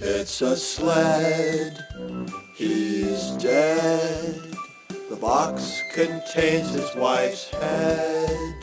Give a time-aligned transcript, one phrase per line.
[0.00, 1.84] It's a sled.
[2.56, 4.40] He's dead.
[5.10, 8.54] The box contains his wife's head.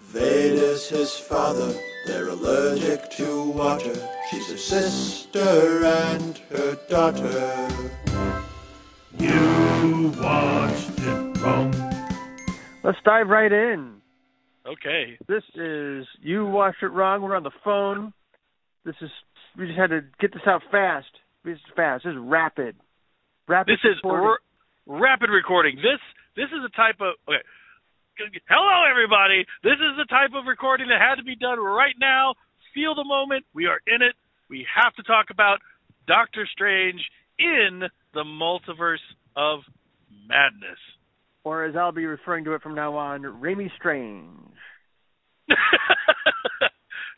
[0.00, 1.74] Vader's his father.
[2.06, 3.94] They're allergic to water.
[4.30, 7.68] She's a sister and her daughter.
[9.18, 11.74] You watched it wrong.
[12.82, 13.97] Let's dive right in.
[14.68, 15.18] Okay.
[15.26, 17.22] This is you watched it wrong.
[17.22, 18.12] We're on the phone.
[18.84, 19.10] This is
[19.58, 21.06] we just had to get this out fast.
[21.44, 22.04] This is fast.
[22.04, 22.76] This is rapid.
[23.48, 23.72] Rapid.
[23.72, 24.38] This is r-
[24.86, 25.76] rapid recording.
[25.76, 26.00] This
[26.36, 27.42] this is a type of okay.
[28.48, 29.44] Hello, everybody.
[29.62, 32.34] This is the type of recording that had to be done right now.
[32.74, 33.44] Feel the moment.
[33.54, 34.14] We are in it.
[34.50, 35.58] We have to talk about
[36.06, 37.00] Doctor Strange
[37.38, 37.82] in
[38.14, 39.04] the multiverse
[39.36, 39.60] of
[40.28, 40.78] madness.
[41.44, 44.47] or as I'll be referring to it from now on, Raimi Strange.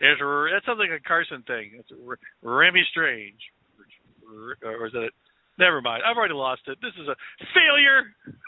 [0.02, 1.72] It's, that sounds like a Carson thing.
[1.78, 1.90] It's
[2.42, 3.36] Raimi Strange,
[4.64, 5.12] or is that it?
[5.58, 6.02] Never mind.
[6.08, 6.78] I've already lost it.
[6.80, 7.16] This is a
[7.54, 8.14] failure.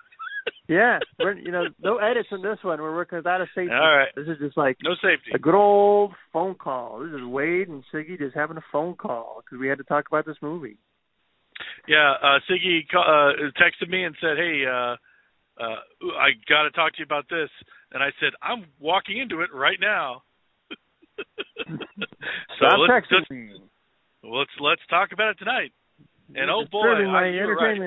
[0.68, 2.80] Yeah, we're, you know, no edits in this one.
[2.80, 3.70] We're working without a safety.
[3.72, 4.08] All right.
[4.16, 5.30] This is just like No safety.
[5.34, 7.00] a good old phone call.
[7.00, 10.06] This is Wade and Siggy just having a phone call because we had to talk
[10.08, 10.78] about this movie.
[11.86, 14.96] Yeah, uh, Siggy uh, texted me and said, "Hey, uh,
[15.62, 15.76] uh,
[16.18, 17.50] I got to talk to you about this."
[17.92, 20.22] And I said, "I'm walking into it right now."
[21.68, 21.76] so
[22.56, 23.62] Stop let's, texting let's
[24.24, 25.72] let's let's talk about it tonight.
[26.34, 27.80] And oh boy, I, you right.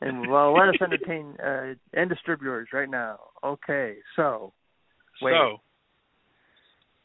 [0.00, 3.18] And well, let us entertain uh, and distributors right now.
[3.42, 4.52] Okay, so
[5.20, 5.60] Wade, So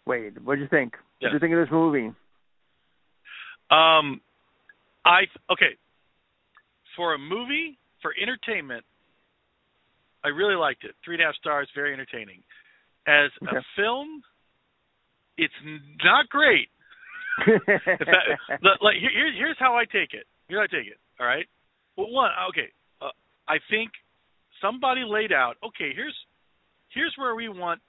[0.06, 0.94] Wade, what do you think?
[1.20, 1.28] Yeah.
[1.28, 2.14] What do you think of this movie?
[3.72, 4.22] Um,
[5.06, 5.78] I okay.
[6.96, 8.86] For a movie, for entertainment,
[10.24, 10.96] I really liked it.
[11.04, 12.44] Three and a half stars, very entertaining.
[13.08, 13.58] As Okay.
[13.58, 14.22] a film,
[15.38, 15.54] it's
[16.04, 16.70] not great.
[17.46, 20.26] Fact, like here, here- here's how I take it.
[20.48, 21.00] Here's how I take it.
[21.20, 21.48] All right.
[21.98, 22.70] Well, one, okay.
[23.02, 23.10] Uh,
[23.48, 23.92] I think
[24.62, 25.58] somebody laid out.
[25.64, 26.16] Okay, here's
[26.90, 27.82] here's where we want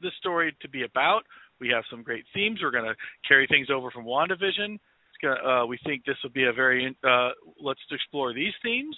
[0.00, 1.22] the story to be about.
[1.60, 2.60] We have some great themes.
[2.62, 2.96] We're going to
[3.28, 4.74] carry things over from WandaVision.
[4.76, 8.96] It's gonna, uh, we think this will be a very uh, let's explore these themes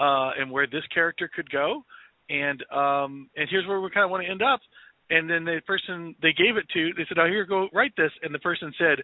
[0.00, 1.82] uh, and where this character could go.
[2.28, 4.60] And um, and here's where we kind of want to end up.
[5.08, 8.10] And then the person they gave it to, they said, "Oh, here, go write this."
[8.22, 8.98] And the person said,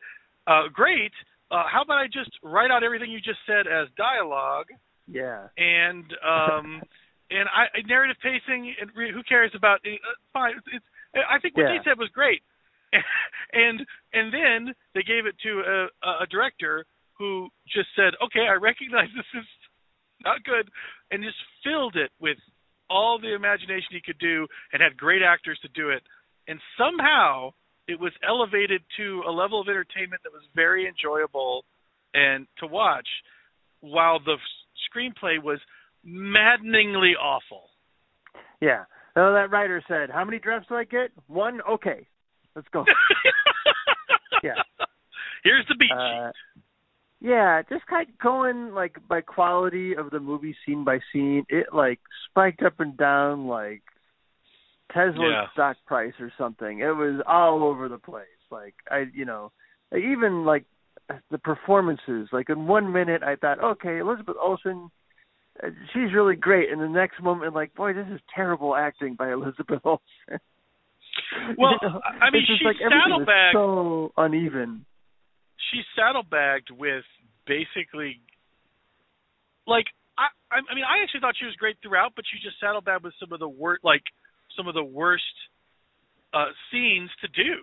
[0.47, 1.13] uh, "Great.
[1.51, 4.67] Uh, how about I just write out everything you just said as dialogue?"
[5.09, 5.49] yeah.
[5.59, 6.83] and um
[7.31, 9.97] and I narrative pacing and re- who cares about uh,
[10.33, 10.85] fine it's, it's
[11.29, 11.79] I think what Yeah.
[11.79, 12.43] they said was great
[13.53, 13.81] and
[14.13, 16.87] and then they gave it to a, a director
[17.19, 19.47] who just said okay I recognize this is
[20.25, 20.71] not good
[21.11, 22.39] and just filled it with
[22.91, 26.03] all the imagination he could do and had great actors to do it
[26.49, 27.53] and somehow
[27.89, 31.65] it was elevated to a level of entertainment that was very enjoyable
[32.15, 33.09] and to watch
[33.81, 34.37] while the
[34.89, 35.59] screenplay was
[36.05, 37.71] maddeningly awful.
[38.61, 38.85] Yeah.
[39.17, 41.11] Oh, that writer said, "How many drafts do I get?
[41.27, 41.61] One.
[41.69, 42.07] Okay,
[42.55, 42.85] let's go."
[44.43, 44.55] Yeah.
[45.45, 46.33] Here's the beat Uh,
[47.25, 51.45] yeah, just kind of going like by quality of the movie scene by scene.
[51.49, 53.83] It like spiked up and down like
[54.93, 55.47] Tesla's Yeah.
[55.53, 56.81] stock price or something.
[56.81, 58.27] It was all over the place.
[58.51, 59.53] Like I, you know,
[59.97, 60.65] even like
[61.31, 62.29] the performances.
[62.33, 64.91] Like in one minute, I thought, okay, Elizabeth Olsen,
[65.63, 69.31] uh, she's really great, and the next moment, like, boy, this is terrible acting by
[69.39, 70.03] Elizabeth Olsen.
[71.59, 73.55] Well, You know, I mean, it's just she's like saddlebagged.
[73.55, 74.85] so uneven.
[75.71, 77.05] She's saddlebagged with
[77.47, 78.21] basically,
[79.67, 79.87] like
[80.19, 83.15] I, I mean, I actually thought she was great throughout, but she just saddlebagged with
[83.19, 84.03] some of the worst, like
[84.57, 85.25] some of the worst
[86.35, 87.61] uh scenes to do.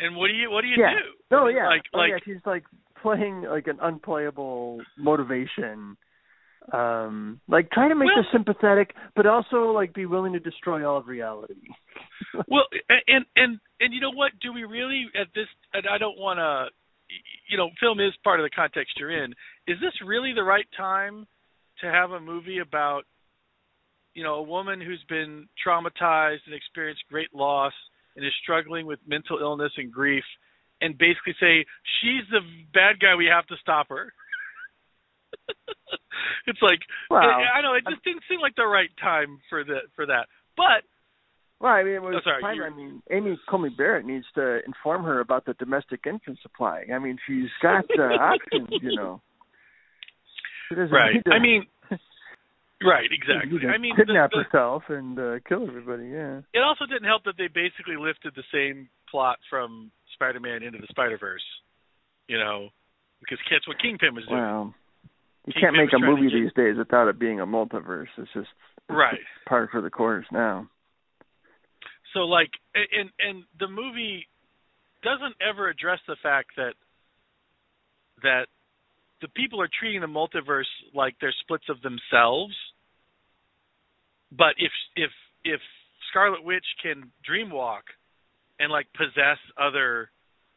[0.00, 0.94] And what do you what do you yeah.
[0.94, 1.36] do?
[1.36, 1.68] Oh yeah.
[1.68, 2.18] Like oh, like yeah.
[2.24, 2.64] She's like
[3.02, 5.96] playing like an unplayable motivation.
[6.72, 10.88] Um, like trying to make Well- her sympathetic, but also like be willing to destroy
[10.88, 11.54] all of reality.
[12.48, 12.64] Well,
[13.06, 14.32] and and and you know what?
[14.42, 15.46] Do we really at this?
[15.72, 16.74] And I don't want to.
[17.48, 19.32] You know, film is part of the context you're in.
[19.66, 21.26] Is this really the right time
[21.80, 23.02] to have a movie about,
[24.14, 27.72] you know, a woman who's been traumatized and experienced great loss
[28.16, 30.24] and is struggling with mental illness and grief,
[30.80, 31.64] and basically say
[32.00, 32.40] she's the
[32.72, 33.14] bad guy.
[33.16, 34.12] We have to stop her.
[36.46, 36.80] it's like
[37.10, 40.06] Well, I, I know it just didn't seem like the right time for the for
[40.06, 40.26] that.
[40.56, 40.86] But
[41.60, 42.60] Well, I mean, it was Oh, sorry.
[42.60, 46.84] I mean, Amy Coney Barrett needs to inform her about the domestic infant supply.
[46.94, 48.02] I mean, she's got uh,
[48.36, 49.20] options, you know.
[50.70, 51.66] Right i mean
[52.82, 53.60] Right, exactly.
[53.68, 56.08] I mean, kidnap the, the, herself and uh, kill everybody.
[56.08, 56.40] Yeah.
[56.52, 60.86] It also didn't help that they basically lifted the same plot from Spider-Man into the
[60.90, 61.44] Spider-Verse.
[62.28, 62.68] You know,
[63.20, 64.40] because that's what Kingpin was doing.
[64.40, 64.74] Well,
[65.46, 68.08] you Kingpin can't make a movie these days without it being a multiverse.
[68.16, 68.48] It's just
[68.88, 69.12] it's Right.
[69.12, 70.68] just par for the course now.
[72.14, 74.26] So like, and and the movie
[75.02, 76.74] doesn't ever address the fact that
[78.22, 78.46] that
[79.20, 82.54] the people are treating the multiverse like they're splits of themselves.
[84.32, 85.10] But if if
[85.44, 85.60] if
[86.10, 87.82] Scarlet Witch can dreamwalk
[88.60, 90.10] and like possess other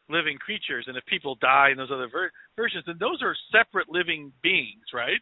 [0.10, 3.90] living creatures, and if people die in those other ver- versions, then those are separate
[3.90, 5.20] living beings, right?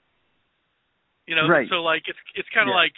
[1.26, 1.68] You know, Right.
[1.70, 2.82] so like it's it's kind of Yeah.
[2.86, 2.94] like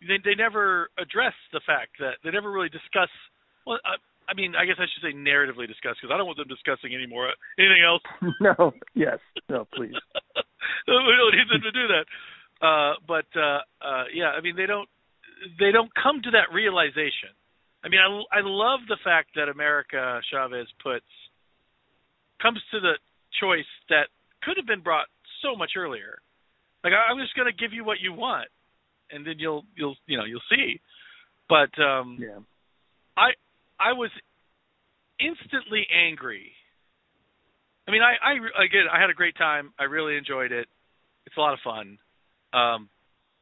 [0.00, 3.08] they they never address the fact that they never really discuss.
[3.66, 3.96] Well, I,
[4.28, 6.94] I mean, I guess I should say narratively discuss because I don't want them discussing
[6.94, 8.02] anymore anything else.
[8.40, 8.74] no.
[8.94, 9.18] Yes.
[9.48, 9.66] No.
[9.72, 9.94] Please.
[10.86, 12.06] we don't need them to do that.
[12.60, 14.88] Uh, but uh, uh, yeah, I mean, they don't
[15.58, 17.32] they don't come to that realization.
[17.84, 21.06] I mean, I I love the fact that America Chavez puts
[22.40, 22.98] comes to the
[23.40, 24.08] choice that
[24.42, 25.06] could have been brought
[25.42, 26.18] so much earlier.
[26.82, 28.48] Like I, I'm just going to give you what you want,
[29.10, 30.80] and then you'll you'll you know you'll see.
[31.48, 32.38] But um, Yeah.
[33.16, 33.30] I
[33.78, 34.10] I was
[35.20, 36.52] instantly angry.
[37.88, 39.72] I mean, I I again I had a great time.
[39.78, 40.68] I really enjoyed it.
[41.26, 41.98] It's a lot of fun.
[42.52, 42.88] Um,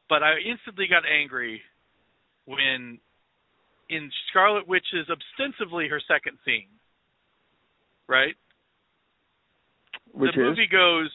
[0.09, 1.61] but I instantly got angry
[2.45, 2.99] when
[3.89, 6.69] in Scarlet Witch's ostensibly her second scene,
[8.07, 8.35] right?
[10.11, 11.09] Which the is movie goes,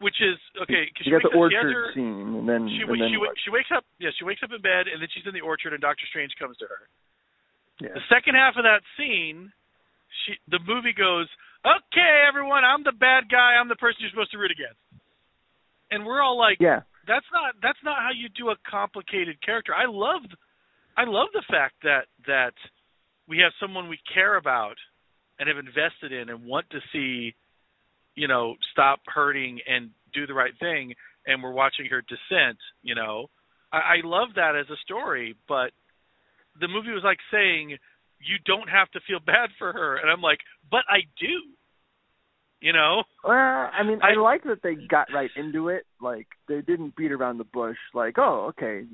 [0.00, 0.86] which is okay.
[0.94, 3.70] 'cause she got the orchard her- scene, and then she and then she, she wakes
[3.72, 3.84] up.
[3.98, 6.34] Yeah, she wakes up in bed, and then she's in the orchard, and Doctor Strange
[6.36, 6.88] comes to her.
[7.80, 7.92] yeah.
[7.94, 9.52] The second half of that scene,
[10.24, 11.28] she the movie goes,
[11.64, 13.54] "Okay, everyone, I'm the bad guy.
[13.54, 14.78] I'm the person you're supposed to root against."
[15.90, 16.82] And we're all like, Yeah.
[17.06, 20.22] "That's not that's not how you do a complicated character." I love
[20.96, 22.54] I love the fact that that
[23.26, 24.76] we have someone we care about
[25.38, 27.34] and have invested in and want to see,
[28.14, 30.94] you know, stop hurting and do the right thing
[31.26, 33.26] and we're watching her descent, you know.
[33.72, 35.70] I, I love that as a story, but
[36.60, 37.76] the movie was like saying
[38.20, 40.38] you don't have to feel bad for her and I'm like,
[40.70, 41.52] but I do.
[42.60, 43.02] You know?
[43.22, 45.84] Well, I mean, I, I- like that they got right into it.
[46.00, 47.76] Like they didn't beat around the bush.
[47.92, 48.86] Like, oh, okay,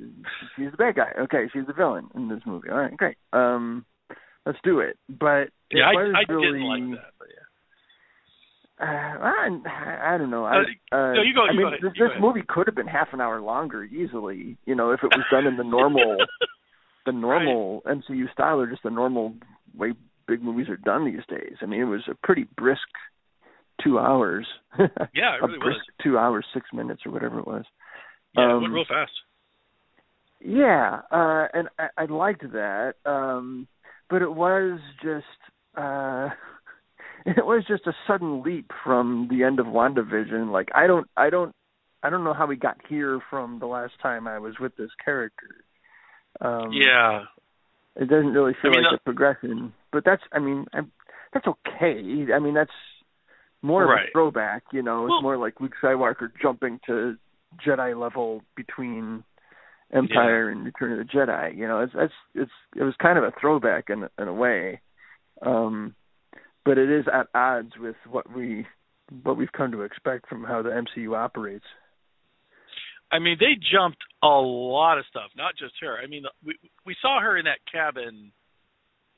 [0.57, 1.13] she's the bad guy.
[1.23, 2.69] Okay, she's the villain in this movie.
[2.69, 3.17] All right, great.
[3.33, 3.85] Um,
[4.45, 4.99] let's do it.
[5.09, 7.47] But it yeah, was I, I really, didn't like that, but yeah.
[8.81, 10.44] Uh, I, I don't know.
[10.47, 10.61] I,
[10.91, 12.87] Uh, no, you go- I you mean, go ahead, this, this movie could have been
[12.87, 14.56] half an hour longer easily.
[14.65, 16.17] You know, if it was done in the normal,
[17.06, 19.35] the normal MCU style, or just the normal
[19.77, 19.93] way
[20.27, 21.56] big movies are done these days.
[21.61, 22.88] I mean, it was a pretty brisk
[23.82, 24.47] two hours.
[24.79, 25.94] Yeah, it a really brisk was.
[26.03, 27.65] two hours, six minutes, or whatever it was.
[28.35, 29.12] Yeah, it Um, went real fast.
[30.41, 32.94] Yeah, uh and I, I liked that.
[33.05, 33.69] Um
[34.09, 35.26] but it was just
[35.76, 36.31] uh
[37.27, 40.51] it was just a sudden leap from the end of WandaVision.
[40.53, 41.55] Like I don't I don't
[42.03, 44.91] I don't know how we got here from the last time I was with this
[45.05, 45.65] character.
[46.41, 47.25] Um yeah.
[47.97, 49.73] It doesn't really feel I mean, like uh, a progression.
[49.93, 50.93] But that's I mean, I'm,
[51.33, 52.27] that's okay.
[52.35, 52.71] I mean, that's
[53.63, 55.05] more of a throwback, you know.
[55.05, 57.17] It's Well- more like Luke Skywalker jumping to
[57.65, 59.25] Jedi level between
[59.93, 61.57] Empire and Return of the Jedi.
[61.57, 64.81] You know, it's it's it's it was kind of a throwback in in a way,
[65.43, 65.95] um,
[66.64, 68.67] but it is at odds with what we
[69.23, 71.64] what we've come to expect from how the MCU operates.
[73.12, 75.99] I mean, they jumped a lot of stuff, not just her.
[75.99, 76.55] I mean, we
[76.87, 78.33] we saw her in that cabin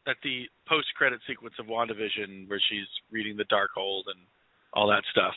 [0.06, 4.26] at the post credit sequence of WandaVision where she's reading the Darkhold and
[4.72, 5.34] all that stuff.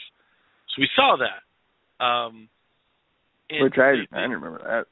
[0.70, 2.04] So we saw that.
[2.04, 2.50] Um
[3.52, 4.88] which I I didn't remember that.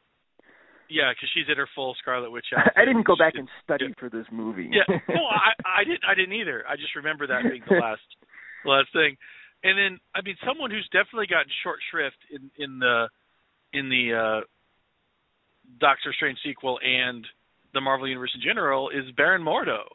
[0.90, 3.96] Yeah, because she's in her full Scarlet Witch I didn't go back and study yeah.
[4.00, 4.70] for this movie.
[4.72, 6.64] yeah, no, I I didn't I didn't either.
[6.68, 8.06] I just remember that being the last
[8.64, 9.18] the last thing.
[9.64, 13.08] And then I mean someone who's definitely gotten short shrift in in the
[13.74, 14.42] in the uh
[15.80, 17.26] Doctor Strange sequel and
[17.74, 19.88] the Marvel Universe in general is Baron Mordo.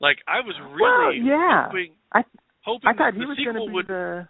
[0.00, 1.66] Like I was Well, really yeah.
[1.68, 2.22] hoping I
[2.64, 4.28] hoping I thought he was going to be would the.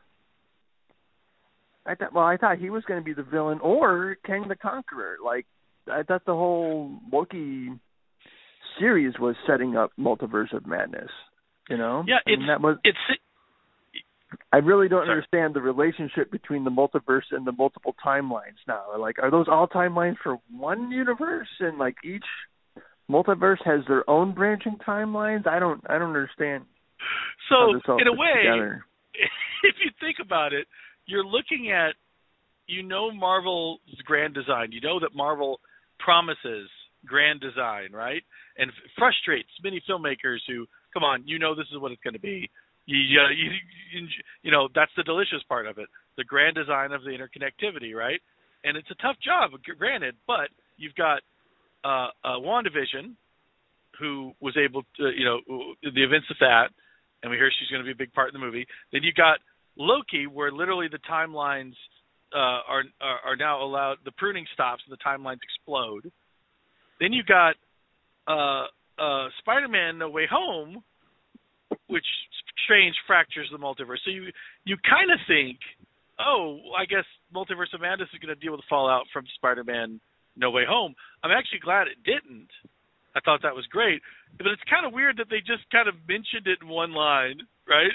[1.86, 4.56] I thought well, I thought he was going to be the villain or Kang the
[4.56, 5.16] Conqueror.
[5.24, 5.46] Like
[5.92, 7.70] I thought the whole Loki
[8.78, 11.10] series was setting up multiverse of madness.
[11.68, 12.78] You know, Yeah, it's- that was.
[12.84, 12.98] it's
[14.52, 15.10] I really don't Sorry.
[15.16, 18.96] understand the relationship between the multiverse and the multiple timelines now.
[18.96, 22.24] Like, are those all timelines for one universe, and like each
[23.10, 25.46] multiverse has their own branching timelines?
[25.46, 26.64] I don't, I don't understand
[27.48, 28.84] so in a way together.
[29.64, 30.66] if you think about it,
[31.06, 31.94] you're looking at
[32.66, 34.70] you know Marvel's grand design.
[34.70, 35.60] You know that Marvel
[36.04, 36.68] promises
[37.06, 38.22] grand design, right?
[38.58, 42.20] And frustrates many filmmakers who, come on, you know this is what it's going to
[42.20, 42.50] be.
[42.86, 43.20] You, you,
[43.92, 44.06] you,
[44.42, 48.20] you know that's the delicious part of it, the grand design of the interconnectivity, right?
[48.64, 51.22] And it's a tough job, granted, but you've got
[51.84, 53.14] uh, uh, WandaVision,
[53.98, 55.40] who was able to, you know,
[55.82, 56.68] the events of that,
[57.22, 58.66] and we hear she's going to be a big part in the movie.
[58.92, 59.38] Then you got
[59.76, 61.74] Loki, where literally the timelines
[62.34, 66.10] uh, are, are are now allowed, the pruning stops and the timelines explode.
[67.00, 67.54] Then you got
[68.28, 68.66] uh,
[69.00, 70.82] uh, Spider-Man: No Way Home,
[71.88, 72.04] which
[72.64, 73.98] Strange fractures the multiverse.
[74.04, 74.30] So you
[74.64, 75.58] you kind of think,
[76.20, 80.00] oh, I guess Multiverse of Madness is going to deal with the fallout from Spider-Man:
[80.36, 80.94] No Way Home.
[81.24, 82.50] I'm actually glad it didn't.
[83.16, 84.02] I thought that was great,
[84.38, 87.42] but it's kind of weird that they just kind of mentioned it in one line,
[87.66, 87.90] right?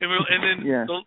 [0.00, 0.84] And, and then yeah.
[0.86, 1.02] the,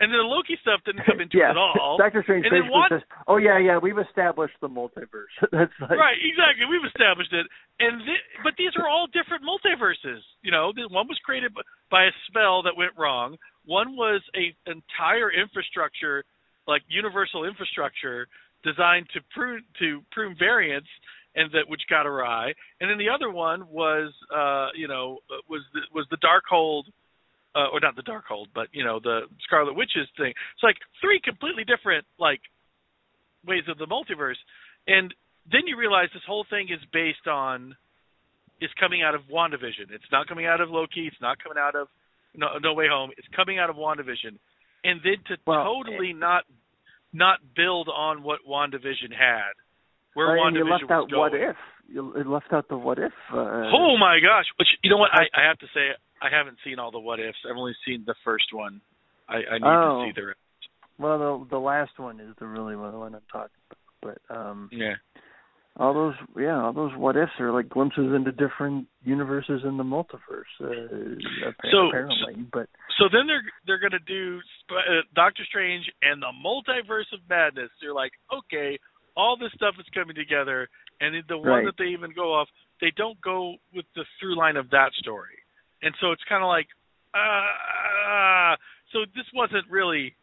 [0.00, 1.52] and then the Loki stuff didn't come into yeah.
[1.52, 1.96] it at all.
[1.96, 5.72] Doctor Strange and then basically Wanda, says, "Oh yeah, yeah, we've established the multiverse." That's
[5.80, 6.68] like, right, exactly.
[6.68, 7.46] We've established it,
[7.80, 10.20] and th- but these are all different multiverses.
[10.44, 11.52] You know, one was created
[11.90, 13.36] by a spell that went wrong.
[13.64, 16.24] One was a entire infrastructure,
[16.68, 18.28] like universal infrastructure,
[18.62, 20.88] designed to prune to prune variants,
[21.34, 22.52] and that which got awry.
[22.80, 26.84] And then the other one was, uh, you know, was the, was the Darkhold
[27.56, 30.30] uh, or not the Darkhold, but you know the Scarlet Witches thing.
[30.30, 32.40] It's like three completely different like
[33.46, 34.38] ways of the multiverse,
[34.86, 35.14] and
[35.50, 37.74] then you realize this whole thing is based on
[38.60, 39.88] is coming out of WandaVision.
[39.92, 41.06] It's not coming out of Loki.
[41.06, 41.88] It's not coming out of
[42.34, 43.10] No, no Way Home.
[43.16, 44.36] It's coming out of WandaVision,
[44.84, 46.44] and then to Well, totally not
[47.12, 49.56] not build on what WandaVision had,
[50.12, 51.32] where Right, WandaVision and you left was out going.
[51.32, 51.56] what if.
[51.88, 53.12] You it left out the what if.
[53.32, 54.44] Uh, Oh my gosh!
[54.58, 57.20] Which you know what I, I have to say I haven't seen all the what
[57.20, 57.38] ifs.
[57.48, 58.80] I've only seen the first one.
[59.28, 60.04] I, I need Oh.
[60.04, 60.38] to see the rest.
[60.98, 64.18] Well, the the last one is the really one I'm talking about.
[64.28, 64.94] But um, Yeah.
[65.76, 69.84] all those yeah, all those what ifs are like glimpses into different universes in the
[69.84, 70.48] multiverse.
[70.60, 71.18] Uh,
[71.70, 72.68] So- apparently, but
[72.98, 77.70] So then they're they're gonna do uh, Doctor Strange and the Multiverse of Madness.
[77.82, 78.78] They're like, okay,
[79.16, 80.68] all this stuff is coming together,
[81.00, 81.64] and the one Right.
[81.66, 82.48] that they even go off,
[82.80, 85.36] they don't go with the through line of that story,
[85.82, 86.66] and so it's kind of like,
[87.14, 88.56] uh, uh,
[88.92, 90.14] so this wasn't really.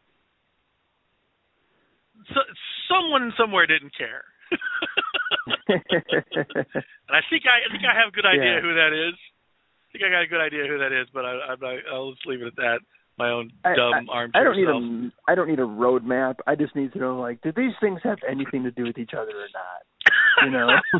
[2.34, 2.40] So,
[2.88, 4.24] someone somewhere didn't care.
[5.68, 8.62] And I think I, I think I have a good idea Yeah.
[8.62, 9.16] who that is.
[9.16, 12.12] I think I got a good idea who that is, but I, I'm not, I'll
[12.14, 12.80] just leave it at that.
[13.18, 14.82] My own dumb I, armchair I don't need self.
[14.82, 16.36] a I don't need a roadmap.
[16.48, 19.12] I just need to know like, do these things have anything to do with each
[19.14, 20.46] other or not?
[20.46, 20.68] You know,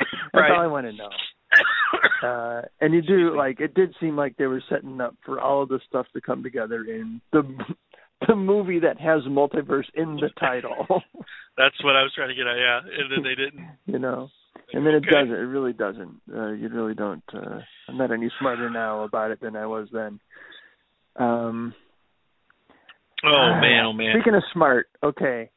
[0.00, 0.50] that's Right.
[0.50, 1.10] all I want to know.
[2.22, 5.60] Uh, and you do like it did seem like they were setting up for all
[5.64, 7.42] of this stuff to come together in the
[8.28, 10.86] the movie that has multiverse in the title.
[11.58, 12.56] That's what I was trying to get at.
[12.56, 13.66] Yeah, and then they didn't.
[13.86, 14.28] you know,
[14.72, 15.10] and then it Okay.
[15.10, 15.34] doesn't.
[15.34, 16.20] It really doesn't.
[16.32, 17.24] Uh, you really don't.
[17.34, 20.20] Uh, I'm not any smarter now about it than I was then.
[21.16, 21.74] Um,
[23.24, 24.14] Oh man, oh man.
[24.16, 25.50] Speaking of smart, okay,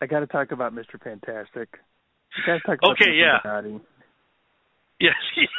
[0.00, 1.02] I got to talk about Mr.
[1.02, 1.68] Fantastic.
[2.36, 3.20] I got to talk about Okay, Mr.
[3.20, 3.38] yeah.
[5.02, 5.14] Yes.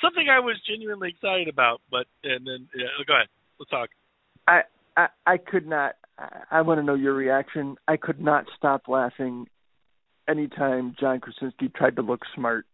[0.00, 3.26] Something I was genuinely excited about, but and then yeah, go ahead.
[3.58, 3.88] Let's talk.
[4.46, 4.60] I,
[4.96, 5.96] I I could not.
[6.16, 7.74] I, I want to know your reaction.
[7.88, 9.46] I could not stop laughing
[10.28, 12.66] anytime John Krasinski tried to look smart.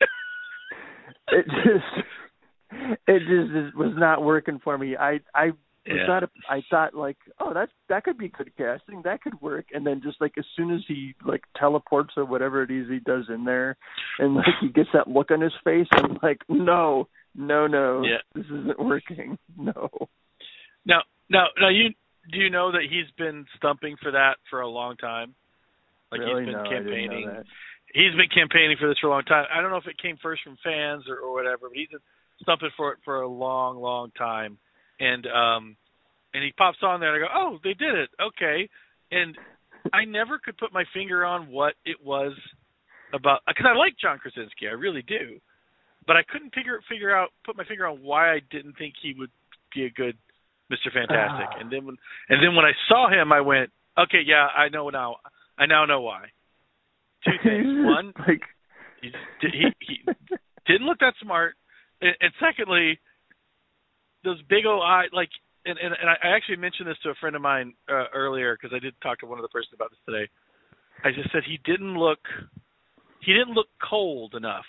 [1.28, 2.06] it just
[3.08, 4.96] it just was not working for me.
[4.96, 5.50] I I
[5.92, 6.06] was Yeah.
[6.06, 6.22] not.
[6.24, 9.02] A, I thought like, oh, that's that could be good casting.
[9.02, 9.66] That could work.
[9.72, 13.00] And then just like as soon as he like teleports or whatever it is he
[13.00, 13.76] does in there,
[14.18, 18.18] and like he gets that look on his face, I'm like, no, no, no, Yeah.
[18.34, 19.38] this isn't working.
[19.56, 19.88] No.
[20.86, 21.00] Now,
[21.30, 21.90] now, now, you
[22.30, 25.34] do you know that he's been stumping for that for a long time?
[26.10, 26.44] Like really?
[26.44, 27.30] he's been no, campaigning.
[27.94, 29.46] He's been campaigning for this for a long time.
[29.54, 32.00] I don't know if it came first from fans or, or whatever, but he's been
[32.42, 34.58] stumping for it for a long, long time.
[35.00, 35.76] And um,
[36.32, 38.68] and he pops on there, and I go, oh, they did it, okay.
[39.10, 39.36] And
[39.92, 42.32] I never could put my finger on what it was
[43.12, 45.38] about because I like John Krasinski, I really do,
[46.06, 49.14] but I couldn't figure figure out put my finger on why I didn't think he
[49.18, 49.30] would
[49.74, 50.16] be a good
[50.72, 50.92] Mr.
[50.92, 51.46] Fantastic.
[51.50, 51.60] Ah.
[51.60, 51.96] and then when
[52.28, 55.16] and then when I saw him, I went, okay, yeah, I know now.
[55.58, 56.26] I now know why.
[57.24, 57.66] Two things.
[57.84, 58.42] One, like
[59.00, 59.10] he
[59.40, 59.98] he, he
[60.66, 61.54] didn't look that smart,
[62.00, 62.98] and, and secondly,
[64.24, 65.30] those big old eye like.
[65.66, 68.76] And, and and I actually mentioned this to a friend of mine uh, earlier because
[68.76, 70.28] I did talk to one of the persons about this today.
[71.02, 72.20] I just said he didn't look
[73.24, 74.66] he didn't look cold enough.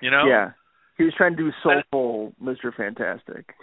[0.00, 0.26] You know?
[0.28, 0.52] yeah,
[0.96, 2.72] he was trying to do soulful Mr.
[2.76, 3.54] Fantastic.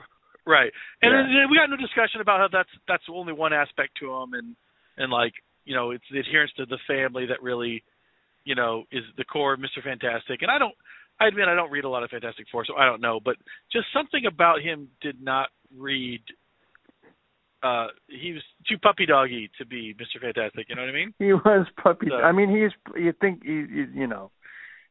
[0.46, 0.72] Right.
[1.02, 1.24] And Yeah.
[1.24, 4.56] then we got no discussion about how that's that's only one aspect to him and
[4.98, 5.34] and like
[5.64, 7.84] you know it's the adherence to the family that really
[8.44, 9.82] you know is the core of Mr.
[9.84, 10.42] Fantastic.
[10.42, 10.76] And I don't
[11.20, 13.36] I admit I don't read a lot of Fantastic Four, so I don't know, but
[13.72, 16.22] just something about him did not read
[17.64, 20.22] uh he was too puppy doggy to be Mr.
[20.22, 21.14] Fantastic, you know what I mean?
[21.20, 22.08] He was puppy.
[22.10, 24.32] So- I mean, he's you think he, you, you know,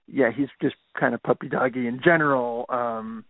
[0.06, 2.66] yeah, he's just kind of puppy doggy in general.
[2.68, 3.24] Um,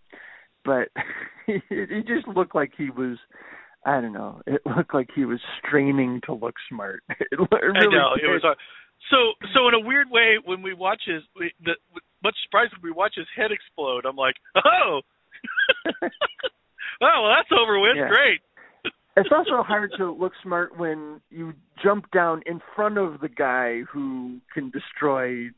[0.64, 0.88] but
[1.46, 3.18] he, he just looked like he was.
[3.86, 4.40] I don't know.
[4.46, 7.02] It looked like he was straining to look smart.
[7.20, 8.56] It, really I know it was.
[9.10, 9.16] So
[9.54, 11.72] so in a weird way, when we watch his, we, the,
[12.22, 14.04] much surprised when we watch his head explode.
[14.06, 15.00] I'm like, oh,
[16.02, 16.08] oh,
[17.00, 17.96] well that's over with.
[17.96, 18.08] Yeah.
[18.08, 18.40] Great.
[19.16, 21.52] It's also hard to look smart when you
[21.84, 25.50] jump down in front of the guy who can destroy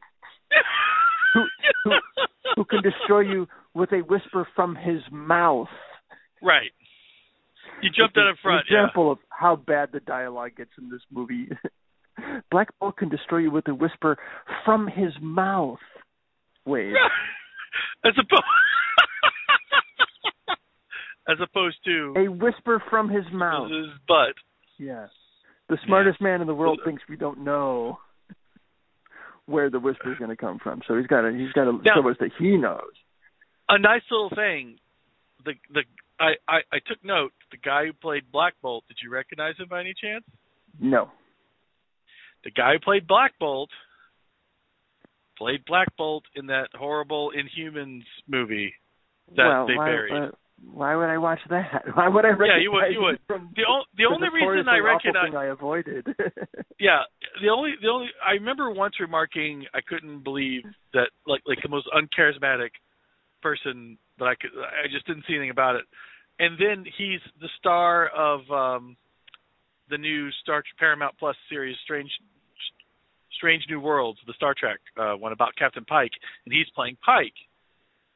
[1.33, 1.41] who,
[1.85, 1.91] who,
[2.55, 5.69] who can destroy you with a whisper from his mouth.
[6.43, 6.71] right.
[7.83, 8.67] You jumped out in an front.
[8.71, 8.83] Yeah.
[8.85, 11.49] example of how bad the dialogue gets in this movie.
[12.51, 14.17] Black Bolt can destroy you with a whisper
[14.65, 15.79] from his mouth.
[16.65, 16.93] Wait,
[18.05, 18.43] As opposed.
[21.29, 23.71] As opposed to a whisper from his mouth.
[23.71, 24.35] his butt.
[24.79, 25.07] Yeah,
[25.69, 27.99] the smartest man in the world thinks we don't know
[29.47, 30.83] where the whisper is going to come from.
[30.87, 32.93] So he's got to he's got to show us that he knows.
[33.69, 34.79] A nice little thing.
[35.45, 35.83] The the
[36.21, 37.33] I, I I took note.
[37.51, 38.85] The guy who played Black Bolt.
[38.89, 40.25] Did you recognize him by any chance?
[40.81, 41.11] No,
[42.47, 43.71] The guy who played Black Bolt
[45.37, 48.73] played Black Bolt in that horrible Inhumans movie
[49.37, 50.13] that well, they why, buried.
[50.13, 50.29] why,
[50.73, 51.83] why would I watch that?
[51.97, 53.19] Why would I recognize Yeah, you would- you would.
[53.27, 56.07] from the o- the only reason I recognize I avoided?
[56.79, 57.01] Yeah,
[57.43, 60.63] the only the only I remember once remarking I couldn't believe
[60.95, 62.71] that like like the most uncharismatic
[63.43, 65.85] person that I could I just didn't see anything about it.
[66.39, 68.97] And then he's the star of um
[69.89, 72.11] the new Star Paramount Plus series Strange
[73.37, 76.13] Strange New Worlds, the Star Trek uh one about Captain Pike
[76.45, 77.37] and he's playing Pike.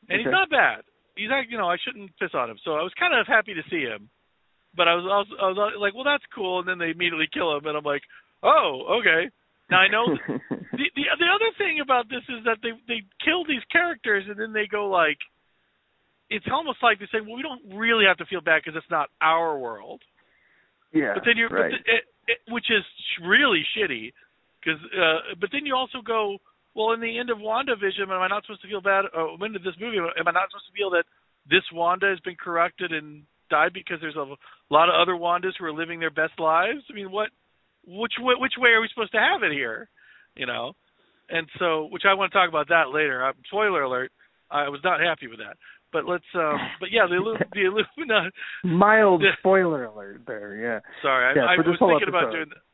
[0.09, 0.83] And he's not bad.
[1.15, 2.59] He's you know, I shouldn't piss on him.
[2.65, 4.09] So I was kind of happy to see him.
[4.75, 7.57] But I was was, I was like, well that's cool and then they immediately kill
[7.57, 8.03] him and I'm like,
[8.43, 9.31] "Oh, okay."
[9.71, 13.45] Now I know the, the the other thing about this is that they they kill
[13.47, 15.19] these characters and then they go like
[16.29, 18.91] it's almost like they say well we don't really have to feel bad because it's
[18.91, 20.03] not our world
[20.93, 21.71] yeah, but then you're right.
[21.71, 22.83] but the, it, it, which is
[23.23, 24.13] really shitty
[24.61, 26.39] because uh but then you also go
[26.75, 29.07] well in the end of WandaVision am I not supposed to feel bad?
[29.17, 31.05] Uh, when did this movie am I not supposed to feel that
[31.49, 34.35] this Wanda has been corrupted and died because there's a
[34.71, 36.85] lot of other Wandas who are living their best lives?
[36.91, 37.31] I mean what
[37.87, 39.89] which way, which way are we supposed to have it here?
[40.37, 40.75] You know?
[41.29, 43.27] And so which I want to talk about that later.
[43.27, 44.13] Uh, spoiler alert
[44.51, 45.57] I was not happy with that.
[45.93, 47.19] But let's um but yeah the
[47.53, 48.31] the Illuminati
[48.65, 50.55] Mild spoiler alert there.
[50.57, 50.81] Yeah.
[51.03, 52.70] sorry I, Yeah, I this was thinking about doing Hey, we should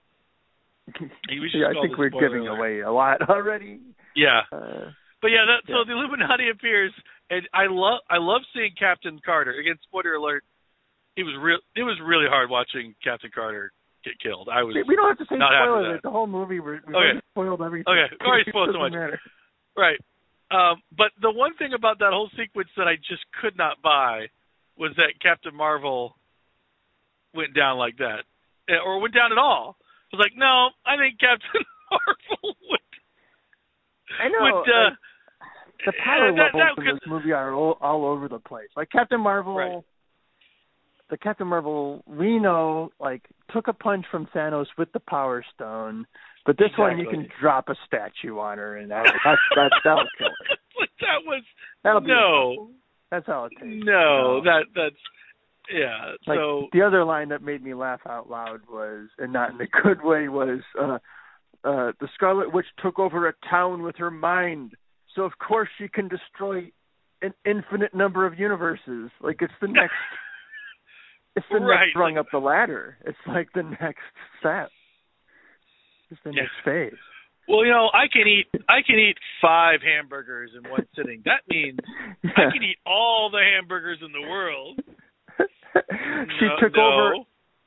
[1.29, 2.59] yeah, I think we're giving alert.
[2.59, 3.81] away a lot already.
[4.14, 4.90] yeah Uh,
[5.22, 6.92] But yeah, that, so the Illuminati appears,
[7.31, 9.53] and I love I love seeing Captain Carter.
[9.59, 10.44] Again, spoiler alert,
[11.16, 11.59] it was real.
[11.75, 13.72] It was really hard watching Captain Carter
[14.05, 14.49] get killed.
[14.53, 16.03] I was we don't have to say not happy spoiler alert.
[16.05, 17.20] The whole movie we're, we've Okay.
[17.33, 17.90] spoiled everything.
[17.92, 18.92] Okay, already spoiled so much.
[18.92, 19.18] matter.
[19.77, 19.99] right.
[20.49, 24.29] Um, but the one thing about that whole sequence that I just could not buy
[24.79, 26.14] was that Captain Marvel
[27.35, 28.22] went down like that,
[28.68, 29.77] Eh, or went down at all.
[30.16, 31.61] Was like, no, I think Captain
[31.92, 32.81] Marvel would.
[34.22, 34.40] I know.
[34.40, 34.90] Would, uh,
[35.85, 38.68] the power that- levels that in this movie are all, all over the place.
[38.76, 39.83] Like Captain Marvel, Right.
[41.11, 46.07] the Captain Marvel we know like took a punch from Thanos with the Power Stone,
[46.46, 50.05] but this one you can drop a statue on her and that, that's that's that'll
[50.18, 50.57] kill her.
[50.81, 51.42] Like, that was
[51.85, 52.70] That'll be no.
[53.11, 53.85] that's all it takes.
[53.85, 54.96] No, that that's
[55.72, 56.12] yeah.
[56.26, 59.61] Like so the other line that made me laugh out loud was, and not in
[59.61, 60.98] a good way, was uh
[61.64, 64.72] uh the Scarlet Witch took over a town with her mind,
[65.14, 66.70] so of course she can destroy
[67.22, 69.11] an infinite number of universes.
[69.20, 69.94] Like it's the next
[71.37, 72.96] it's the Right, next rung up the ladder.
[73.05, 74.02] It's like the next
[74.40, 74.68] step.
[76.11, 76.42] It's the Yeah.
[76.42, 76.98] next phase.
[77.48, 81.22] well, you know, I can eat I can eat five hamburgers in one sitting.
[81.24, 81.79] That means
[82.24, 84.81] I can eat all the hamburgers in the world.
[86.39, 86.83] She No- took no.
[86.83, 87.15] over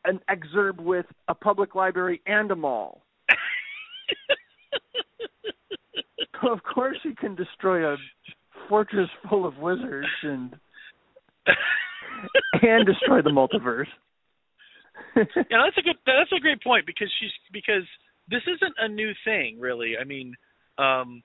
[0.05, 3.01] an exurb with a public library and a mall.
[6.49, 7.97] of course she can destroy a
[8.69, 10.55] fortress full of wizards and
[12.61, 13.87] and destroy the multiverse.
[15.15, 17.83] yeah, that's a good that's a great point because she's because
[18.29, 19.95] this isn't a new thing really.
[19.99, 20.33] I mean,
[20.77, 21.21] um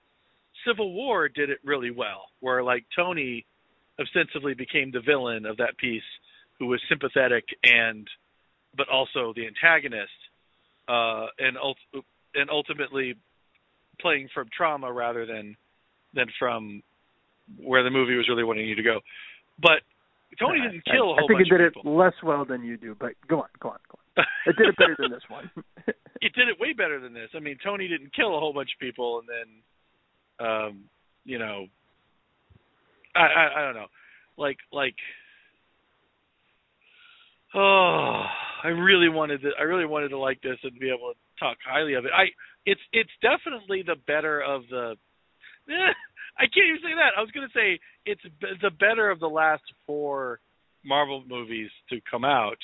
[0.66, 3.44] Civil War did it really well where like Tony
[4.00, 6.02] ostensibly became the villain of that piece
[6.58, 8.08] who was sympathetic and
[8.76, 10.10] but also the antagonist.
[10.88, 13.14] uh, and ult- and ultimately
[14.00, 15.56] playing from trauma rather than
[16.14, 16.82] than from
[17.58, 19.00] where the movie was really wanting you to go.
[19.60, 19.82] But
[20.38, 22.96] Tony didn't kill a whole I think it did it less well than you do,
[22.98, 24.24] but go on, go on, go on.
[24.46, 25.50] It did it better than this one.
[26.20, 27.30] it did it way better than this.
[27.34, 30.84] I mean, Tony didn't kill a whole bunch of people, and then, um,
[31.24, 31.66] you know,
[33.16, 33.86] I, I I don't know,
[34.36, 34.96] like like,
[37.54, 38.24] oh,
[38.64, 41.56] I really wanted to I really wanted to like this and be able to talk
[41.66, 42.10] highly of it.
[42.16, 42.24] I
[42.66, 44.96] it's it's definitely the better of the.
[45.68, 45.72] Eh,
[46.38, 47.12] I can't even say that.
[47.16, 50.40] I was going to say it's b- the better of the last four
[50.84, 52.58] Marvel movies to come out.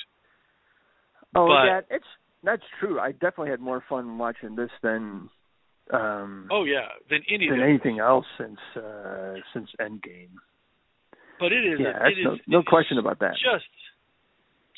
[1.35, 2.05] oh But- yeah, it's
[2.43, 2.99] that's true.
[2.99, 5.29] I definitely had more fun watching this than
[5.93, 10.33] um Oh yeah, than any than anything else since uh since Endgame.
[11.39, 13.33] But it is Yeah, a, it no, is no question about that.
[13.33, 13.65] Just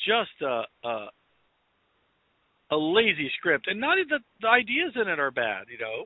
[0.06, 1.06] just a a,
[2.70, 6.04] a lazy script, and not that the ideas in it are bad, you know.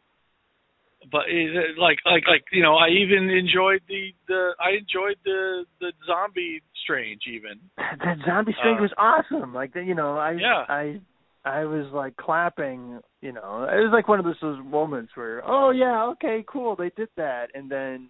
[1.10, 5.64] But it, like like like you know, I even enjoyed the the I enjoyed the
[5.80, 7.60] the zombie strange even.
[7.76, 9.54] that zombie strange Uh, was awesome.
[9.54, 10.64] Like you know, I Yeah.
[10.68, 11.00] I
[11.44, 13.00] I was like clapping.
[13.20, 16.76] You know, it was like one of those, those moments where, oh yeah, okay, cool,
[16.76, 18.08] they did that, and then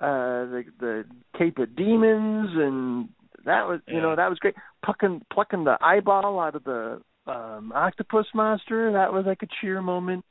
[0.00, 1.04] uh the the
[1.38, 3.08] Cape of Demons, and
[3.44, 4.54] that was you know that was great.
[4.84, 9.80] Plucking plucking the eyeball out of the um octopus monster, that was like a cheer
[9.82, 10.24] moment.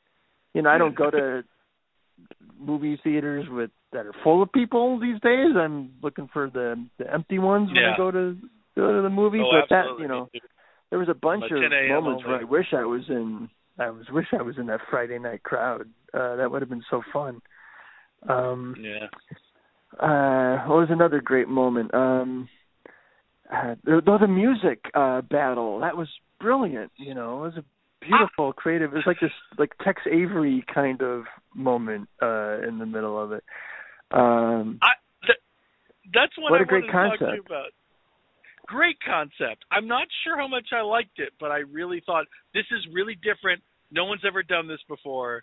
[0.54, 1.42] You know, I don't go to
[2.58, 5.54] movie theaters with that are full of people these days.
[5.56, 7.94] I'm looking for the the empty ones when Yeah.
[7.94, 8.36] I go to
[8.76, 9.42] go to the movies.
[9.44, 10.28] oh, but that you know,
[10.90, 13.48] there was a bunch Like of moments where I wish I was in.
[13.78, 15.88] I was wish I was in that Friday night crowd.
[16.12, 17.40] Uh, that would have been so fun.
[18.28, 19.06] Um, yeah.
[19.98, 21.94] uh, what was another great moment?
[21.94, 22.48] Um,
[23.52, 26.08] uh, the, the music uh, battle that was
[26.40, 26.92] brilliant.
[26.96, 27.64] You know, it was a
[28.04, 28.92] beautiful, creative.
[28.92, 33.32] It was like this like Tex Avery kind of moment uh, in the middle of
[33.32, 33.44] it.
[34.12, 34.94] Um, I
[35.26, 35.38] th-
[36.12, 37.46] that's what, What I a great wanted to talk to you concept.
[37.46, 37.70] about.
[38.66, 39.64] Great concept.
[39.72, 43.16] I'm not sure how much I liked it, but I really thought this is really
[43.16, 43.62] different.
[43.90, 45.42] No one's ever done this before.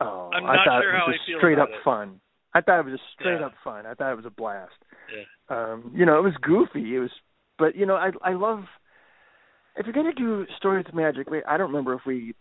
[0.00, 1.76] oh, I'm I not thought sure it how was I just feel straight up it.
[1.84, 2.20] fun.
[2.54, 3.46] I thought it was just straight Yeah.
[3.46, 3.86] up fun.
[3.86, 4.72] I thought it was a blast.
[5.16, 5.24] Yeah.
[5.72, 7.10] um you know it was goofy it was
[7.58, 8.64] but you know i i love
[9.76, 12.34] if you're going to do stories with magic wait i don't remember if we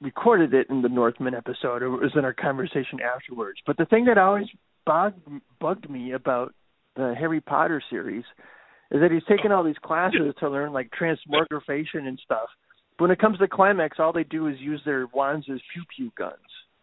[0.00, 3.84] recorded it in the northman episode or it was in our conversation afterwards but the
[3.86, 4.46] thing that always
[4.86, 5.20] bugged
[5.60, 6.54] bugged me about
[6.96, 8.24] the harry potter series
[8.90, 12.48] is that he's taken all these classes to learn like transmogrification and stuff
[12.98, 15.82] but when it comes to climax all they do is use their wands as pew
[15.94, 16.34] pew guns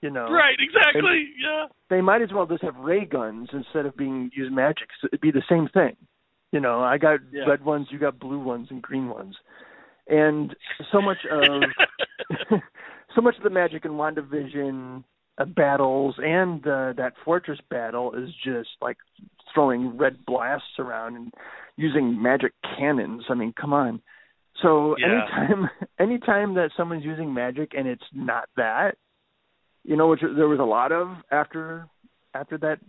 [0.02, 1.26] you know Right, exactly.
[1.44, 1.66] yeah.
[1.90, 4.90] they might as well just have ray guns instead of being use magic.
[5.02, 5.96] So it'd be the same thing.
[6.52, 7.46] You know, I got Yeah.
[7.48, 9.36] red ones, you got blue ones and green ones.
[10.08, 10.56] And
[10.92, 11.64] so much of
[13.16, 15.04] so much of the magic in WandaVision
[15.38, 18.98] uh, battles and uh, that fortress battle is just like
[19.54, 21.34] throwing red blasts around and
[21.76, 23.24] using magic cannons.
[23.30, 24.02] I mean, come on.
[24.62, 25.06] So Yeah.
[25.06, 28.96] anytime anytime that someone's using magic and it's not that,
[29.84, 31.88] you know, which there was a lot of after
[32.34, 32.80] after that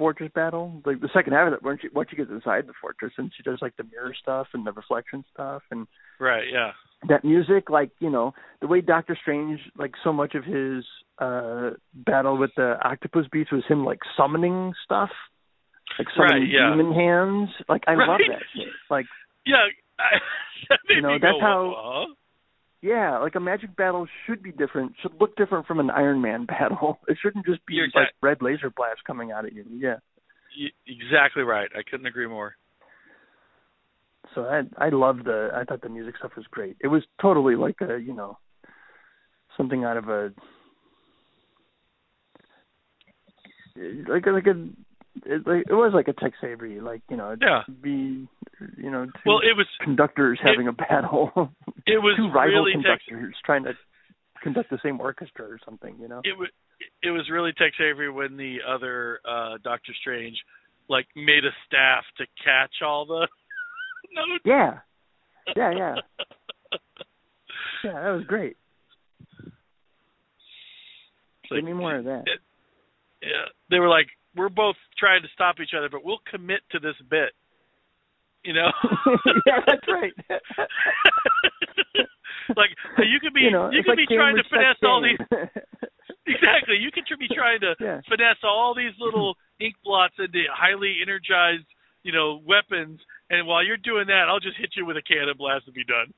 [0.00, 0.80] fortress battle.
[0.86, 3.30] Like the second half of it, once you once you get inside the fortress, and
[3.36, 5.86] she does like the mirror stuff and the reflection stuff, and
[6.18, 6.70] right, yeah.
[7.08, 8.32] that music, like you know,
[8.62, 10.84] the way Doctor Strange, like so much of his
[11.18, 15.10] uh battle with the octopus beast was him like summoning stuff,
[15.98, 16.70] like summoning Right, yeah.
[16.74, 17.50] demon hands.
[17.68, 18.68] Like I love that shit.
[18.88, 19.06] Like
[19.44, 19.66] Yeah.
[19.98, 20.16] I,
[20.88, 22.14] You know, that's how- uh-huh.
[22.82, 24.92] Yeah, like a magic battle should be different.
[25.02, 26.98] Should look different from an Iron Man battle.
[27.08, 29.64] It shouldn't just be like red laser blasts coming out at you.
[29.70, 29.96] Yeah.
[30.58, 31.70] Y- exactly right.
[31.76, 32.54] I couldn't agree more.
[34.34, 36.76] So I I loved the I thought the music stuff was great.
[36.80, 38.38] It was totally like a you know
[39.56, 40.32] something out of a
[44.08, 44.68] like like a
[45.26, 47.62] it, like, it was like a Tex Avery like you know Yeah.
[47.82, 48.28] be
[48.78, 51.30] you know two Well, it was conductors it- having a battle.
[51.86, 53.72] it was two rival really Tex conductors trying to
[54.42, 56.20] conduct the same orchestra or something you know?
[56.24, 56.48] It was
[57.02, 60.36] it was really Tex Avery when the other uh Doctor Strange
[60.88, 63.28] like made a staff to catch all the
[64.14, 64.42] notes.
[64.44, 64.78] yeah.
[65.56, 65.94] Yeah yeah.
[67.84, 68.56] Yeah that was great.
[71.44, 72.24] It's give me more of that.
[73.22, 76.78] Yeah, they were like, we're both trying to stop each other, but we'll commit to
[76.78, 77.32] this bit.
[78.44, 78.70] You know?
[79.46, 80.14] yeah that's right
[82.56, 85.18] like you could be you know, you could like be trying to finesse all these
[86.26, 86.76] exactly.
[86.76, 88.00] You could be trying to yeah.
[88.08, 91.66] finesse all these little ink blots into highly energized,
[92.02, 93.00] you know, weapons.
[93.28, 95.84] And while you're doing that, I'll just hit you with a cannon blast and be
[95.84, 96.12] done.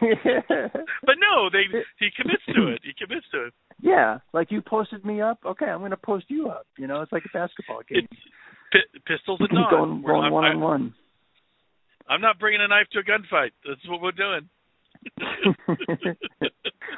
[0.00, 1.64] but no, they
[1.98, 2.80] he commits to it.
[2.82, 3.54] He commits to it.
[3.82, 5.38] Yeah, like you posted me up.
[5.44, 6.66] Okay, I'm going to post you up.
[6.78, 8.06] You know, it's like a basketball game.
[8.10, 8.20] It's
[8.72, 9.70] pi- pistols and dawn.
[9.70, 10.94] going We're- going I'm- one I- on one.
[12.08, 13.52] I'm not bringing a knife to a gunfight.
[13.66, 14.48] That's what we're doing.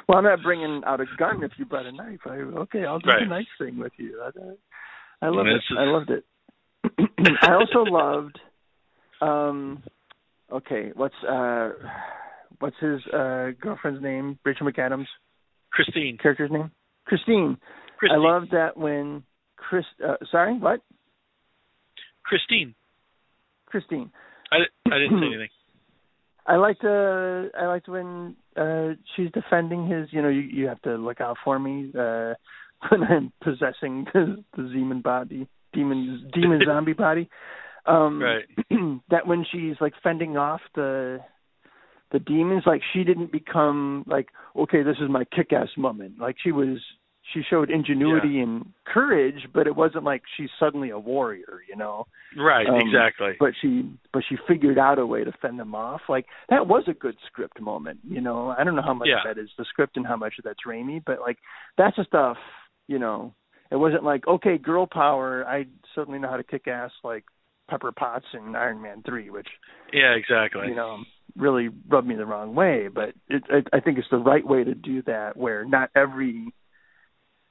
[0.07, 2.19] well, I'm not bringing out a gun if you brought a knife.
[2.25, 2.31] I,
[2.63, 3.19] okay, I'll do Right.
[3.23, 4.19] the knife thing with you.
[4.21, 5.55] I, I love it.
[5.55, 6.25] it's I loved it.
[7.43, 8.39] I also loved.
[9.21, 9.83] um
[10.51, 11.69] Okay, what's uh
[12.59, 14.37] what's his uh girlfriend's name?
[14.43, 15.07] Rachel McAdams
[15.73, 16.17] Christine.
[16.21, 16.71] character's name?
[17.05, 17.57] Christine.
[17.97, 18.17] Christine.
[18.17, 19.23] I love that when
[19.57, 19.85] Chris.
[20.03, 20.81] Uh, sorry, what?
[22.23, 22.75] Christine.
[23.65, 24.11] Christine.
[24.51, 24.57] I,
[24.93, 25.49] I didn't say anything.
[26.45, 30.81] I liked uh I liked when uh she's defending his you know, you you have
[30.81, 32.33] to look out for me uh
[32.89, 37.29] when I'm possessing the, the demon body demon demon zombie body.
[37.85, 38.45] Um Right.
[39.09, 41.19] that when she's like fending off the
[42.13, 46.19] the demons, like she didn't become like, okay, this is my kick ass moment.
[46.19, 46.77] Like she was
[47.33, 52.05] she showed ingenuity and courage, but it wasn't like she's suddenly a warrior, you know
[52.37, 52.67] Right.
[52.67, 53.31] um, exactly.
[53.39, 56.01] but she but she figured out a way to fend them off.
[56.07, 58.53] Like that was a good script moment, you know.
[58.57, 59.27] I don't know how much Yeah.
[59.29, 61.37] of that is the script and how much of that's Raimi, but like
[61.77, 62.37] that's the stuff,
[62.87, 63.33] you know.
[63.71, 67.23] It wasn't like, okay, girl power, I certainly know how to kick ass like
[67.69, 69.47] Pepper Potts in Iron Man three, which,
[69.93, 70.13] yeah.
[70.13, 70.67] Exactly.
[70.67, 70.97] you know,
[71.35, 72.87] really rubbed me the wrong way.
[72.93, 76.53] But it, I, I think it's the right way to do that where not every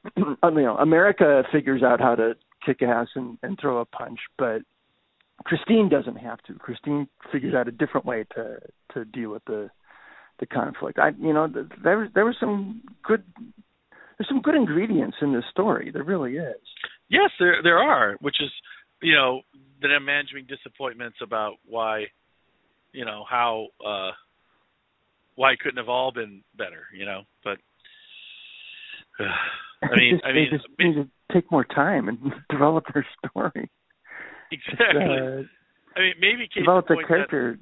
[0.17, 4.63] you know, America figures out how to kick ass and, and throw a punch, but
[5.45, 6.55] Christine doesn't have to.
[6.55, 8.59] Christine figures out a different way to
[8.95, 9.71] to deal with the
[10.39, 10.99] the conflict.
[10.99, 13.25] I you know th- there was there was some good
[14.19, 15.91] there's some good ingredients in this story.
[15.93, 16.61] There really is.
[17.09, 18.51] Yes, there there are, which is
[19.01, 19.41] you know
[19.81, 22.07] them managing disappointments about why
[22.93, 24.11] you know how uh
[25.35, 27.23] why it couldn't have all been better, you know.
[27.43, 27.59] But
[29.83, 32.19] I mean, Just- I mean, they just need to take more time and
[32.51, 33.71] develop their story.
[34.51, 35.19] exactly.
[35.19, 35.43] Uh,
[35.97, 37.59] I mean, maybe develop the character.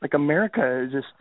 [0.00, 1.12] Like America is just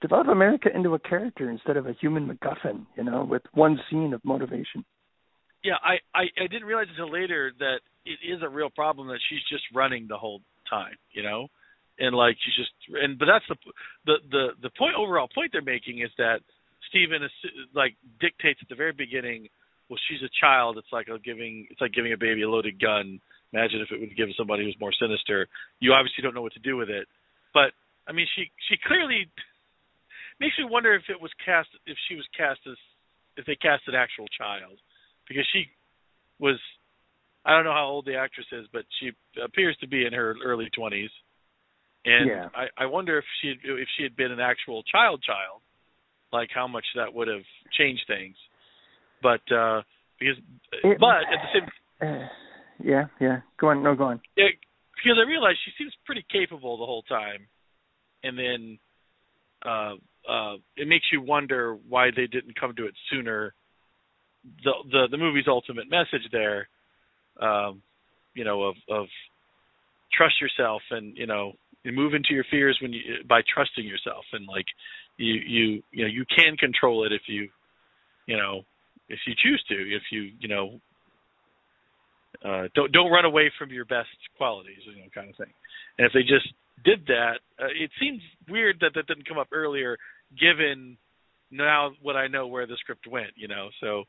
[0.00, 2.86] develop America into a character instead of a human MacGuffin.
[2.96, 4.84] You know, with one scene of motivation.
[5.62, 9.18] Yeah, I, I I didn't realize until later that it is a real problem that
[9.28, 11.48] she's just running the whole time, you know,
[11.98, 12.72] and like she's just
[13.02, 13.56] and but that's the
[14.06, 16.40] the the the point overall point they're making is that
[16.88, 17.30] Stephen is
[17.74, 19.48] like dictates at the very beginning.
[19.88, 20.78] Well, she's a child.
[20.78, 21.66] It's like a giving.
[21.70, 23.20] It's like giving a baby a loaded gun.
[23.52, 25.48] Imagine if it would give somebody who's more sinister.
[25.80, 27.08] You obviously don't know what to do with it.
[27.52, 27.74] But
[28.06, 29.26] I mean, she she clearly
[30.38, 32.78] makes me wonder if it was cast if she was cast as
[33.36, 34.78] if they cast an actual child
[35.28, 35.66] because she
[36.38, 36.58] was
[37.44, 40.34] I don't know how old the actress is, but she appears to be in her
[40.44, 41.10] early twenties.
[42.04, 42.48] And Yeah.
[42.54, 45.60] I, I wonder if she if she had been an actual child child,
[46.32, 47.44] like how much that would have
[47.76, 48.36] changed things.
[49.22, 49.82] But uh
[50.18, 50.38] because
[50.82, 51.68] It- but at the same
[52.82, 53.40] yeah, yeah.
[53.58, 53.82] Go on.
[53.82, 54.20] No, go on.
[54.36, 54.48] yeah,
[54.94, 57.46] because I realized she seems pretty capable the whole time,
[58.24, 58.78] and then
[59.64, 59.94] uh,
[60.26, 63.52] uh, it makes you wonder why they didn't come to it sooner.
[64.64, 66.68] The the the movie's ultimate message there,
[67.42, 67.82] um,
[68.32, 69.06] you know, of of
[70.16, 71.52] trust yourself and you know
[71.84, 74.66] you move into your fears when you by trusting yourself and like
[75.16, 77.48] you you you know you can control it if you
[78.26, 78.62] you know
[79.08, 80.80] if you choose to if you you know
[82.44, 85.52] uh, don't don't run away from your best qualities, you know, kind of thing.
[85.98, 86.48] And if they just
[86.84, 89.98] did that, uh, it seems weird that that didn't come up earlier,
[90.38, 90.96] given
[91.50, 93.68] now what I know where the script went, you know.
[93.80, 94.04] So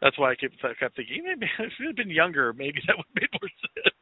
[0.00, 3.06] that's why I kept kept thinking maybe if it had been younger, maybe that would
[3.14, 3.94] make more sense.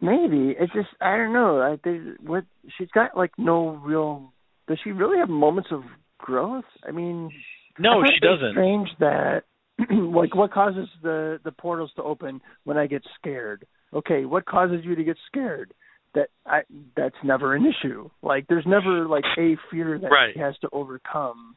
[0.00, 1.60] Maybe it's just I don't know.
[1.60, 2.44] I think what
[2.78, 4.32] she's got like no real.
[4.66, 5.82] Does she really have moments of
[6.18, 6.64] growth?
[6.86, 7.30] I mean,
[7.78, 8.52] No, I she doesn't.
[8.52, 9.42] Strange that
[9.90, 13.66] like what causes the the portals to open when I get scared?
[13.92, 15.74] Okay, what causes you to get scared?
[16.14, 16.62] That I
[16.96, 18.08] that's never an issue.
[18.22, 20.34] Like there's never like a fear that Right.
[20.34, 21.56] she has to overcome.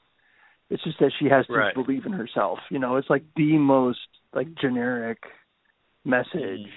[0.70, 1.74] It's just that she has to Right.
[1.76, 2.60] believe in herself.
[2.70, 4.00] You know, it's like the most
[4.34, 5.20] like generic
[6.06, 6.68] message.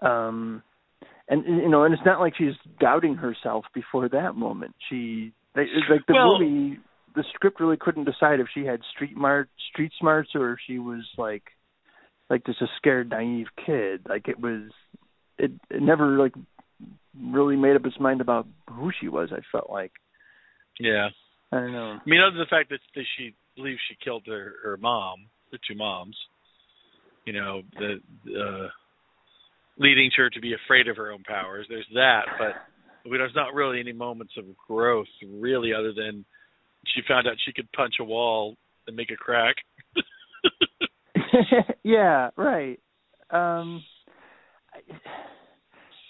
[0.00, 0.62] Um
[1.28, 4.74] and you know, and it's not like she's doubting herself before that moment.
[4.88, 6.78] She they, like the Well- movie
[7.14, 10.78] the script really couldn't decide if she had street mart street smarts or if she
[10.78, 11.42] was like
[12.30, 14.70] like just a scared naive kid like it was
[15.38, 16.34] it, it never like
[17.20, 19.92] really made up its mind about who she was i felt like
[20.78, 21.08] Yeah.
[21.50, 24.24] i don't know I mean, other than the fact that, that she believes she killed
[24.28, 26.16] her her mom, the two moms,
[27.24, 27.96] you know, the
[28.38, 28.68] uh,
[29.78, 31.66] leading her to be afraid of her own powers.
[31.68, 32.54] There's that, but
[33.10, 36.24] there's not really any moments of growth, really, other than
[36.94, 39.56] she found out she could punch a wall and make a crack.
[41.82, 42.80] yeah, right.
[43.30, 43.82] Um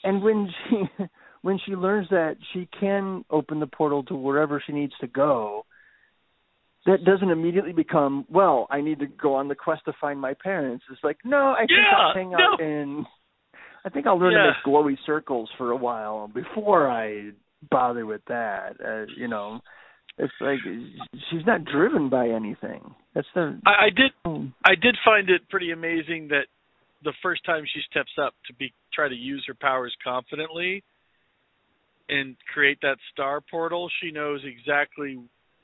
[0.05, 0.83] and when she
[1.43, 5.65] when she learns that she can open the portal to wherever she needs to go,
[6.87, 10.35] that doesn't immediately become, well, I need to go on the quest to find my
[10.35, 10.85] parents.
[10.91, 12.65] It's like, no, I think Yeah, I'll hang out no.
[12.65, 13.07] in
[13.85, 14.39] I think I'll learn Yeah.
[14.39, 17.31] to make glowy circles for a while before I
[17.71, 18.77] bother with that.
[18.85, 19.61] Uh, you know,
[20.19, 20.59] it's like
[21.31, 22.95] she's not driven by anything.
[23.15, 24.13] That's the I, I did
[24.65, 26.47] I did find it pretty amazing that
[27.05, 30.83] the first time she steps up to be try to use her powers confidently
[32.09, 35.19] and create that star portal, she knows exactly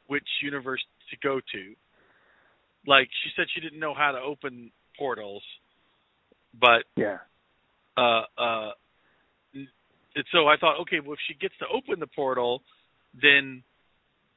[0.06, 1.74] which universe to go to.
[2.86, 5.42] Like she said she didn't know how to open portals,
[6.60, 7.18] but yeah.
[7.96, 8.70] Uh uh
[10.16, 12.62] and so I thought, okay, well if she gets to open the portal,
[13.20, 13.62] then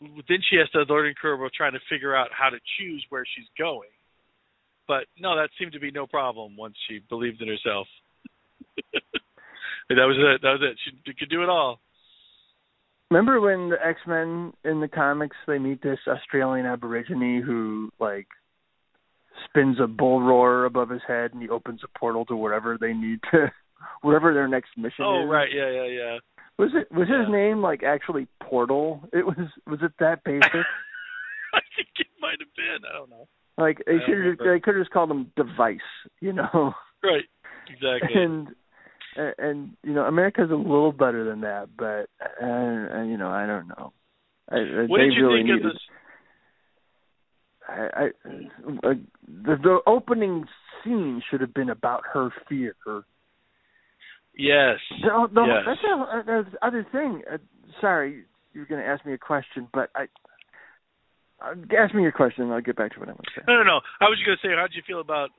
[0.02, 3.26] then she has the learning curve of trying to figure out how to choose where
[3.36, 3.90] she's going.
[4.88, 7.88] But no, that seemed to be no problem once she believed in herself.
[9.90, 10.42] That was it.
[10.42, 10.78] That was it.
[10.84, 11.80] She could do it all.
[13.10, 18.28] Remember when the X Men in the comics they meet this Australian Aborigine who like
[19.46, 22.94] spins a bull roar above his head and he opens a portal to wherever they
[22.94, 23.52] need to
[24.02, 25.26] wherever their next mission Oh is.
[25.26, 26.18] Oh right, yeah, yeah, yeah.
[26.58, 29.02] Was it was his name like actually Portal?
[29.14, 30.44] It was was it that basic?
[31.54, 32.90] I think it might have been.
[32.90, 33.28] I don't know.
[33.58, 35.78] like they should they could have just called him Device,
[36.20, 36.74] you know.
[37.04, 37.26] Right.
[37.70, 38.20] Exactly.
[38.22, 38.48] and
[39.16, 42.10] and and, you know America's a little better than that, but
[42.42, 43.94] uh, uh, you know I don't know.
[44.50, 45.82] I, I- what did you really think of this?
[47.68, 48.06] I, I
[48.88, 48.94] uh,
[49.28, 50.46] the the opening
[50.84, 52.76] scene should have been about her fear.
[54.38, 54.78] Yes.
[55.02, 55.64] The, the, Yes.
[55.66, 57.24] That's the other thing.
[57.32, 57.38] Uh,
[57.82, 60.04] sorry, you were going to ask me a question, but I.
[61.40, 63.44] Uh, ask me your question, and I'll get back to what I want to say.
[63.48, 63.80] No, no, no.
[64.02, 65.30] I was just gonna say, how did you feel about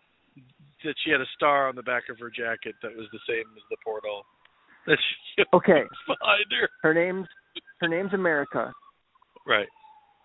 [0.85, 3.43] that she had a star on the back of her jacket that was the same
[3.57, 4.23] as the portal?
[4.87, 4.97] That
[5.35, 6.69] she Okay, behind her.
[6.83, 7.27] her name's
[7.81, 8.73] her name's America.
[9.45, 9.67] Right.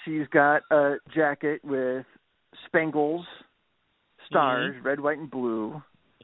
[0.05, 2.05] She's got a jacket with
[2.65, 3.25] spangles,
[4.27, 5.81] stars, red, white, and blue.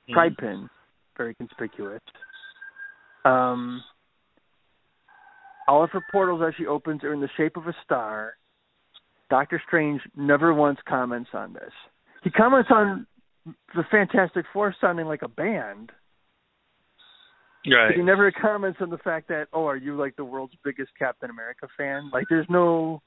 [0.08, 0.13] Mhm.
[0.13, 0.70] Pride pin,
[1.15, 2.02] very conspicuous.
[3.26, 3.84] Um,
[5.68, 8.36] all of her portals as she opens are in the shape of a star.
[9.30, 11.72] Doctor Strange never once comments on this.
[12.24, 13.06] He comments on
[13.76, 15.92] the Fantastic Four sounding like a band,
[17.68, 17.89] Right.
[17.89, 20.96] but he never comments on the fact that, oh, are you like the world's biggest
[20.98, 22.10] Captain America fan?
[22.10, 23.02] Like, there's no.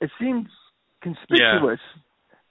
[0.00, 0.46] It seems
[1.02, 1.80] conspicuous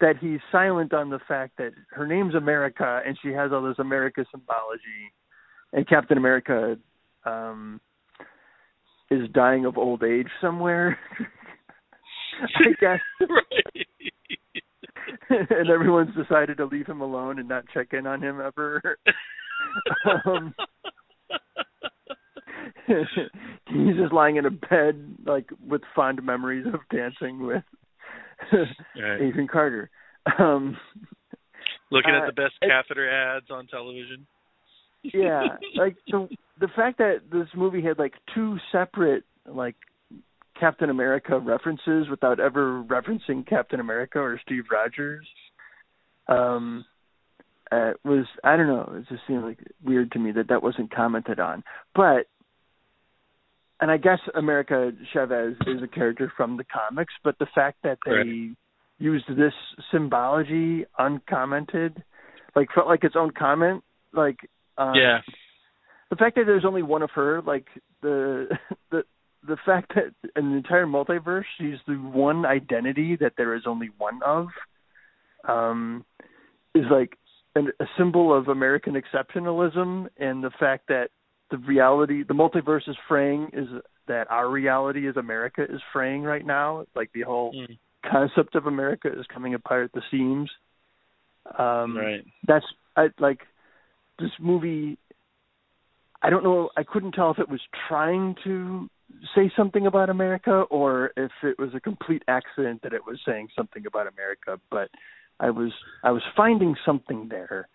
[0.01, 3.79] that he's silent on the fact that her name's America and she has all this
[3.79, 5.13] America symbology,
[5.73, 6.77] and Captain America
[7.25, 7.79] um
[9.11, 10.97] is dying of old age somewhere.
[12.57, 12.99] I guess,
[15.29, 18.97] and everyone's decided to leave him alone and not check in on him ever.
[20.25, 20.53] um,
[22.87, 27.63] he's just lying in a bed, like with fond memories of dancing with
[28.51, 29.21] Right.
[29.21, 29.89] Agent Carter.
[30.39, 30.77] Um,
[31.91, 34.25] Looking Uh, at the best it- catheter ads on television.
[35.03, 35.43] yeah,
[35.75, 36.27] like the
[36.59, 39.75] the fact that this movie had like two separate like
[40.59, 45.27] Captain America references without ever referencing Captain America or Steve Rogers,
[46.27, 46.85] um,
[47.71, 48.93] uh, was I don't know.
[48.97, 51.63] It just seemed like weird to me that that wasn't commented on.
[51.93, 52.27] But
[53.81, 57.97] and I guess America Chavez is a character from the comics, but the fact that
[58.05, 58.55] they Right.
[58.99, 59.53] used this
[59.91, 62.03] symbology uncommented,
[62.55, 63.83] like felt like its own comment,
[64.13, 64.37] like
[64.77, 65.19] um, yeah.
[66.09, 67.67] the fact that there's only one of her, like
[68.01, 68.47] the
[68.91, 69.03] the
[69.45, 73.89] the fact that in the entire multiverse she's the one identity that there is only
[73.97, 74.47] one of,
[75.47, 76.05] um,
[76.73, 77.17] is like
[77.55, 81.09] an, a symbol of American exceptionalism, and the fact that
[81.51, 83.67] the reality, the multiverse is fraying, is
[84.07, 86.85] that our reality as America is fraying right now.
[86.95, 87.77] Like the whole Mm.
[88.09, 90.49] concept of America is coming apart at the seams.
[91.57, 92.25] Um, Right.
[92.47, 92.65] that's
[92.95, 93.41] I like
[94.19, 94.97] this movie
[96.21, 98.89] I don't know I couldn't tell if it was trying to
[99.35, 103.49] say something about America or if it was a complete accident that it was saying
[103.55, 104.89] something about America, but
[105.39, 105.71] I was
[106.03, 107.67] I was finding something there.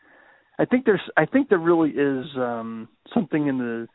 [0.61, 3.88] I think there's I think there really is um something in the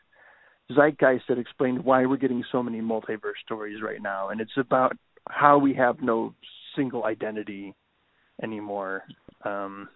[0.76, 4.96] zeitgeist that explained why we're getting so many multiverse stories right now and it's about
[5.28, 6.34] how we have no
[6.74, 7.72] single identity
[8.42, 9.04] anymore.
[9.44, 9.88] Um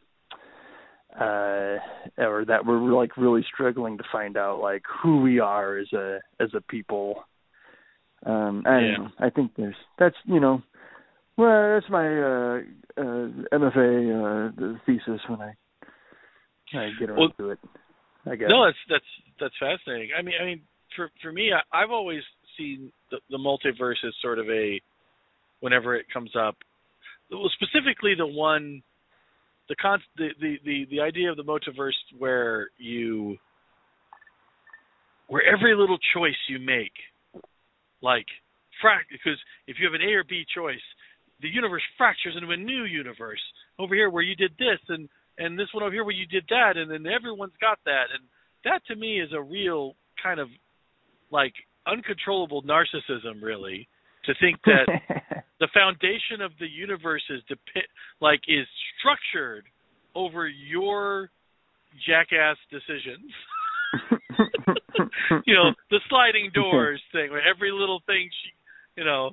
[1.21, 1.77] uh
[2.18, 6.21] or that we're like really struggling to find out like who we are as a
[6.39, 7.25] as a people
[8.25, 8.81] Um, I Yeah.
[8.97, 9.11] don't know.
[9.27, 10.62] I think there's that's you know,
[11.37, 12.61] well, that's my uh,
[12.97, 13.27] uh,
[13.61, 13.91] MFA
[14.21, 15.53] uh, thesis when I
[16.75, 17.59] I get around Well, to it.
[18.27, 18.49] I guess.
[18.49, 19.05] No, that's that's
[19.41, 20.11] that's fascinating.
[20.18, 20.61] I mean, I mean,
[20.95, 22.23] for for me, I, I've always
[22.59, 24.81] seen the, the multiverse as sort of a
[25.61, 26.57] whenever it comes up.
[27.31, 28.83] Well, specifically the one,
[29.68, 33.37] the con, the the the, the idea of the multiverse where you,
[35.29, 36.93] where every little choice you make,
[38.03, 38.27] like
[38.85, 40.81] frac, because if you have an A or B choice,
[41.41, 43.41] the universe fractures into a new universe
[43.79, 45.09] over here where you did this and
[45.39, 48.07] and this one over here where you did that and then everyone's got that.
[48.14, 48.24] And
[48.64, 50.49] that to me is a real kind of
[51.31, 51.55] like
[51.87, 53.89] uncontrollable narcissism really
[54.26, 54.87] to think that
[55.61, 58.66] the foundation of the universe is depi- like is
[58.99, 59.64] structured
[60.14, 61.31] over your
[62.07, 63.31] jackass decisions.
[65.47, 69.31] You know the sliding doors thing where every little thing she you know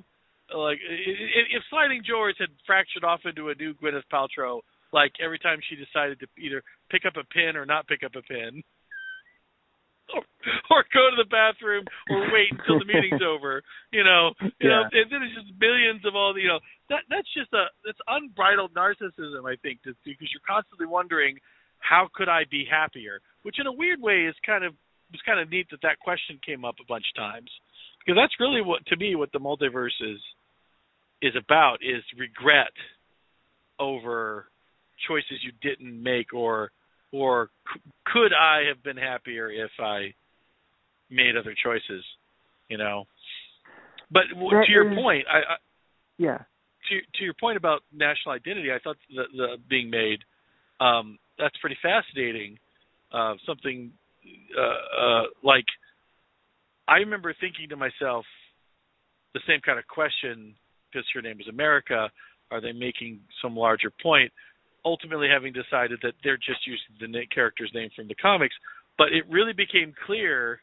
[0.54, 4.60] like if sliding doors had fractured off into a new Gwyneth Paltrow
[4.92, 8.14] like every time she decided to either pick up a pin or not pick up
[8.16, 8.62] a pin
[10.14, 10.22] or,
[10.72, 13.62] or go to the bathroom or wait until the meeting's over
[13.92, 17.04] you know you know and then it's just millions of all the you know that
[17.12, 21.36] that's just a that's unbridled narcissism i think to, because you're constantly wondering
[21.80, 23.20] how could i be happier?
[23.42, 24.74] Which in a weird way is kind of
[25.10, 27.50] was kind of neat that that question came up a bunch of times.
[28.04, 30.20] Because that's really what to me what the multiverse is
[31.22, 32.72] is about is regret
[33.78, 34.46] over
[35.06, 36.70] choices you didn't make or
[37.12, 40.12] or c- could I have been happier if I
[41.10, 42.04] made other choices,
[42.68, 43.04] you know.
[44.10, 45.56] But w- to your is- point, I, I
[46.18, 46.38] yeah.
[46.38, 50.20] to to your point about national identity, I thought the, the being made
[50.80, 52.58] um, that's pretty fascinating.
[53.12, 53.90] Uh, something
[54.56, 54.60] uh,
[55.02, 55.64] uh, like
[56.86, 58.24] I remember thinking to myself
[59.34, 60.54] the same kind of question
[60.90, 62.10] because her name is America.
[62.50, 64.32] Are they making some larger point?
[64.84, 68.54] Ultimately, having decided that they're just using the character's name from the comics,
[68.96, 70.60] but it really became clear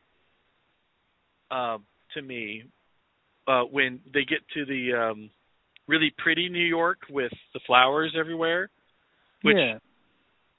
[1.52, 1.78] uh,
[2.14, 2.64] to me
[3.48, 5.30] uh, when they get to the um,
[5.88, 8.70] really pretty New York with the flowers everywhere,
[9.42, 9.78] which yeah.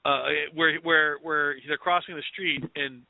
[0.05, 3.01] uh, where where where they're crossing the street and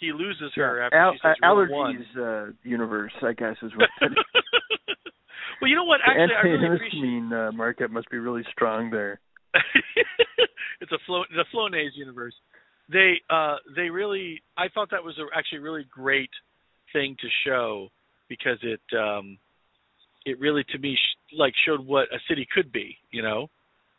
[0.00, 0.86] he loses her yeah.
[0.86, 3.88] after Al- she says uh, allergies uh, universe, I guess, is what.
[5.60, 6.00] well, you know what?
[6.04, 7.32] Actually, I really appreciate.
[7.32, 9.20] uh, market must be really strong there.
[10.80, 12.34] it's a flow the Flonase universe.
[12.90, 16.30] They uh they really I thought that was a, actually a really great
[16.92, 17.88] thing to show
[18.28, 19.38] because it um
[20.24, 23.48] it really to me sh- like showed what a city could be, you know.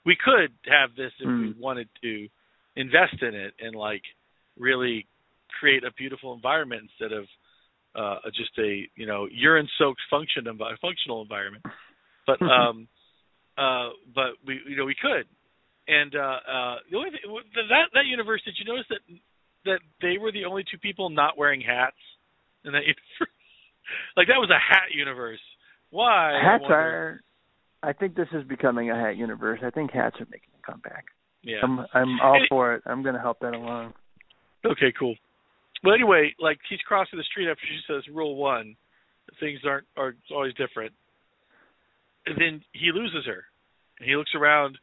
[0.05, 1.59] We could have this if we Mm.
[1.59, 2.27] wanted to
[2.75, 4.03] invest in it and like
[4.57, 5.07] really
[5.59, 7.25] create a beautiful environment instead of
[7.95, 11.63] uh just a, you know, urine soaked function envi- functional environment.
[12.27, 12.87] But um
[13.57, 15.25] uh but we you know we could
[15.87, 17.21] and uh uh the only thing
[17.55, 18.99] that that universe did you notice that
[19.65, 21.97] that they were the only two people not wearing hats
[22.65, 23.33] in that universe
[24.17, 25.39] like that was a hat universe
[25.89, 27.21] why hats are.
[27.83, 29.59] I think this is becoming a hat universe.
[29.61, 31.05] I think hats are making a comeback.
[31.43, 32.83] yeah I'm I'm all And for it.
[32.85, 33.93] I'm going to help that along.
[34.65, 35.15] okay cool
[35.83, 38.75] well anyway like he's crossing the street after she says rule one
[39.39, 40.93] things aren't are always different
[42.25, 43.43] and then he loses her
[43.99, 44.77] and he looks around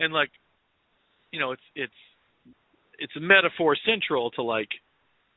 [0.00, 0.30] and like
[1.32, 1.92] you know it's it's
[2.98, 4.68] it's a metaphor central to like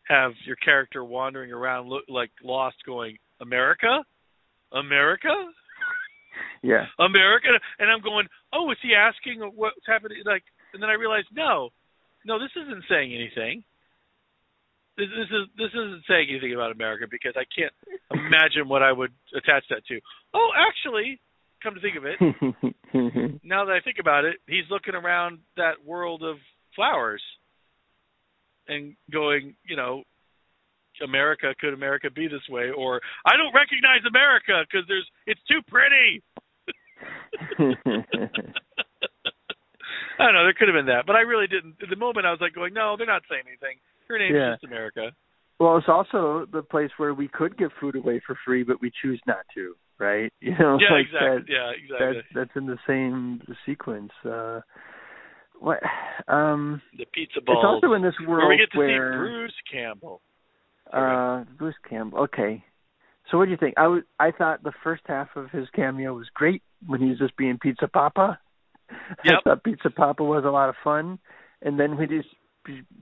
[0.07, 4.03] have your character wandering around look like lost going america?
[4.71, 5.29] America?
[6.63, 6.85] Yeah.
[6.97, 7.49] america?
[7.77, 10.17] And i'm going oh is he asking what's happening?
[10.25, 11.69] Like and then i realized no
[12.25, 13.63] no this isn't saying anything.
[14.97, 17.73] This, this is this isn't saying anything about america because i can't
[18.13, 19.99] imagine what i would attach that to.
[20.33, 21.19] Oh actually
[21.63, 22.19] come to think of it
[23.43, 26.35] now that I think about it, he's looking around that world of
[26.75, 27.21] flowers
[28.67, 30.03] and going, you know,
[31.03, 32.69] America, could America be this way?
[32.75, 36.21] Or I don't recognize America because there's it's too pretty.
[40.19, 40.43] I don't know.
[40.43, 41.75] There could have been that, but I really didn't.
[41.81, 43.77] At the moment, I was like going, no, they're not saying anything.
[44.07, 44.53] Her name's Yeah.
[44.53, 45.11] just America.
[45.59, 48.91] well, it's also the place where we could give food away for free, but we
[49.01, 50.31] choose not to, right?
[50.41, 51.29] You know, Yeah, like exactly.
[51.37, 51.43] that.
[51.47, 52.21] yeah, exactly.
[52.35, 54.11] That's that's in the same sequence.
[54.25, 54.59] Uh,
[55.59, 55.79] what?
[56.27, 57.55] Um, the pizza Ball.
[57.55, 60.21] it's also in this where world we get to where see Bruce Campbell.
[60.91, 62.19] uh, Bruce Campbell.
[62.25, 62.63] Okay.
[63.31, 63.75] So what do you think?
[63.77, 67.17] I was I thought the first half of his cameo was great when he was
[67.19, 68.39] just being Pizza Papa.
[69.25, 69.33] Yep.
[69.33, 71.17] I thought Pizza Papa was a lot of fun,
[71.63, 72.29] and then when he just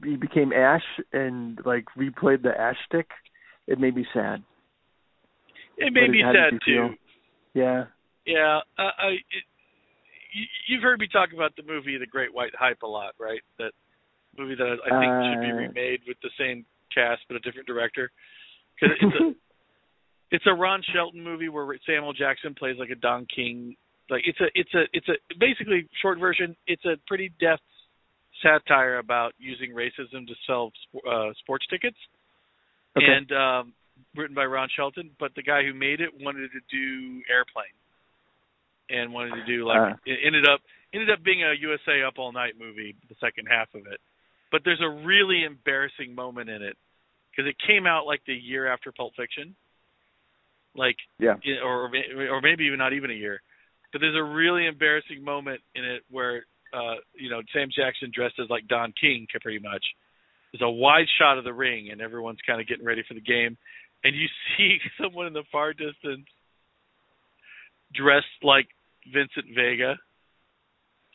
[0.06, 3.10] he became Ash and like replayed the Ash stick,
[3.68, 4.43] it made me sad.
[5.88, 6.90] It made me sad too.
[6.90, 6.90] feel?
[7.54, 7.86] Yeah.
[8.26, 9.08] Yeah, uh, I.
[9.12, 9.44] It,
[10.34, 13.42] you, you've heard me talk about the movie The Great White Hype a lot, right?
[13.60, 13.72] That
[14.38, 17.68] movie that I think should be Uh, remade with the same cast but a different
[17.68, 18.12] director.
[18.80, 19.34] Because it's a
[20.36, 23.76] it's a Ron Shelton movie where Samuel Jackson plays like a Don King.
[24.10, 26.56] Like it's a it's a it's a basically short version.
[26.68, 27.64] It's a pretty deft
[28.42, 30.72] satire about using racism to sell
[31.10, 31.98] uh, sports tickets,
[32.98, 33.06] Okay.
[33.06, 33.74] and um,
[34.16, 35.12] written by Ron Shelton.
[35.20, 37.76] But the guy who made it wanted to do Airplane,
[38.89, 39.97] and wanted to do like Ah.
[40.05, 40.62] it ended up
[40.93, 42.95] ended up being a USA Up All Night movie.
[43.09, 43.99] The second half of it,
[44.51, 46.78] but there's a really embarrassing moment in it
[47.32, 49.55] because it came out like the year after Pulp Fiction,
[50.76, 51.36] like yeah.
[51.43, 51.89] yeah, or
[52.30, 53.41] or maybe even not even a year.
[53.91, 58.39] But there's a really embarrassing moment in it where uh you know Sam Jackson dressed
[58.39, 59.84] as like Don King pretty much.
[60.51, 63.22] There's a wide shot of the ring and everyone's kind of getting ready for the
[63.22, 63.57] game
[64.04, 64.28] and you
[64.58, 66.26] see someone in the far distance
[67.93, 68.68] dressed like
[69.12, 69.95] Vincent Vega,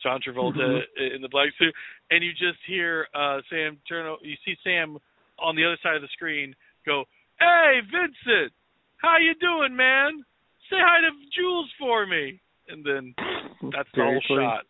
[0.03, 1.15] John Travolta Mhm.
[1.15, 1.73] in the black suit
[2.11, 4.97] and you just hear uh Sam turn you see Sam
[5.39, 7.05] on the other side of the screen go,
[7.39, 8.53] "Hey Vincent,
[8.97, 10.23] how you doing, man?
[10.69, 13.13] Say hi to Jules for me." And then
[13.71, 14.65] that's the whole shot.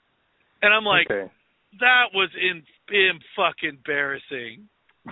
[0.62, 1.30] And I'm like, okay.
[1.80, 4.68] that was in, in fucking embarrassing.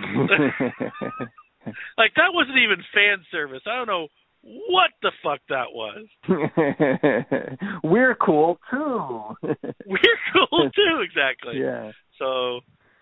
[1.98, 3.62] Like that wasn't even fan service.
[3.66, 4.08] I don't know
[4.46, 6.06] what the fuck that was.
[7.84, 9.22] We're cool too.
[9.86, 11.60] We're cool too, exactly.
[11.60, 11.92] Yeah.
[12.20, 12.58] So,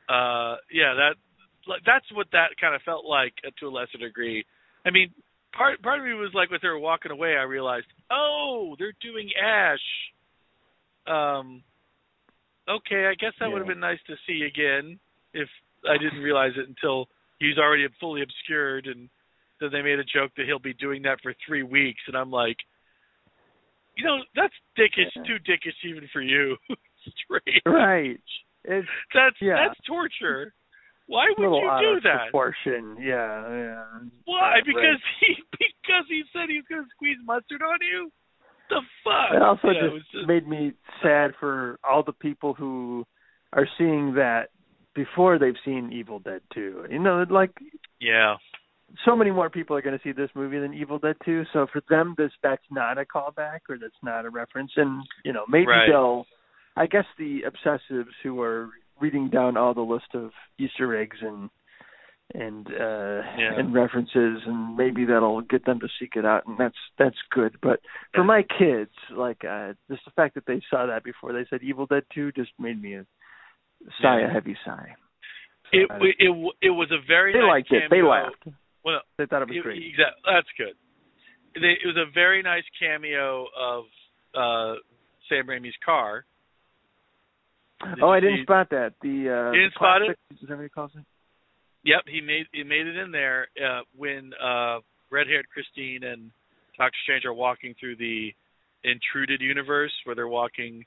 [0.10, 1.16] uh, yeah, that
[1.86, 4.46] that's what that kind of felt like uh, to a lesser degree.
[4.86, 5.12] I mean,
[5.54, 8.94] part part of me was like, when they were walking away, I realized, oh, they're
[9.02, 9.80] doing Ash.
[11.06, 11.64] Um,
[12.70, 15.00] okay, I guess that would have been nice to see again
[15.34, 15.50] if
[15.90, 17.08] I didn't realize it until
[17.44, 19.10] he's already fully obscured, and
[19.60, 22.32] then they made a joke that he'll be doing that for three weeks, and I'm
[22.32, 22.58] like,
[23.96, 25.24] you know, that's dickish, Yeah.
[25.24, 26.58] too dickish even for you.
[27.26, 27.62] Straight.
[27.66, 28.20] Right.
[28.64, 29.56] It's That's Yeah.
[29.56, 30.54] that's torture.
[31.08, 32.32] Why would you do that?
[32.32, 32.96] proportion.
[32.98, 33.84] Yeah, yeah.
[34.26, 34.62] Why?
[34.66, 35.00] Because right.
[35.20, 38.10] he because he said he's going to squeeze mustard on you.
[38.70, 39.36] The fuck.
[39.36, 40.72] It also Yeah, it just, was just made me
[41.04, 43.06] sad for all the people who
[43.52, 44.50] are seeing that
[44.96, 46.88] before they've seen Evil Dead 2.
[46.90, 47.52] You know, like
[48.00, 48.36] yeah.
[49.06, 51.44] so many more people are going to see this movie than Evil Dead 2.
[51.54, 54.72] So for them, this that's not a callback or that's not a reference.
[54.76, 55.88] And you know, maybe Right.
[55.88, 56.26] they'll.
[56.76, 58.70] I guess the obsessives who are
[59.00, 61.50] reading down all the list of Easter eggs and
[62.34, 63.60] and uh Yeah.
[63.60, 67.58] and references and maybe that'll get them to seek it out and that's that's good
[67.62, 67.82] but
[68.14, 71.62] for my kids like uh just the fact that they saw that before they said
[71.62, 72.98] evil dead 2 just made me
[73.88, 74.28] a sigh Yeah.
[74.28, 74.96] a heavy sigh
[75.72, 78.10] It Uh, it it, it was a very they nice liked it they cameo.
[78.10, 78.48] laughed
[78.86, 80.76] Well, they thought it was it, great exact- that's good.
[81.56, 83.86] They, it was a very nice cameo of
[84.36, 84.76] uh
[85.30, 86.26] Sam Raimi's car.
[87.84, 90.18] Did oh i didn't see- spot that the uh didn't the spot it?
[90.30, 91.04] classic, is that what he calls it
[91.86, 94.80] Yep, he made he made it in there uh, when uh,
[95.12, 96.32] red-haired Christine and
[96.78, 98.32] Doctor Strange are walking through the
[98.86, 100.86] intruded universe, where they're walking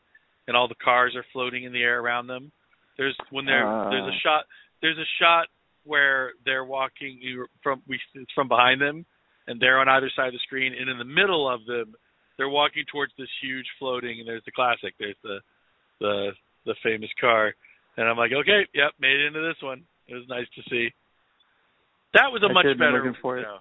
[0.49, 2.51] and all the cars are floating in the air around them.
[2.97, 3.91] There's when they're Ah.
[3.91, 4.45] there's a shot
[4.83, 5.49] there's a shot
[5.85, 9.05] where they're walking you- from we it's from behind them,
[9.47, 11.95] and they're on either side of the screen, and in the middle of them,
[12.37, 15.41] they're walking towards this huge floating, and there's the classic, there's the
[16.01, 16.33] the
[16.65, 17.55] the famous car,
[17.97, 19.85] and I'm like, okay, yep, made it into this one.
[20.09, 20.93] It was nice to see.
[22.15, 22.93] That was a I much better.
[22.93, 23.43] looking for it.
[23.43, 23.59] you know.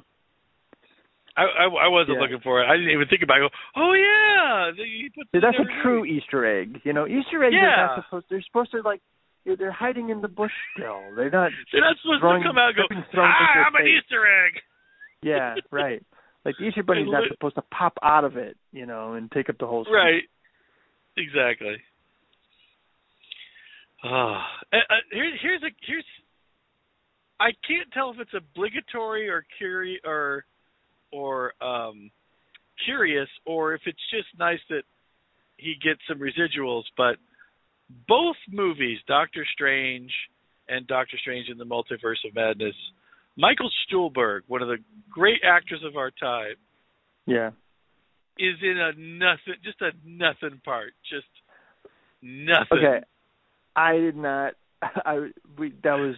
[1.37, 2.21] I, I I wasn't Yeah.
[2.21, 2.65] looking for it.
[2.67, 3.43] I didn't even think about it.
[3.43, 6.05] I go, oh yeah, See, that's a true.
[6.05, 6.81] Easter egg.
[6.85, 8.25] You know, Easter eggs are not supposed.
[8.29, 9.01] They're supposed to like.
[9.45, 11.01] They're hiding in the bush still.
[11.15, 11.51] They're not.
[11.71, 14.53] They're not supposed throwing- to come out and go, ah, I'm an face." Easter egg.
[15.23, 16.03] Yeah, right.
[16.43, 19.49] Like the Easter bunny's not supposed to pop out of it, you know, and take
[19.49, 19.83] up the whole.
[19.85, 19.95] screen.
[19.95, 20.23] Right.
[21.17, 21.77] Exactly.
[24.03, 26.05] Ah, uh, uh, here, here's a here's.
[27.39, 30.45] I can't tell if it's obligatory or curi or
[31.11, 32.11] or um
[32.85, 34.83] curious or if it's just nice that
[35.57, 37.15] he gets some residuals, but
[38.07, 40.11] both movies, Doctor Strange
[40.67, 42.75] and Doctor Strange in the Multiverse of Madness,
[43.37, 44.77] Michael Stuhlbarg, one of the
[45.11, 46.55] great actors of our time,
[47.25, 47.51] Yeah.
[48.39, 51.27] is in a nothing, just a nothing part, just
[52.21, 52.79] nothing.
[52.79, 53.05] Okay.
[53.75, 54.53] I did not.
[54.81, 56.15] I we that was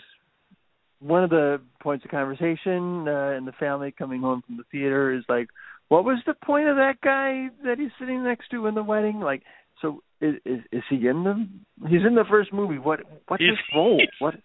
[0.99, 5.13] one of the points of conversation uh, in the family coming home from the theater
[5.13, 5.47] is like,
[5.89, 9.19] what was the point of that guy that he's sitting next to in the wedding?
[9.19, 9.43] Like,
[9.81, 11.47] so is is, is he in the?
[11.87, 12.77] He's in the first movie.
[12.79, 14.01] What what's He's- his role?
[14.19, 14.35] What?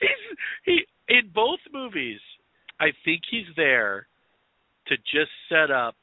[0.00, 0.08] He's
[0.64, 2.20] he in both movies.
[2.80, 4.06] I think he's there
[4.88, 5.94] to just set up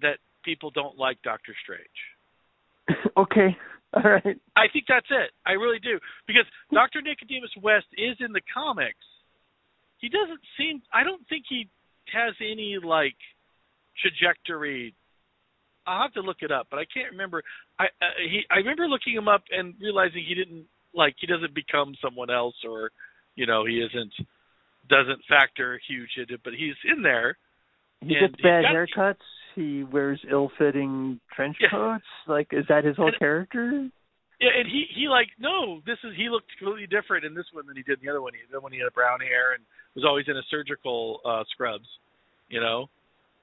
[0.00, 3.00] that people don't like Doctor Strange.
[3.16, 3.56] okay.
[3.94, 4.36] All right.
[4.56, 5.30] I think that's it.
[5.46, 5.98] I really do.
[6.26, 7.00] Because Dr.
[7.02, 8.98] Nicodemus West is in the comics.
[9.98, 11.68] He doesn't seem I don't think he
[12.12, 13.16] has any like
[14.02, 14.94] trajectory.
[15.86, 17.42] I'll have to look it up, but I can't remember.
[17.78, 20.64] I uh, he I remember looking him up and realizing he didn't
[20.94, 22.90] like he doesn't become someone else or
[23.36, 24.12] you know, he isn't
[24.88, 27.36] doesn't factor huge into but he's in there.
[28.00, 29.24] He gets bad got- haircuts.
[29.54, 31.70] He wears ill-fitting trench Yeah.
[31.70, 32.04] coats.
[32.26, 33.88] Like, is that his whole And- character?
[34.38, 37.66] Yeah, and he he like no, this is he looked completely different in this one
[37.66, 38.34] than he did in the other one.
[38.34, 39.64] He the one he had brown hair and
[39.94, 41.88] was always in a surgical uh scrubs.
[42.48, 42.90] You know,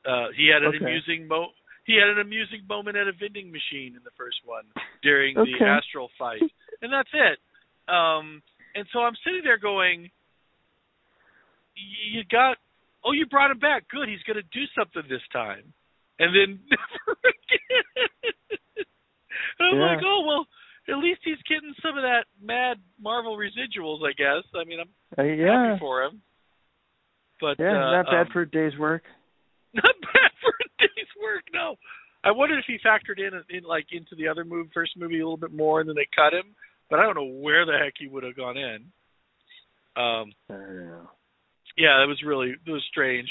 [0.05, 0.85] uh he had an Okay.
[0.85, 1.47] amusing mo.
[1.85, 4.63] He had an amusing moment at a vending machine in the first one
[5.01, 6.41] during the astral fight,
[6.81, 7.39] and that's it.
[7.91, 8.41] Um,
[8.75, 10.09] and so I'm sitting there going,
[11.75, 12.57] "You got,
[13.03, 13.87] oh, you brought him back.
[13.89, 14.07] Good.
[14.07, 15.73] He's going to do something this time."
[16.19, 18.85] And then never again.
[19.59, 19.95] and I'm Yeah.
[19.95, 20.47] like, "Oh well."
[20.89, 24.43] At least he's getting some of that mad Marvel residuals, I guess.
[24.53, 25.67] I mean, I'm Uh, yeah.
[25.69, 26.21] happy for him.
[27.39, 29.03] But Yeah, uh, not bad um, for a day's work.
[29.73, 31.43] Not bad for a day's work.
[31.53, 31.75] No,
[32.23, 35.23] I wondered if he factored in, in like into the other move, first movie a
[35.23, 36.55] little bit more, and then they cut him.
[36.89, 38.85] But I don't know where the heck he would have gone in.
[39.95, 41.09] Um, I don't know.
[41.77, 43.29] yeah, it was really it was strange.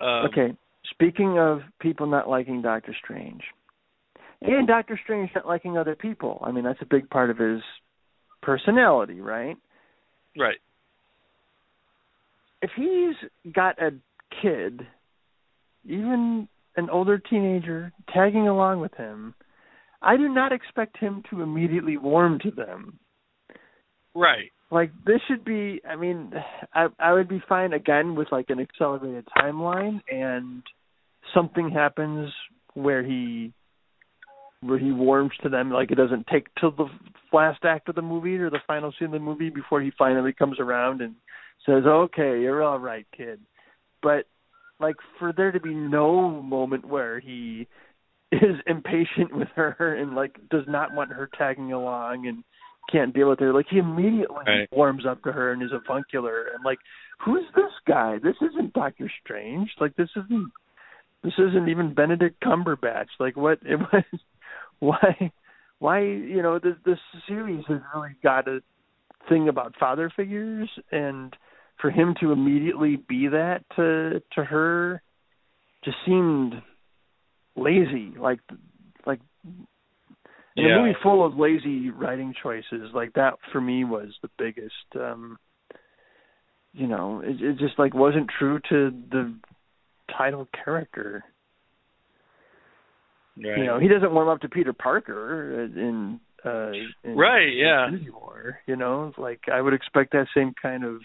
[0.00, 0.56] Um, okay.
[0.90, 3.42] Speaking of people not liking Doctor Strange,
[4.40, 6.42] and Doctor Strange not liking other people.
[6.44, 7.60] I mean, that's a big part of his
[8.42, 9.56] personality, right?
[10.36, 10.58] Right.
[12.60, 13.90] If he's got a
[14.42, 14.86] kid,
[15.84, 19.34] even an older teenager tagging along with him,
[20.00, 22.98] I do not expect him to immediately warm to them.
[24.14, 24.50] Right.
[24.70, 26.32] like this should be i mean
[26.74, 30.62] i i would be fine again with like an accelerated timeline and
[31.32, 32.30] something happens
[32.74, 33.54] where he
[34.60, 36.88] where he warms to them like it doesn't take till the
[37.32, 40.32] last act of the movie or the final scene of the movie before he finally
[40.32, 41.14] comes around and
[41.64, 43.40] says okay you're all right kid
[44.02, 44.26] but
[44.82, 47.66] like for there to be no moment where he
[48.30, 52.44] is impatient with her and like does not want her tagging along and
[52.90, 53.52] can't deal with her.
[53.52, 54.68] Like he immediately Right.
[54.72, 56.78] warms up to her and is avuncular and like,
[57.24, 58.18] who's this guy?
[58.22, 59.70] This isn't Doctor Strange.
[59.80, 60.52] Like this isn't
[61.22, 63.08] this isn't even Benedict Cumberbatch.
[63.20, 64.04] Like what it was
[64.80, 65.30] why
[65.78, 68.60] why you know, this this series has really got a
[69.28, 71.36] thing about father figures and
[71.80, 75.02] for him to immediately be that to to her
[75.84, 76.54] just seemed
[77.56, 78.40] lazy like
[79.06, 79.20] like
[80.54, 80.76] Yeah.
[80.76, 85.38] a movie full of lazy writing choices like that for me was the biggest um
[86.72, 89.34] you know it, it just like wasn't true to the
[90.16, 91.24] title character
[93.36, 93.58] Right.
[93.58, 97.88] you know he doesn't warm up to peter parker in uh in Right, yeah.
[98.66, 101.00] You know like i would expect that same kind of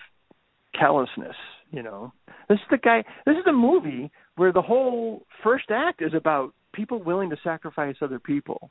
[0.77, 1.35] callousness
[1.71, 2.11] you know
[2.49, 6.53] this is the guy this is a movie where the whole first act is about
[6.73, 8.69] people willing to sacrifice other people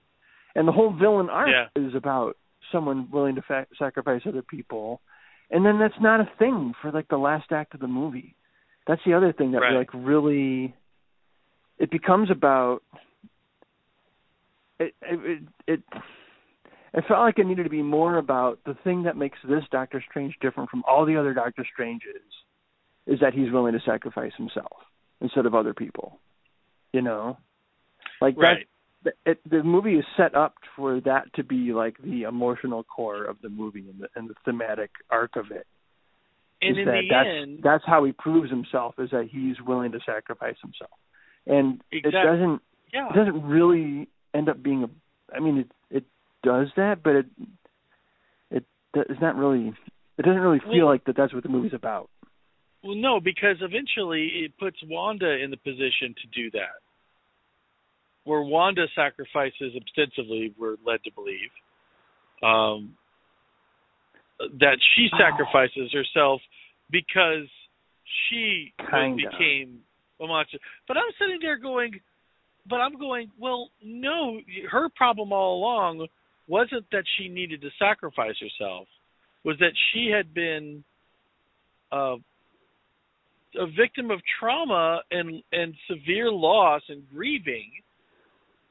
[0.54, 1.66] and the whole villain arc Yeah.
[1.82, 2.36] is about
[2.72, 5.00] someone willing to fa- sacrifice other people
[5.50, 8.34] and then that's not a thing for like the last act of the movie
[8.86, 9.76] that's the other thing that Right.
[9.76, 10.74] like really
[11.78, 12.82] it becomes about
[14.78, 15.80] it it it, it
[16.94, 20.02] it felt like it needed to be more about the thing that makes this Doctor
[20.08, 22.22] Strange different from all the other Doctor Stranges
[23.06, 24.76] is that he's willing to sacrifice himself
[25.20, 26.18] instead of other people.
[26.92, 27.38] You know,
[28.20, 28.58] like Right.
[28.58, 28.66] that.
[29.24, 33.36] It, the movie is set up for that to be like the emotional core of
[33.40, 35.64] the movie and the, and the thematic arc of it.
[36.60, 39.60] And is in that the that's end, that's how he proves himself is that he's
[39.60, 40.90] willing to sacrifice himself,
[41.46, 42.18] and Exactly.
[42.20, 42.62] it doesn't
[42.92, 43.08] yeah.
[43.10, 44.88] it doesn't really end up being a.
[45.36, 45.70] I mean, it
[46.46, 47.26] does that, but it
[48.50, 49.74] it it's not really.
[50.18, 51.16] It doesn't really feel Well- like that.
[51.16, 52.08] That's what the movie's about.
[52.82, 56.78] Well, no, because eventually it puts Wanda in the position to do that.
[58.24, 61.50] Where Wanda sacrifices ostensibly, we're led to believe,
[62.42, 62.96] um,
[64.38, 65.18] that she Ah.
[65.18, 66.40] sacrifices herself
[66.90, 67.48] because
[68.28, 69.82] she became
[70.20, 70.58] a monster.
[70.86, 72.00] But I'm sitting there going,
[72.66, 74.40] but I'm going, well, no,
[74.70, 76.06] her problem all along
[76.48, 78.88] wasn't that she needed to sacrifice herself,
[79.44, 80.84] was that she had been
[81.92, 82.16] uh,
[83.58, 87.70] a victim of trauma and and severe loss and grieving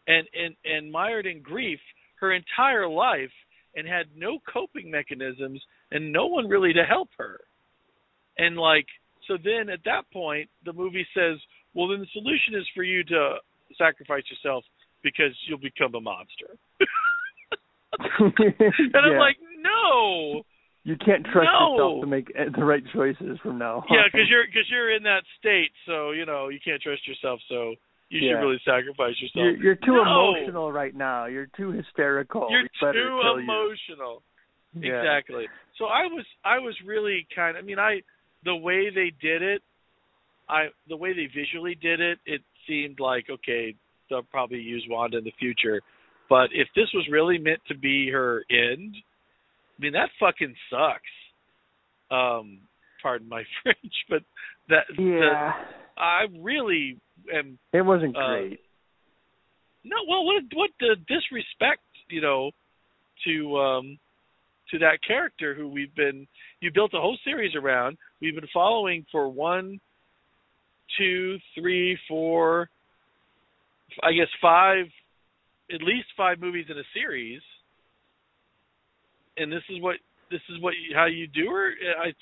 [0.07, 1.79] and and and mired in grief
[2.19, 3.31] her entire life
[3.75, 5.61] and had no coping mechanisms
[5.91, 7.39] and no one really to help her
[8.37, 8.85] and like
[9.27, 11.39] So then at that point, the movie says,
[11.73, 13.35] well, then the solution is for you to
[13.77, 14.63] sacrifice yourself
[15.03, 16.57] because you'll become a monster.
[18.19, 20.43] and I'm like, no.
[20.83, 21.71] you can't trust No.
[21.73, 23.83] yourself to make uh, the right choices from now on.
[23.89, 27.39] Yeah, because you're because you're in that state, so you know you can't trust yourself.
[27.49, 27.75] So
[28.09, 28.33] you Yeah.
[28.37, 29.43] should really sacrifice yourself.
[29.43, 30.35] you're, you're too No.
[30.35, 31.25] emotional right now.
[31.25, 32.47] You're too hysterical.
[32.51, 32.69] You're too
[33.21, 33.43] kill you.
[33.43, 34.21] emotional.
[34.73, 34.99] Yeah.
[35.01, 35.47] Exactly.
[35.77, 38.01] So I was I was really kind of I mean I
[38.43, 39.61] the way they did it,
[40.47, 43.73] I the way they visually did it, it seemed like okay,
[44.09, 45.81] they'll probably use Wanda in the future.
[46.29, 48.95] But if this was really meant to be her end,
[49.77, 51.15] I mean that fucking sucks.
[52.11, 52.59] Um
[53.01, 54.23] pardon my French, but
[54.69, 54.97] that Yeah.
[54.97, 55.51] the,
[55.97, 56.99] I really
[57.33, 58.59] am It wasn't Uh, great.
[59.83, 62.51] no, well, what what the disrespect, you know,
[63.25, 63.99] to um
[64.71, 66.27] to that character who we've been
[66.61, 67.97] you built a whole series around.
[68.21, 69.79] We've been following for one,
[70.97, 72.69] two, three, four,
[74.01, 74.85] I guess five,
[75.73, 77.41] at least five movies in a series.
[79.37, 79.95] And this is what
[80.31, 81.71] this is what you, how you do her.
[81.71, 82.13] Uh, I,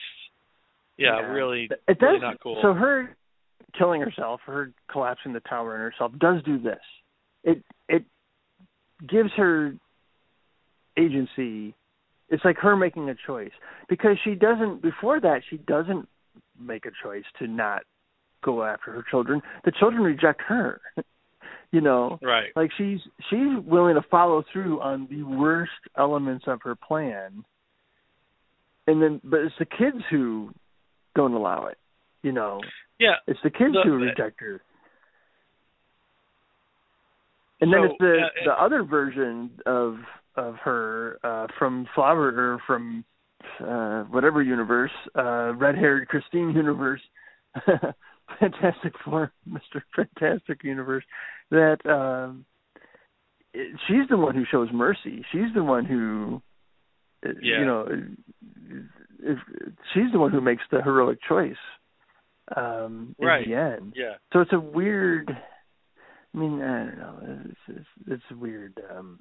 [0.98, 2.02] yeah, really, It does.
[2.02, 2.60] really not cool.
[2.62, 3.16] So her
[3.78, 6.82] killing herself, her collapsing the tower in herself, does do this.
[7.44, 8.04] It it
[9.08, 9.74] gives her
[10.98, 11.76] agency.
[12.30, 13.52] It's like her making a choice
[13.90, 14.82] because she doesn't.
[14.82, 16.08] Before that, she doesn't
[16.60, 17.84] make a choice to not
[18.44, 19.42] go after her children.
[19.66, 20.82] The children reject her.
[21.74, 22.52] you know, right.
[22.56, 23.00] like she's
[23.30, 27.44] she's willing to follow through on the worst elements of her plan.
[28.88, 30.52] And then but it's the kids who
[31.16, 31.78] don't allow it
[32.24, 32.62] you know.
[33.00, 33.16] Yeah.
[33.28, 34.62] it's the kids The- who reject her.
[37.62, 39.96] And then it's the uh, the other version of
[40.36, 43.06] of her uh from flower or from
[43.62, 47.00] uh whatever universe uh red haired christine universe.
[48.40, 51.06] Fantastic four mr fantastic universe
[51.54, 52.34] that
[53.54, 56.42] it- she's the one who shows mercy she's the one who
[57.26, 57.60] uh, Yeah.
[57.60, 57.88] you know
[59.26, 59.38] if,
[59.94, 61.56] she's the one who makes the heroic choice
[62.56, 63.46] um in Right.
[63.48, 64.16] the end Yeah.
[64.34, 65.30] so it's a weird
[66.34, 69.20] i mean i don't know it's it's, it's weird um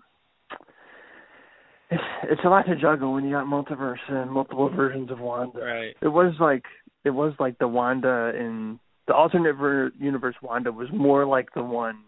[1.91, 5.61] it's it's a lot to juggle when you got multiverse and multiple versions of wanda
[5.61, 5.97] Right.
[6.01, 6.64] it was like
[7.05, 8.78] it was like the Wanda in
[9.09, 11.99] the alternate ver- universe Wanda was more like the one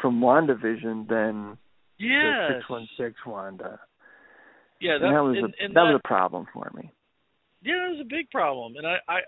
[0.00, 1.58] from WandaVision than
[1.98, 2.56] the Yes.
[2.58, 3.80] six one six Wanda.
[4.80, 6.92] Yeah, And that, that was and, a and that that, was a problem for me.
[7.62, 8.76] yeah, that was a big problem.
[8.76, 9.18] And I, I,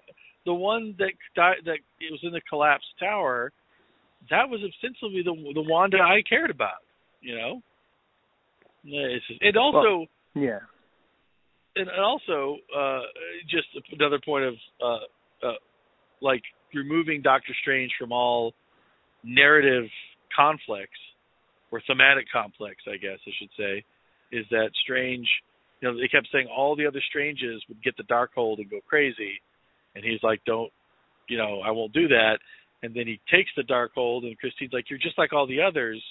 [0.46, 3.52] the one that died, that it was in the collapsed tower,
[4.30, 6.84] that was ostensibly the the Wanda I cared about.
[7.20, 7.62] You know.
[8.84, 10.60] It's just, and also, Yeah.
[11.76, 13.00] and also, uh,
[13.50, 15.52] just another point of, uh, uh,
[16.22, 16.42] like
[16.72, 18.54] removing Doctor Strange from all
[19.22, 19.84] narrative
[20.40, 21.00] conflicts
[21.70, 23.84] or thematic conflicts, I guess I should say,
[24.32, 25.28] is that Strange.
[25.80, 28.80] You know, they kept saying all the other Stranges would get the Darkhold and go
[28.86, 29.40] crazy,
[29.94, 30.70] and he's like, "Don't,
[31.28, 32.38] you know, I won't do that."
[32.82, 36.02] And then he takes the Darkhold, and Christine's like, "You're just like all the others,"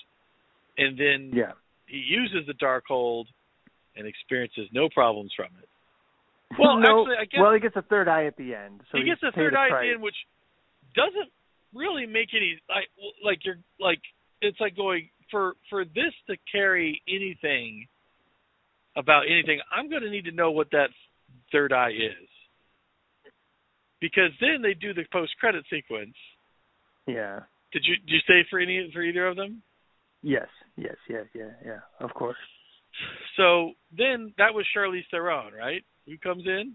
[0.78, 1.54] and then Yeah.
[1.88, 3.28] he uses the Darkhold
[3.96, 5.70] and experiences no problems from it.
[6.58, 8.82] Well, no, actually, I guess well, he gets a third eye at the end.
[8.92, 10.18] So he gets a third eye at the end, which
[10.96, 11.32] doesn't
[11.74, 12.90] really make any like
[13.24, 14.02] like you're like
[14.42, 17.88] it's like going for for this to carry anything
[18.96, 19.60] about anything.
[19.76, 20.90] I'm going to need to know what that
[21.52, 22.30] third eye is
[24.02, 26.16] because then they do the post credit sequence.
[27.08, 27.42] Yeah.
[27.72, 29.62] Did you did you say for any for either of them?
[30.22, 30.48] Yes.
[30.76, 30.96] Yes.
[31.10, 31.24] Yeah.
[31.34, 31.52] Yeah.
[31.66, 31.80] Yeah.
[32.00, 32.38] Of course.
[33.38, 35.84] So then that was Charlize Theron, right?
[36.06, 36.74] Who comes in?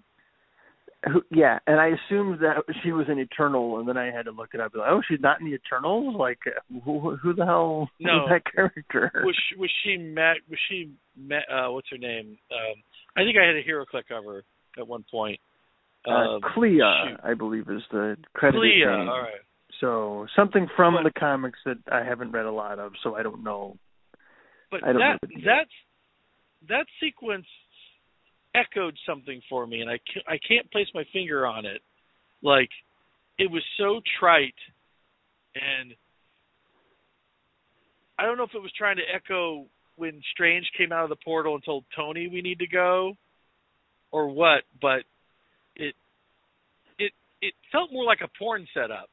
[1.12, 4.30] Who, yeah, and I assumed that she was an Eternal, and then I had to
[4.30, 4.72] look it up.
[4.74, 6.16] Like, oh, she's not in the Eternals.
[6.18, 6.38] Like,
[6.84, 8.12] who, who the hell No.
[8.12, 9.10] was that character?
[9.24, 12.74] was she, was she met was she met uh what's her name um
[13.16, 14.42] i think i had a hero click of her
[14.78, 15.38] at one point
[16.06, 17.20] uh, um, Clea, shoot.
[17.22, 19.08] I believe, is the credited Clea, name.
[19.08, 19.40] all right
[19.80, 23.22] So something from But- the comics that I haven't read a lot of, so I
[23.22, 23.76] don't know.
[24.70, 25.70] but I don't that know that's
[26.68, 27.46] that sequence
[28.54, 31.80] echoed something for me and i can't, i can't place my finger on it
[32.42, 32.68] like
[33.38, 34.54] it was so trite
[35.54, 35.94] and
[38.18, 41.24] i don't know if it was trying to echo when strange came out of the
[41.24, 43.12] portal and told tony we need to go
[44.12, 45.02] or what but
[45.76, 45.94] it
[46.98, 49.08] it it felt more like a porn setup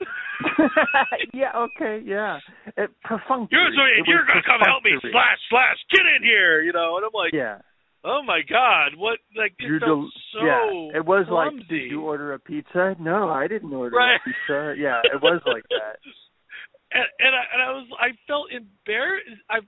[1.32, 1.52] yeah.
[1.54, 2.02] Okay.
[2.04, 2.38] Yeah.
[2.76, 3.62] It, perfunctory.
[3.98, 7.12] It you're gonna come help me slash slash get in here you know and i'm
[7.14, 7.58] like Yeah.
[8.04, 11.58] Oh my god what like it del- so yeah, it was clumsy.
[11.58, 12.94] like, did you order a pizza?
[13.00, 14.20] No, I didn't order Right.
[14.20, 14.74] a pizza.
[14.78, 15.96] Yeah, it was like that.
[16.92, 19.26] and and I, and I was I felt embarrassed.
[19.50, 19.58] I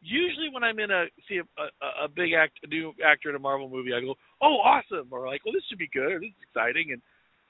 [0.00, 3.36] usually when I'm in a see a, a, a big act a new actor in
[3.36, 6.20] a Marvel movie, I go, oh awesome, or like, well this should be good, or
[6.20, 7.02] this is exciting, and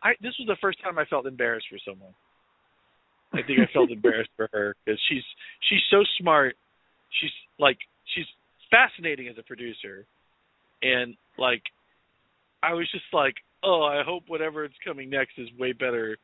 [0.03, 2.14] I this was the first time I felt embarrassed for someone.
[3.33, 5.24] I think I felt embarrassed for her because she's
[5.68, 6.57] she's so smart.
[7.20, 7.78] She's like
[8.14, 8.26] she's
[8.70, 10.07] fascinating as a producer,
[10.83, 11.62] and like
[12.62, 16.16] I was just like, oh, I hope whatever is coming next is way better.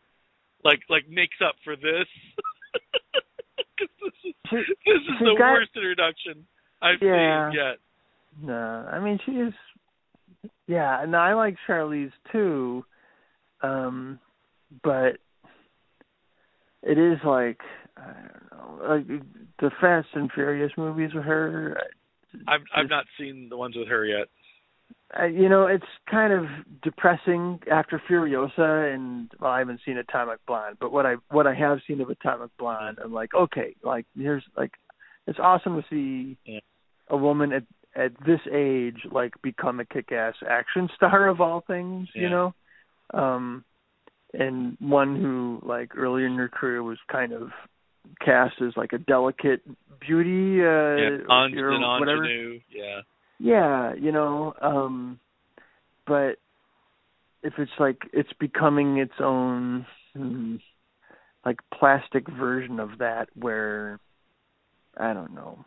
[0.64, 2.06] Like like makes up for this.
[3.78, 6.46] this is She, this is the got- worst introduction
[6.82, 7.50] I've Yeah.
[7.50, 7.76] seen yet.
[8.42, 9.54] no, I mean she is.
[10.66, 12.84] Yeah, and I like Charlize too,
[13.62, 14.18] um,
[14.84, 15.16] but
[16.82, 17.61] it is like
[17.96, 19.06] I don't know, like
[19.61, 21.76] the Fast and Furious movies with her.
[22.46, 24.28] I've I've not seen the ones with her yet.
[25.18, 26.45] Uh, you know, it's kind of
[26.82, 31.55] depressing after Furiosa, and well, I haven't seen Atomic Blonde, but what I what I
[31.55, 34.72] have seen of Atomic Blonde, I'm like, okay, like here's like,
[35.26, 36.61] it's awesome to see Yeah.
[37.09, 37.62] a woman at
[37.97, 42.55] at this age like become a kick-ass action star of all things, you know,
[43.14, 43.64] um,
[44.34, 47.51] and one who like earlier in her career was kind of
[48.24, 49.62] cast as like a delicate
[50.01, 52.24] beauty, uh, yeah, or and whatever.
[52.24, 52.61] ingenue.
[52.70, 53.01] Yeah.
[53.39, 55.20] Yeah, you know, um
[56.07, 56.36] but
[57.43, 59.86] if it's like it's becoming its own
[60.16, 60.57] hmm,
[61.45, 64.01] like plastic version of that where
[64.97, 65.64] I don't know.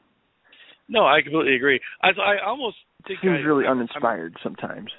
[0.89, 1.80] No, I completely agree.
[2.03, 4.91] I I almost think Seems I, really I'm- uninspired sometimes.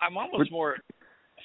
[0.00, 0.76] I'm, I'm almost Would- more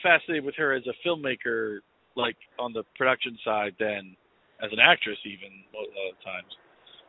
[0.03, 1.79] fascinated with her as a filmmaker,
[2.15, 4.15] like on the production side, than
[4.63, 6.51] as an actress, even a lot of times.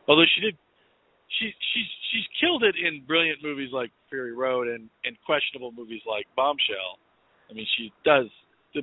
[0.07, 0.57] Although she did,
[1.39, 6.01] she she's she's killed it in brilliant movies like Fury Road and and questionable movies
[6.07, 6.99] like Bombshell.
[7.49, 8.27] I mean, she does.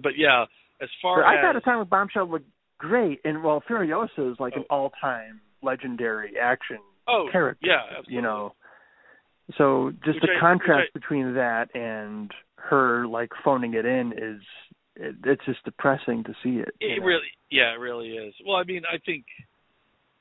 [0.03, 0.45] But yeah,
[0.82, 4.30] as far But I as thought a time with Bombshell looked great and well Furiosa
[4.32, 4.74] is like an Oh.
[4.76, 6.78] all time legendary action
[7.09, 7.66] oh character.
[7.66, 8.14] yeah, absolutely.
[8.14, 8.55] you know.
[9.59, 14.12] So just Which the I- contrast I- between that and her like phoning it in
[14.16, 14.42] is
[14.97, 16.70] it, it's just depressing to see it.
[16.80, 17.07] It know?
[17.07, 18.32] really, yeah, it really is.
[18.47, 19.24] Well, I mean, I think,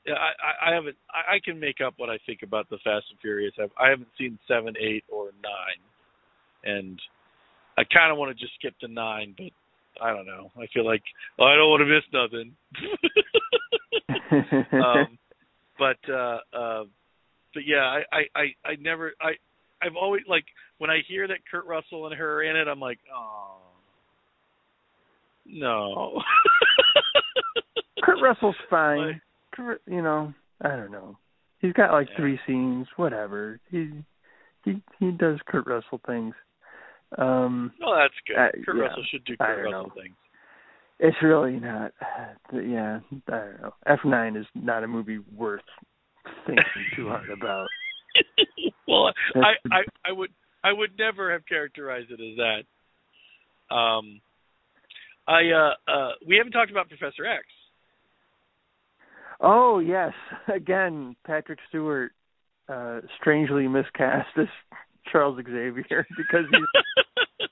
[0.06, 3.18] I, I, haven't, I, I can make up what I think about the Fast and
[3.20, 3.54] Furious.
[3.60, 5.80] I've, I haven't seen seven, eight, or nine,
[6.64, 7.00] and
[7.78, 9.50] I kind of want to just skip to nine, but
[10.02, 10.50] I don't know.
[10.56, 11.02] I feel like
[11.38, 12.56] oh, I don't want to miss nothing.
[14.72, 15.18] um,
[15.78, 16.84] but, uh, uh,
[17.52, 19.32] but yeah, I, I, I, I never, I,
[19.84, 20.44] I've always like
[20.78, 23.56] when I hear that Kurt Russell and her are in it, I'm like, oh,
[25.46, 26.22] no.
[28.02, 28.98] Kurt Russell's fine.
[28.98, 29.20] Like-
[29.86, 31.18] you know, I don't know.
[31.60, 32.16] He's got like Yeah.
[32.16, 33.60] three scenes, whatever.
[33.70, 34.04] He
[34.64, 36.34] he he does Kurt Russell things.
[37.18, 38.36] Um Well, that's good.
[38.36, 39.92] Uh, Kurt yeah, Russell should do Kurt Russell know.
[40.02, 40.14] things.
[40.98, 41.92] it's really not
[42.52, 43.74] yeah, I don't know.
[43.86, 45.62] F9 is not a movie worth
[46.46, 46.64] thinking
[46.96, 47.66] too hard about.
[48.88, 50.30] well, I, I I would
[50.62, 53.74] I would never have characterized it as that.
[53.74, 54.20] Um,
[55.26, 57.44] I uh uh we haven't talked about Professor X.
[59.40, 60.12] Oh yes,
[60.54, 62.12] again, Patrick Stewart
[62.68, 64.46] uh strangely miscast as
[65.12, 67.48] Charles Xavier because he's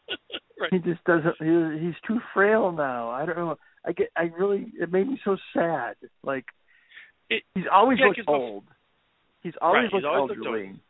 [0.59, 0.73] right.
[0.73, 3.11] he just doesn't he, he's too frail now.
[3.11, 3.57] I don't know.
[3.85, 5.97] I get i really it made me so sad.
[6.23, 6.47] Like
[7.29, 8.65] It- he's always yeah, looked old.
[9.43, 10.81] He's always Right, he's looked always looked elderly.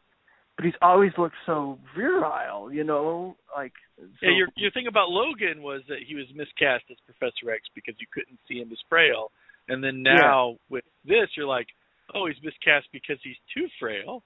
[0.57, 3.37] but he's always looked so virile you know?
[3.57, 7.51] Like so, Yeah, your your thing about Logan was that he was miscast as Professor
[7.51, 9.31] X because you couldn't see him as frail,
[9.73, 11.67] and then now with this, you're like,
[12.15, 14.23] oh, he's miscast because he's too frail.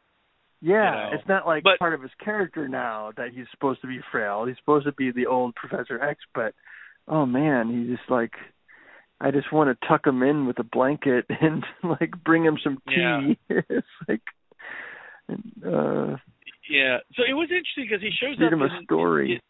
[0.61, 3.81] yeah you know, it's not like but- part of his character now that he's supposed
[3.83, 4.45] to be frail.
[4.47, 6.55] He's supposed to be the old professor x but
[7.09, 8.33] oh man he's just like
[9.21, 12.79] i just want to tuck him in with a blanket and like bring him some
[12.89, 13.39] tea.
[13.49, 14.23] It's like
[15.65, 16.17] uh
[16.69, 16.99] Yeah.
[17.15, 19.43] So it was interesting because he shows up him a in- story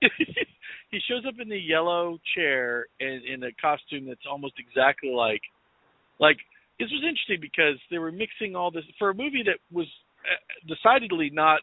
[0.90, 5.42] he shows up in the yellow chair in, in a costume that's almost exactly like
[6.20, 6.38] like
[6.78, 9.86] this was interesting because they were mixing all this for a movie that was
[10.24, 11.60] uh, decidedly not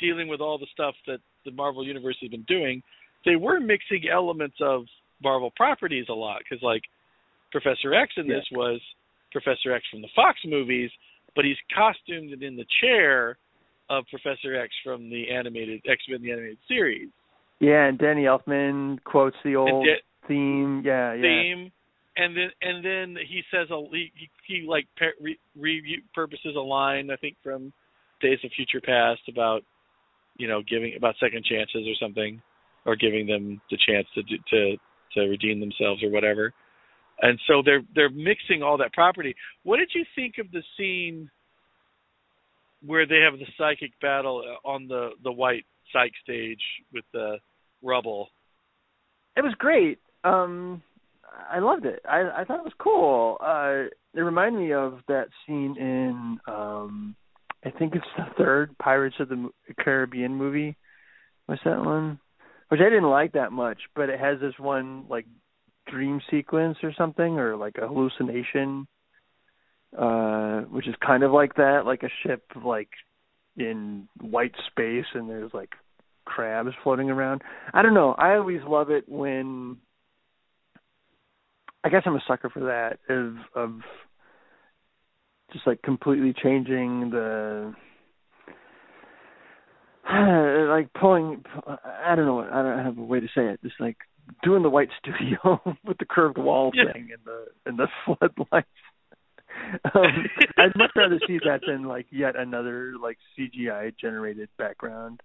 [0.00, 2.82] dealing with all the stuff that the Marvel universe has been doing.
[3.24, 4.84] They were mixing elements of
[5.22, 6.82] Marvel properties a lot because like
[7.52, 8.80] Professor X in this was
[9.32, 10.90] Professor X from the Fox movies,
[11.34, 13.38] but he's costumed and in the chair
[13.88, 17.08] of Professor X from the animated X Men the animated series.
[17.60, 21.72] Yeah and danny elfman quotes the old Da- theme yeah yeah theme,
[22.16, 24.86] and then and then he says a he, he, he like
[25.20, 27.72] re, repurposes a line I think from
[28.22, 29.62] Days of Future Past about
[30.38, 32.40] you know, giving about second chances or something,
[32.84, 34.76] or giving them the chance to do, to
[35.14, 36.52] to redeem themselves or whatever.
[37.22, 39.34] And so they're they're mixing all that property.
[39.62, 41.30] What did you think of the scene
[42.84, 46.62] where they have the psychic battle uh, on the the white psych stage
[46.92, 47.38] with the
[47.82, 48.28] rubble?
[49.36, 49.98] It was great.
[50.24, 50.82] Um
[51.50, 52.00] I loved it.
[52.08, 53.38] I I thought it was cool.
[53.40, 57.16] Uh it reminded me of that scene in um
[57.64, 60.76] I think it's the third Pirates of the Caribbean movie.
[61.46, 62.20] What's that one?
[62.68, 65.26] Which I didn't like that much, but it has this one like
[65.88, 68.88] dream sequence or something or like a hallucination
[69.96, 72.88] uh which is kind of like that, like a ship like
[73.56, 75.70] in white space and there's like
[76.24, 77.42] crabs floating around.
[77.72, 78.14] I don't know.
[78.18, 79.78] I always love it when
[81.84, 83.80] I guess I'm a sucker for that of of
[85.52, 87.74] just like completely changing the
[90.68, 91.44] like pulling
[92.04, 93.96] I don't know I don't have a way to say it just like
[94.42, 96.92] doing the white studio with the curved wall yeah.
[96.92, 98.68] thing and the and the floodlights
[99.94, 100.26] um,
[100.58, 105.20] I'd much rather see that than like yet another like CGI generated background.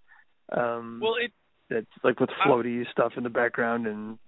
[0.56, 1.32] Um well it
[1.70, 4.18] that's like with floaty I, stuff in the background and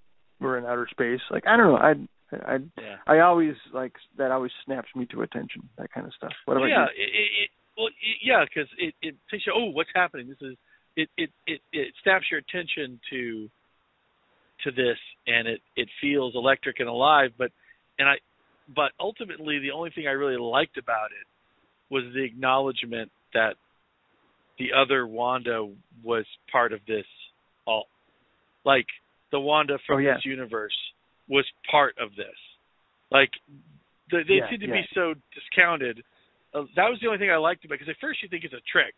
[0.40, 1.20] we're in outer space.
[1.30, 1.94] Like I don't know, I
[2.32, 2.96] I yeah.
[3.06, 4.30] I always like that.
[4.30, 5.68] Always snaps me to attention.
[5.78, 6.32] That kind of stuff.
[6.44, 7.04] What well, about yeah, you?
[7.04, 9.52] It, it, well, it, yeah, because it it takes you.
[9.54, 10.28] Oh, what's happening?
[10.28, 10.56] This is
[10.96, 13.48] it it it it snaps your attention to
[14.64, 17.30] to this, and it it feels electric and alive.
[17.36, 17.50] But
[17.98, 18.14] and I,
[18.74, 21.26] but ultimately, the only thing I really liked about it
[21.92, 23.54] was the acknowledgement that
[24.58, 25.68] the other Wanda
[26.02, 27.04] was part of this
[27.66, 27.86] all,
[28.64, 28.86] like
[29.32, 30.14] the Wanda from oh, yeah.
[30.14, 30.76] this universe
[31.28, 32.36] was part of this.
[33.10, 33.30] Like
[34.10, 34.74] they, they yeah, seem to yeah.
[34.74, 36.02] be so discounted.
[36.54, 38.44] Uh, that was the only thing I liked about it, because at first you think
[38.44, 38.94] it's a trick,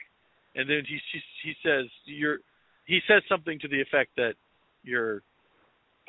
[0.54, 2.38] and then he he, he says you're
[2.84, 4.34] he says something to the effect that
[4.84, 5.22] you're,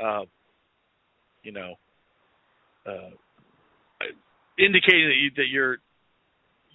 [0.04, 0.24] uh,
[1.42, 1.74] you know,
[2.86, 3.10] uh,
[4.58, 5.78] indicating that you that you're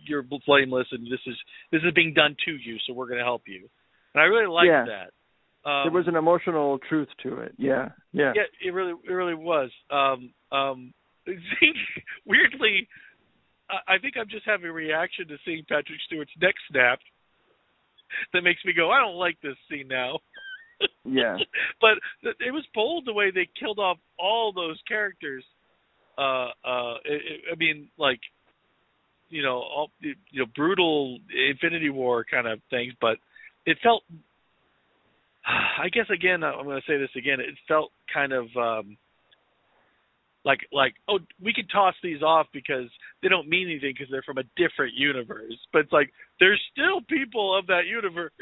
[0.07, 1.37] you're blameless and this is
[1.71, 3.69] this is being done to you, so we're going to help you.
[4.15, 4.85] And I really liked Yeah.
[4.87, 5.11] that.
[5.65, 7.53] Um, there was an emotional truth to it.
[7.57, 8.33] Yeah, yeah.
[8.35, 9.71] yeah, it really, it really was.
[9.91, 10.93] Um, um,
[12.27, 12.89] weirdly,
[13.71, 17.05] I, I think I'm just having a reaction to seeing Patrick Stewart's neck snapped
[18.33, 20.19] that makes me go, I don't like this scene now.
[21.05, 21.37] Yeah.
[21.81, 21.99] but
[22.41, 25.45] it was bold the way they killed off all those characters.
[26.19, 28.21] Uh, uh, it, it, I mean, like,
[29.31, 31.19] you know, all, you know, brutal
[31.51, 33.17] Infinity War kind of things, but
[33.65, 34.03] it felt
[35.47, 37.41] I guess again, I'm going to say this again.
[37.41, 38.97] It felt kind of um,
[40.45, 42.89] like like oh, we could toss these off because
[43.23, 45.57] they don't mean anything because they're from a different universe.
[45.73, 48.33] But it's like there's still people of that universe.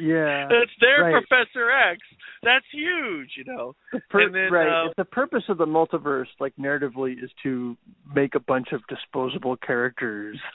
[0.00, 1.12] Yeah, it's their right.
[1.12, 2.00] Professor X.
[2.42, 3.74] That's huge, you know.
[3.92, 4.84] The pur- and then, right.
[4.84, 7.76] uh, if the purpose of the multiverse, like narratively, is to
[8.14, 10.38] make a bunch of disposable characters,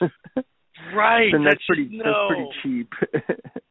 [0.94, 1.30] Right.
[1.32, 2.92] then that's that's pretty just, that's pretty cheap.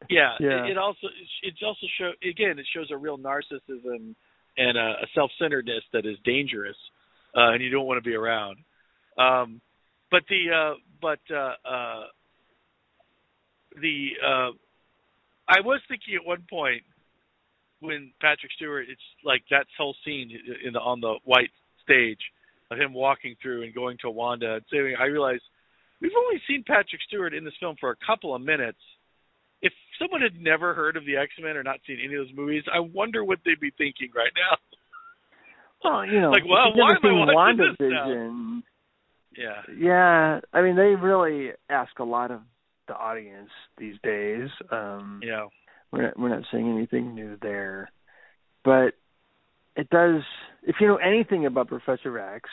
[0.08, 0.64] Yeah, Yeah.
[0.64, 1.08] It, it also
[1.42, 4.14] it also show again it shows a real narcissism
[4.56, 6.76] and a, a self-centeredness that is dangerous,
[7.36, 8.58] uh, and you don't want to be around.
[9.18, 9.60] Um,
[10.10, 12.04] but the uh, but uh, uh,
[13.80, 14.50] the uh,
[15.48, 16.82] I was thinking at one point
[17.80, 20.30] when Patrick Stewart, it's like that whole scene
[20.64, 21.50] in the on the white
[21.82, 22.20] stage
[22.70, 25.42] of him walking through and going to Wanda and saying, I realized
[26.00, 28.78] we've only seen Patrick Stewart in this film for a couple of minutes.
[29.60, 32.36] If someone had never heard of the X Men or not seen any of those
[32.36, 34.56] movies, I wonder what they'd be thinking right now.
[35.84, 38.62] well, you know, Like, well, why am I watching this now?
[39.36, 39.62] Yeah.
[39.76, 42.40] yeah, I mean, they really ask a lot of
[42.88, 44.48] the audience these days.
[44.70, 45.46] Um, Yeah.
[45.92, 47.90] we're not, we're not saying anything new there,
[48.64, 48.94] but
[49.76, 50.22] it does.
[50.62, 52.48] If you know anything about Professor X,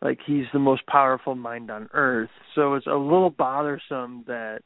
[0.00, 4.60] like he's the most powerful mind on Earth, so it's a little bothersome that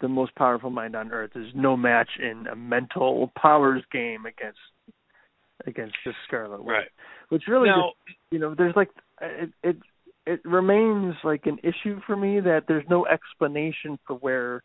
[0.00, 4.58] the most powerful mind on Earth is no match in a mental powers game against
[5.66, 6.88] against the Scarlet Witch, Right.
[7.28, 9.76] which really now, just, you know there's like it it
[10.26, 14.62] it remains like an issue for me that there's no explanation for where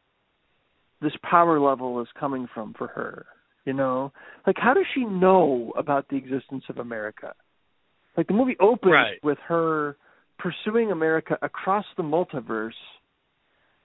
[1.01, 3.25] this power level is coming from for her
[3.65, 4.11] you know
[4.45, 7.33] like how does she know about the existence of america
[8.17, 9.23] like the movie opens Right.
[9.23, 9.97] with her
[10.39, 12.71] pursuing america across the multiverse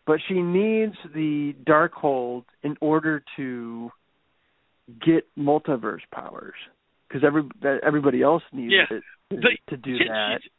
[0.06, 3.90] but she needs the darkhold in order to
[5.04, 6.54] get multiverse powers
[7.08, 7.42] because every
[7.84, 8.96] everybody else needs Yeah.
[8.98, 9.36] it to,
[9.70, 10.50] to do she- that she's,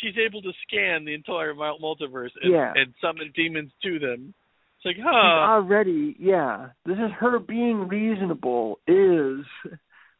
[0.00, 2.72] she's able to scan the entire multiverse and, Yeah.
[2.74, 4.34] and summon demons to them.
[4.76, 5.10] It's like, huh?
[5.10, 6.68] she's already yeah.
[6.86, 9.44] This is her being reasonable is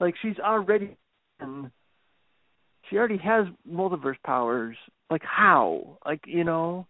[0.01, 0.97] like she's already
[2.91, 4.77] she already has multiverse powers.
[5.11, 5.99] Like how?
[6.05, 6.87] Like, you know?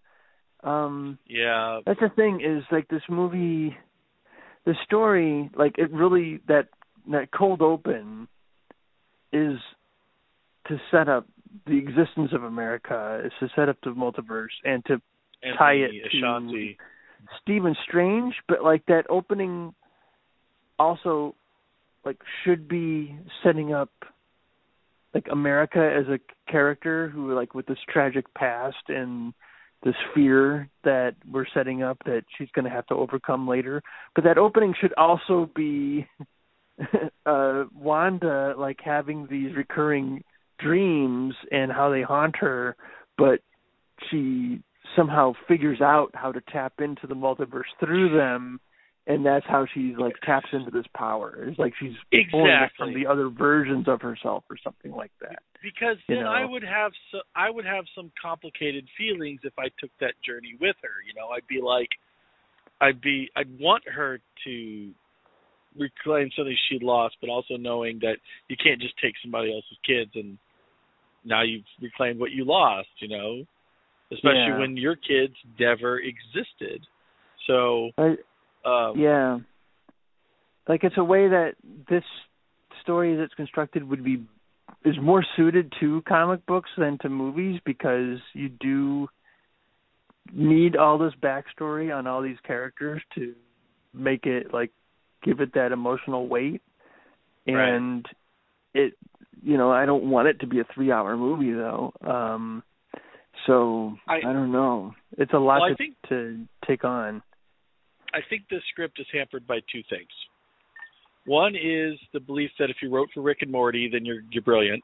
[0.62, 1.80] Um Yeah.
[1.86, 3.76] that's the thing is like this movie
[4.64, 6.68] the story like it really that
[7.10, 8.28] that cold open
[9.32, 9.58] is
[10.68, 11.26] to set up
[11.66, 15.00] the existence of America, is to set up the multiverse and to
[15.42, 16.74] And tie it to-
[17.42, 19.74] Stephen Strange, but like that opening
[20.78, 21.34] also
[22.04, 23.90] like should be setting up
[25.14, 26.18] like America as a
[26.50, 29.32] character who like with this tragic past and
[29.84, 33.82] this fear that we're setting up that she's going to have to overcome later.
[34.14, 36.06] But that opening should also be
[37.26, 40.22] uh Wanda like having these recurring
[40.58, 42.76] dreams and how they haunt her,
[43.16, 43.40] but
[44.10, 44.60] she
[44.96, 48.60] somehow figures out how to tap into the multiverse through them
[49.08, 51.46] and that's how she like taps into this power.
[51.48, 51.94] It's like she's
[52.30, 55.38] pulling it from the other versions of herself or something like that.
[55.62, 59.68] because you then I would have so I would have some complicated feelings if I
[59.80, 61.00] took that journey with her.
[61.06, 61.88] You know, I'd be like,
[62.82, 64.90] I'd be, I'd want her to
[65.74, 68.16] reclaim something she lost, but also knowing that
[68.48, 70.36] you can't just take somebody else's kids and
[71.28, 72.88] now you've reclaimed what you lost.
[72.98, 73.44] You know,
[74.12, 74.58] especially Yeah.
[74.58, 76.86] when your kids never existed.
[77.46, 78.16] So, I,
[78.64, 79.38] um, yeah.
[80.66, 81.54] Like it's a way that
[81.88, 82.04] this
[82.82, 84.22] story that's constructed would be
[84.84, 89.08] is more suited to comic books than to movies because you do
[90.32, 93.34] need all this backstory on all these characters to
[93.94, 94.70] make it like
[95.22, 96.60] give it that emotional weight
[97.46, 97.70] Right.
[97.70, 98.06] and
[98.74, 98.92] it
[99.42, 102.62] you know i don't want it to be a three hour movie though um
[103.46, 107.22] so I- i, don't know it's a lot Well, to, think- to take on
[108.14, 110.08] I think this script is hampered by two things.
[111.26, 114.42] One is the belief that if you wrote for Rick and Morty, then you're you're
[114.42, 114.82] brilliant.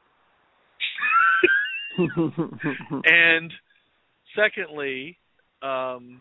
[3.05, 3.51] and
[4.37, 5.17] secondly,
[5.63, 6.21] um,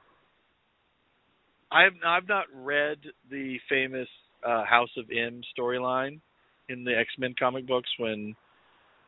[1.72, 4.08] I've I've not read the famous
[4.48, 6.22] uh, House of M storyline
[6.70, 8.36] in the X Men comic books when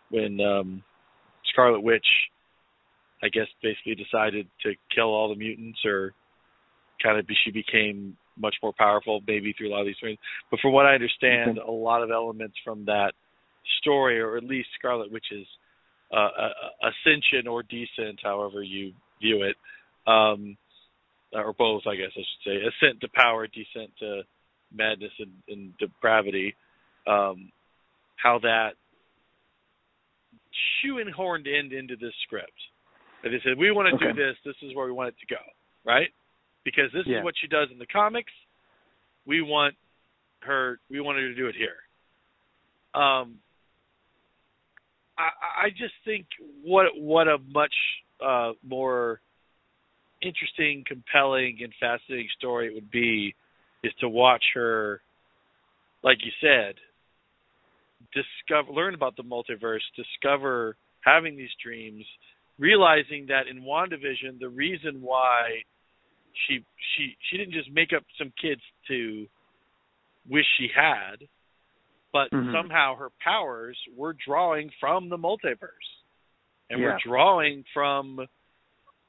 [0.10, 0.84] when um,
[1.52, 2.06] Scarlet Witch,
[3.24, 6.14] I guess, basically decided to kill all the mutants, or
[7.02, 10.18] kind of be, she became much more powerful, maybe through a lot of these things.
[10.52, 13.14] But from what I understand, a lot of elements from that
[13.82, 15.48] story, or at least Scarlet Witch's
[16.12, 18.92] uh, uh, ascension or descent, however you
[19.22, 19.56] view it,
[20.06, 20.58] um,
[21.34, 24.22] or both, I guess I should say, ascent to power, descent to
[24.74, 26.56] madness and, and depravity,
[27.08, 27.52] um,
[28.18, 28.72] how that
[30.84, 32.52] shoehorned in into this script.
[33.24, 34.14] And they said, we want to Okay.
[34.14, 34.36] do this.
[34.46, 35.42] This is where we want it to go,
[35.84, 36.14] right?
[36.64, 37.20] Because this Yeah.
[37.20, 38.32] is what she does in the comics.
[39.26, 39.76] We want
[40.42, 40.80] her.
[40.90, 41.78] We want her to do it here.
[42.94, 43.40] Um,
[45.18, 45.30] I,
[45.66, 46.28] I just think
[46.64, 47.74] what what a much
[48.24, 49.22] uh, more
[50.22, 53.36] interesting, compelling, and fascinating story it would be
[53.84, 55.02] is to watch her,
[56.04, 56.76] like you said,
[58.14, 62.06] discover, learn about the multiverse, discover having these dreams,
[62.58, 65.64] realizing that in WandaVision, the reason why
[66.48, 66.64] she
[66.96, 69.28] she she didn't just make up some kids to
[70.28, 71.28] wish she had,
[72.12, 72.52] but Mhm.
[72.52, 75.90] somehow her powers were drawing from the multiverse,
[76.70, 76.94] and Yeah.
[76.94, 78.28] we're drawing from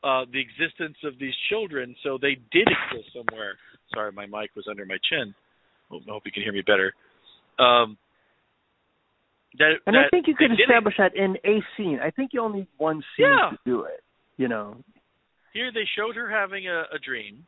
[0.02, 3.58] uh, the existence of these children, so they did exist somewhere.
[3.92, 5.34] Sorry, my mic was under my chin.
[5.90, 6.94] I hope you can hear me better.
[7.58, 7.98] Um,
[9.58, 11.98] that, And I think you could establish that in a scene.
[12.02, 13.50] I think you only need one scene Yeah.
[13.50, 14.02] to do it.
[14.36, 14.76] You know.
[15.52, 17.46] Here they showed her having a, a dream,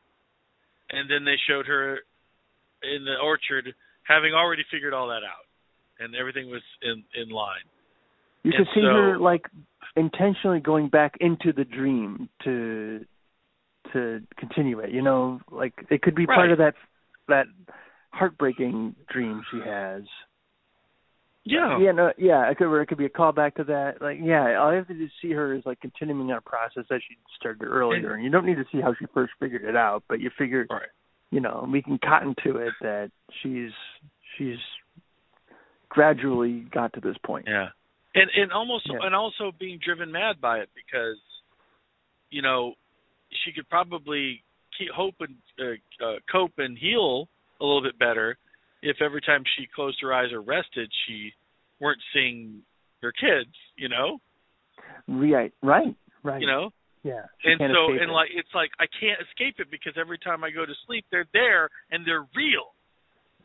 [0.90, 1.98] and then they showed her
[2.82, 3.74] in the orchard
[4.05, 5.44] having already figured all that out,
[6.01, 7.66] and everything was in in line.
[8.44, 9.47] You And could see so- her like
[9.97, 13.05] intentionally going back into the dream to
[13.93, 14.90] to continue it.
[14.90, 16.74] You know, like it could be part of that
[17.26, 17.47] that
[18.12, 20.02] heartbreaking dream she has.
[21.49, 22.51] Yeah, Yeah, no, yeah.
[22.51, 24.03] It could, it could be a callback to that.
[24.03, 26.85] Like, yeah, all you have to do is see her is like continuing that process
[26.91, 29.75] that she started earlier, and you don't need to see how she first figured it
[29.77, 30.83] out, but you figure, Right.
[31.31, 33.11] you know, we can cotton to it that
[33.43, 33.70] she's
[34.37, 34.59] she's
[35.89, 37.47] gradually got to this point.
[37.49, 37.69] Yeah,
[38.15, 38.99] and and almost Yeah.
[39.03, 41.19] and also being driven mad by it because,
[42.31, 42.75] you know,
[43.45, 44.43] she could probably
[44.77, 47.29] keep hope and uh, uh, cope and heal
[47.61, 48.39] a little bit better
[48.82, 51.32] if every time she closed her eyes or rested, she
[51.80, 52.62] weren't seeing
[53.02, 53.50] her kids.
[53.76, 54.18] You know,
[55.06, 56.40] Right, right, right.
[56.40, 56.70] you know,
[57.02, 57.24] Yeah.
[57.44, 58.12] and so and it.
[58.12, 61.28] like it's like I can't escape it because every time I go to sleep, they're
[61.32, 62.74] there and they're real.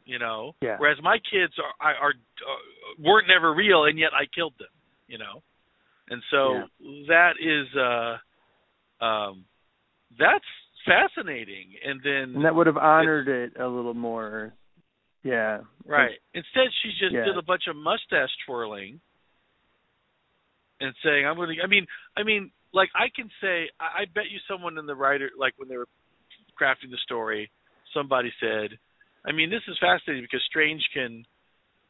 [0.06, 0.54] You know.
[0.62, 0.76] Yeah.
[0.80, 4.68] Whereas my kids are are, are uh, weren't never real, and yet I killed them.
[5.08, 5.42] You know.
[6.10, 6.64] And so
[7.08, 9.46] that is uh um
[10.20, 10.46] that's
[10.86, 11.74] fascinating.
[11.86, 14.54] And then and that would have honored it a little more.
[15.24, 15.62] Yeah.
[15.86, 16.20] Right.
[16.34, 17.26] Instead, she just Yeah.
[17.26, 19.00] did a bunch of mustache twirling
[20.80, 21.88] and saying, "I'm going to." I mean,
[22.18, 25.54] I mean, like I can say, I, I bet you someone in the writer, like
[25.58, 25.88] when they were
[26.60, 27.50] crafting the story,
[27.94, 28.78] somebody said,
[29.26, 31.26] "I mean, this is fascinating because Strange can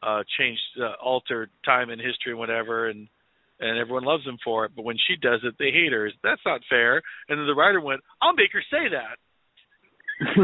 [0.02, 3.08] uh change, uh, alter time and history and whatever, and
[3.60, 4.72] and everyone loves him for it.
[4.76, 6.10] But when she does it, they hate her.
[6.22, 9.18] That's not fair." And then the writer went, "I'll make her say that."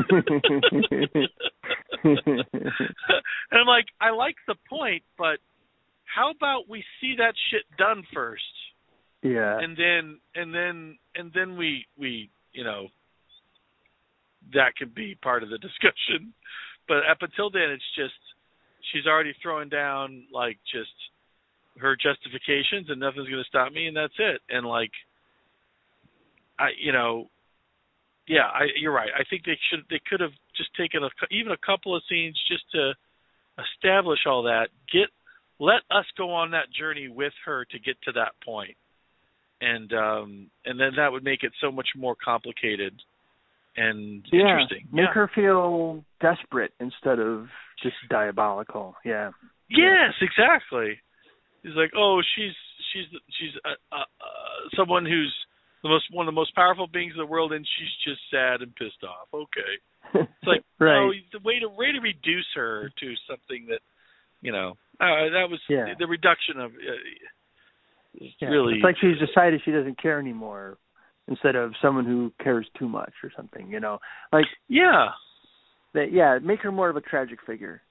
[2.04, 2.44] and
[3.52, 5.38] I'm like, I like the point, but
[6.04, 8.42] how about we see that shit done first,
[9.22, 9.58] yeah.
[9.60, 12.88] and then and then and then we we you know
[14.54, 16.32] that could be part of the discussion.
[16.88, 18.18] But up until then, it's just
[18.92, 20.90] she's already throwing down like just
[21.78, 24.40] her justifications, and nothing's going to stop me, and that's it.
[24.48, 24.90] And like,
[26.58, 27.30] I you know
[28.30, 29.10] yeah, I, you're right.
[29.12, 32.38] I think they should they could have just taken a, even a couple of scenes
[32.46, 32.92] just to
[33.58, 34.68] establish all that.
[34.92, 35.10] Get
[35.58, 38.76] let us go on that journey with her to get to that point,
[39.60, 42.94] and um, and then that would make it so much more complicated
[43.76, 44.40] and yeah.
[44.40, 44.86] interesting.
[44.92, 45.12] Make yeah.
[45.14, 47.48] her feel desperate instead of
[47.82, 48.94] just diabolical.
[49.04, 49.30] Yeah.
[49.68, 50.98] Yes, exactly.
[51.64, 52.54] He's like, oh, she's
[52.92, 53.06] she's
[53.38, 55.34] she's uh, uh, uh, someone who's
[55.82, 58.60] the most one of the most powerful beings in the world, and she's just sad
[58.62, 59.28] and pissed off.
[59.32, 59.72] Okay,
[60.14, 60.94] it's like right.
[61.00, 63.80] no, the way to way to reduce her to something that
[64.42, 65.94] you know uh, that was Yeah.
[65.98, 68.48] the reduction of uh, Yeah.
[68.48, 70.78] really It's like she's decided she doesn't care anymore
[71.28, 73.98] instead of someone who cares too much or something, you know.
[74.32, 75.08] Like yeah
[75.94, 77.82] that yeah, make her more of a tragic figure.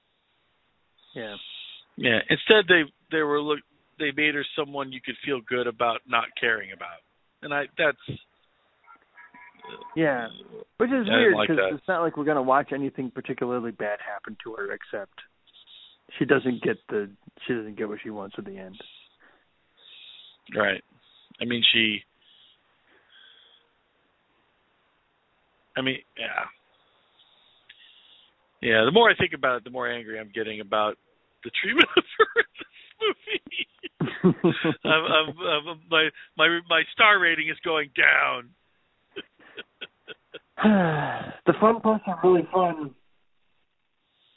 [1.14, 1.34] Yeah.
[1.96, 2.18] yeah.
[2.28, 3.58] Instead, they they were look
[3.98, 7.00] they made her someone you could feel good about not caring about,
[7.42, 8.18] and I that's
[9.96, 10.28] Yeah.
[10.78, 11.74] Which is I weird because that.
[11.74, 15.12] it's not like we're gonna watch anything particularly bad happen to her, except
[16.18, 17.10] she doesn't get the
[17.46, 18.76] she doesn't get what she wants at the end.
[20.56, 20.82] Right.
[21.40, 22.00] I mean, she.
[25.76, 26.44] I mean, yeah.
[28.60, 28.84] Yeah.
[28.84, 30.96] The more I think about it, the more angry I'm getting about
[31.44, 32.42] the treatment of her
[33.00, 33.66] movie.
[34.84, 38.50] I'm, I'm, I'm, my my my star rating is going down.
[41.46, 42.94] the fun parts are really fun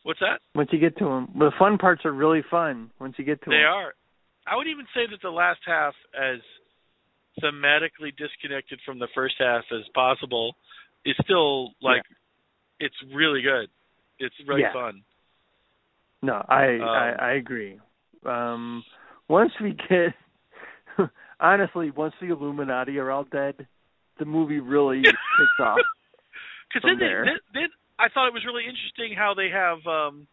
[0.04, 0.40] What's that?
[0.56, 1.30] once you get to them.
[1.38, 3.62] The fun parts are really fun once you get to They them.
[3.62, 3.94] They are.
[4.46, 6.40] I would even say that the last half, as
[7.42, 10.56] thematically disconnected from the first half as possible,
[11.06, 12.04] is still like
[12.80, 13.70] it's really good.
[14.20, 14.74] It's really Yeah.
[14.74, 15.04] fun.
[16.22, 17.80] No, I, Um, I I agree.
[18.26, 18.84] Um
[19.28, 20.14] once we get
[21.40, 23.68] honestly, once the Illuminati are all dead,
[24.20, 25.78] the movie really kicks off.
[26.74, 27.68] Because then, then, then
[28.00, 30.28] I thought it was really interesting how they have um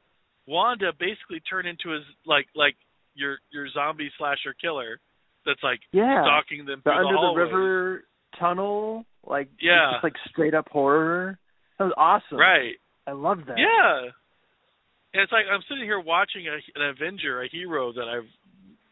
[0.47, 2.77] Wanda basically turn into his like like
[3.15, 4.99] your your zombie slasher killer
[5.47, 6.23] that's like Yeah.
[6.25, 7.47] stalking them the under the hallways.
[7.47, 8.05] river
[8.39, 9.93] tunnel, like Yeah.
[9.95, 11.39] just like straight up horror.
[11.79, 12.39] That was awesome.
[12.39, 12.75] Right.
[13.07, 13.59] I love that.
[13.59, 14.11] Yeah.
[15.13, 18.31] And it's like I'm sitting here watching a, an Avenger, a hero that I've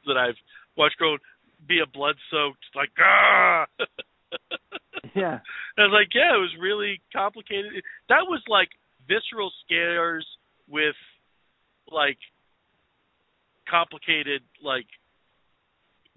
[0.07, 0.39] that I've
[0.77, 1.16] watched go
[1.66, 3.66] be a blood soaked like ah.
[5.15, 5.40] Yeah.
[5.77, 7.73] And I was like, yeah, it was really complicated.
[8.09, 8.69] That was like
[9.07, 10.27] visceral scares
[10.69, 10.97] with
[11.90, 12.19] like
[13.69, 14.86] complicated like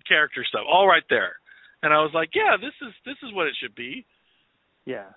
[0.07, 1.35] character stuff all right there.
[1.83, 4.05] And I was like, yeah, this is this is what it should be.
[4.85, 5.09] Yeah.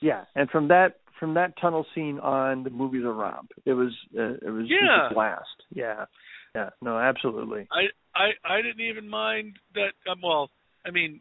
[0.00, 0.24] Yeah.
[0.34, 3.50] And from that from that tunnel scene on, the movie's a romp.
[3.64, 5.46] It was uh, it was just a blast.
[5.72, 6.06] Yeah.
[6.54, 6.70] Yeah.
[6.82, 7.68] No, absolutely.
[7.70, 7.82] I
[8.18, 9.92] I I didn't even mind that.
[10.10, 10.50] Um, well,
[10.84, 11.20] I mean,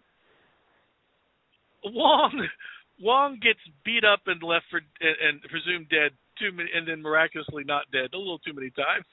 [1.84, 2.48] Wong
[3.02, 7.02] Wong gets beat up and left for and, and presumed dead too many, and then
[7.02, 9.06] miraculously not dead a little too many times.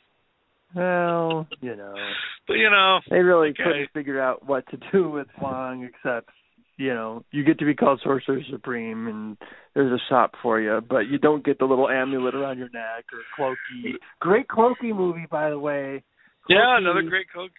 [0.74, 1.94] Well, you know.
[2.46, 3.64] But you know, They really Okay.
[3.64, 6.30] couldn't figure out what to do with Wong except,
[6.76, 9.36] you know, you get to be called Sorcerer Supreme and
[9.74, 13.06] there's a shop for you, but you don't get the little amulet around your neck
[13.12, 13.94] or Cloaky.
[14.20, 16.02] Great Cloaky movie, by the way.
[16.48, 17.50] yeah, another great cook.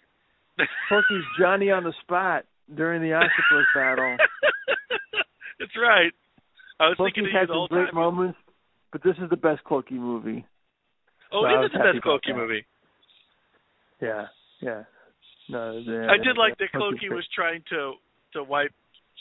[0.90, 4.16] Cloaky's Johnny on the spot during the octopus battle.
[5.58, 6.12] That's right.
[6.80, 7.94] I was thinking of you had some great time.
[7.94, 8.38] moments,
[8.92, 10.46] but this is the best Cloaky movie.
[11.32, 12.64] Oh, so it is the best Cloaky movie.
[14.00, 14.26] Yeah,
[14.60, 14.82] yeah.
[15.48, 17.94] No, the, I did like that Cloaky's Cloaky was trying to
[18.34, 18.72] to wipe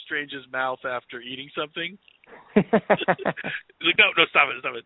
[0.07, 1.97] Strange's mouth after eating something.
[2.55, 4.85] like, no, no, stop it, stop it.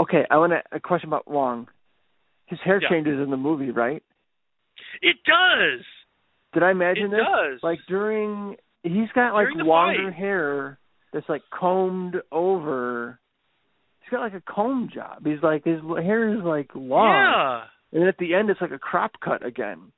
[0.00, 1.68] okay, I want a question about Wong.
[2.46, 2.88] His hair Yeah.
[2.88, 4.02] changes in the movie, right?
[5.00, 5.84] It does.
[6.54, 7.20] Did I imagine It this?
[7.26, 7.60] does.
[7.62, 10.14] Like during, he's got like longer fight.
[10.18, 10.78] hair
[11.12, 13.18] that's like combed over.
[14.00, 15.24] He's got like a comb job.
[15.26, 17.64] He's like his hair is like long, Yeah.
[18.00, 19.92] and at the end it's like a crop cut again.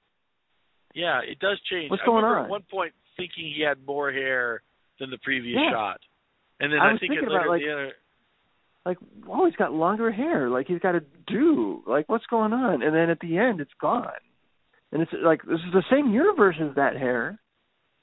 [0.94, 1.90] Yeah, it does change.
[1.90, 2.44] What's going on?
[2.44, 4.62] At one point, thinking he had more hair
[5.00, 5.70] than the previous Yeah.
[5.70, 6.00] shot,
[6.60, 7.92] and then I I, was think thinking later about, like, the other.
[8.86, 10.50] Like, oh, he's got longer hair.
[10.50, 11.82] Like he's got a do.
[11.86, 12.82] Like what's going on?
[12.82, 14.08] And then at the end it's gone.
[14.92, 17.40] And it's like this is the same universe as that hair.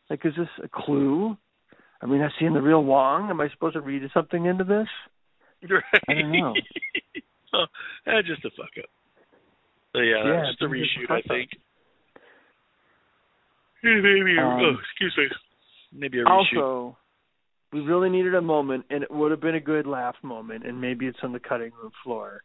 [0.09, 1.37] Like, is this a clue?
[2.01, 3.29] I mean, I see in the real Wong.
[3.29, 4.87] Am I supposed to read something into this?
[5.69, 5.83] Right.
[6.09, 6.53] I don't know.
[7.53, 7.65] oh,
[8.07, 8.89] eh, just a fuck up.
[9.93, 11.25] But yeah, Yeah, just a it's just a reshoot, I up.
[13.83, 15.27] Maybe, Um, oh, excuse me.
[15.93, 16.29] Maybe a reshoot.
[16.29, 16.97] Also,
[17.73, 20.79] we really needed a moment, and it would have been a good laugh moment, and
[20.79, 22.43] maybe it's on the cutting room floor.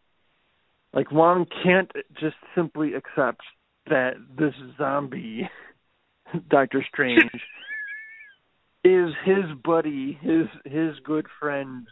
[0.92, 3.42] Like Wong can't just simply accept
[3.88, 5.48] that this zombie,
[6.48, 7.22] Doctor Strange,
[8.84, 11.86] is his buddy, his his good friend,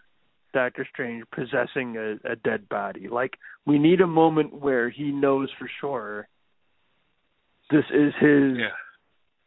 [0.53, 3.09] Doctor Strange, possessing a, a dead body.
[3.09, 3.35] Like
[3.67, 6.29] we need a moment where he knows for sure
[7.71, 8.69] this is his yeah.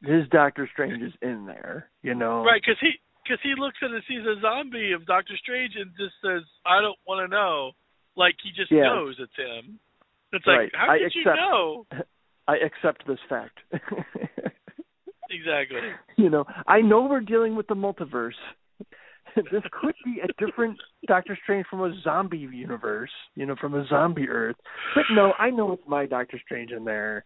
[0.04, 1.90] His Doctor Strange is in there.
[2.04, 2.92] You know, Right, because he
[3.24, 6.82] because he looks at and sees a zombie of Doctor Strange and just says, "I
[6.82, 7.72] don't want to know."
[8.16, 8.84] Like he just Yeah.
[8.84, 9.80] knows it's him.
[10.34, 10.72] It's like, Right.
[10.76, 11.86] how I did you know?
[12.48, 13.60] I accept this fact.
[15.30, 15.82] Exactly.
[16.16, 18.32] you know, I know we're dealing with the multiverse.
[19.36, 23.86] this could be a different Doctor Strange from a zombie universe, you know, from a
[23.88, 24.56] zombie Earth.
[24.96, 27.26] But no, I know it's my Doctor Strange in there.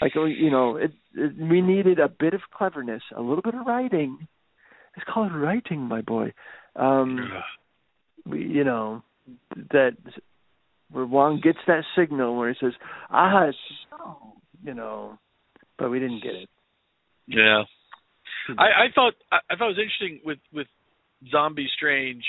[0.00, 3.66] Like you know, it, it we needed a bit of cleverness, a little bit of
[3.66, 4.28] writing.
[4.96, 6.32] It's called writing, my boy.
[6.76, 7.18] Um
[8.26, 9.02] we, you know,
[9.72, 9.96] that
[10.90, 12.72] where Wong gets that signal where he says,
[13.10, 13.58] "Ah, it's
[14.64, 15.18] you know,"
[15.78, 16.48] but we didn't get it.
[17.26, 17.62] Yeah.
[18.58, 20.66] I, I thought I, I thought it was interesting with with
[21.30, 22.24] Zombie Strange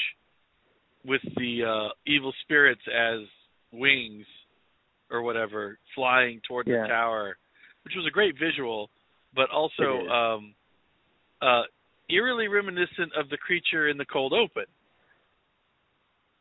[1.06, 3.20] with the uh evil spirits as
[3.72, 4.26] wings
[5.10, 6.82] or whatever flying toward Yeah.
[6.84, 7.38] the tower,
[7.90, 8.90] which was a great visual,
[9.34, 10.54] but also um
[11.42, 11.64] uh
[12.10, 14.66] eerily reminiscent of the creature in the cold open.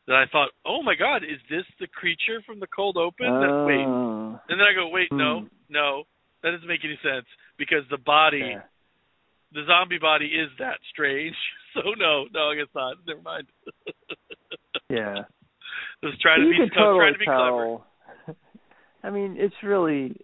[0.06, 3.26] That I thought, oh my god, is this the creature from the cold open?
[3.28, 4.40] That, wait, Oh.
[4.48, 5.46] and then I go, wait, no, Hmm.
[5.68, 6.04] no,
[6.42, 7.26] that doesn't make any sense
[7.56, 8.62] because the body Yeah.
[9.52, 11.36] the zombie body is that strange.
[11.74, 12.96] So no, no, I guess not.
[13.06, 13.46] Never mind.
[14.90, 15.24] Yeah.
[16.02, 17.78] Just trying to you be, totally trying to be clever.
[19.04, 20.16] I mean, it's really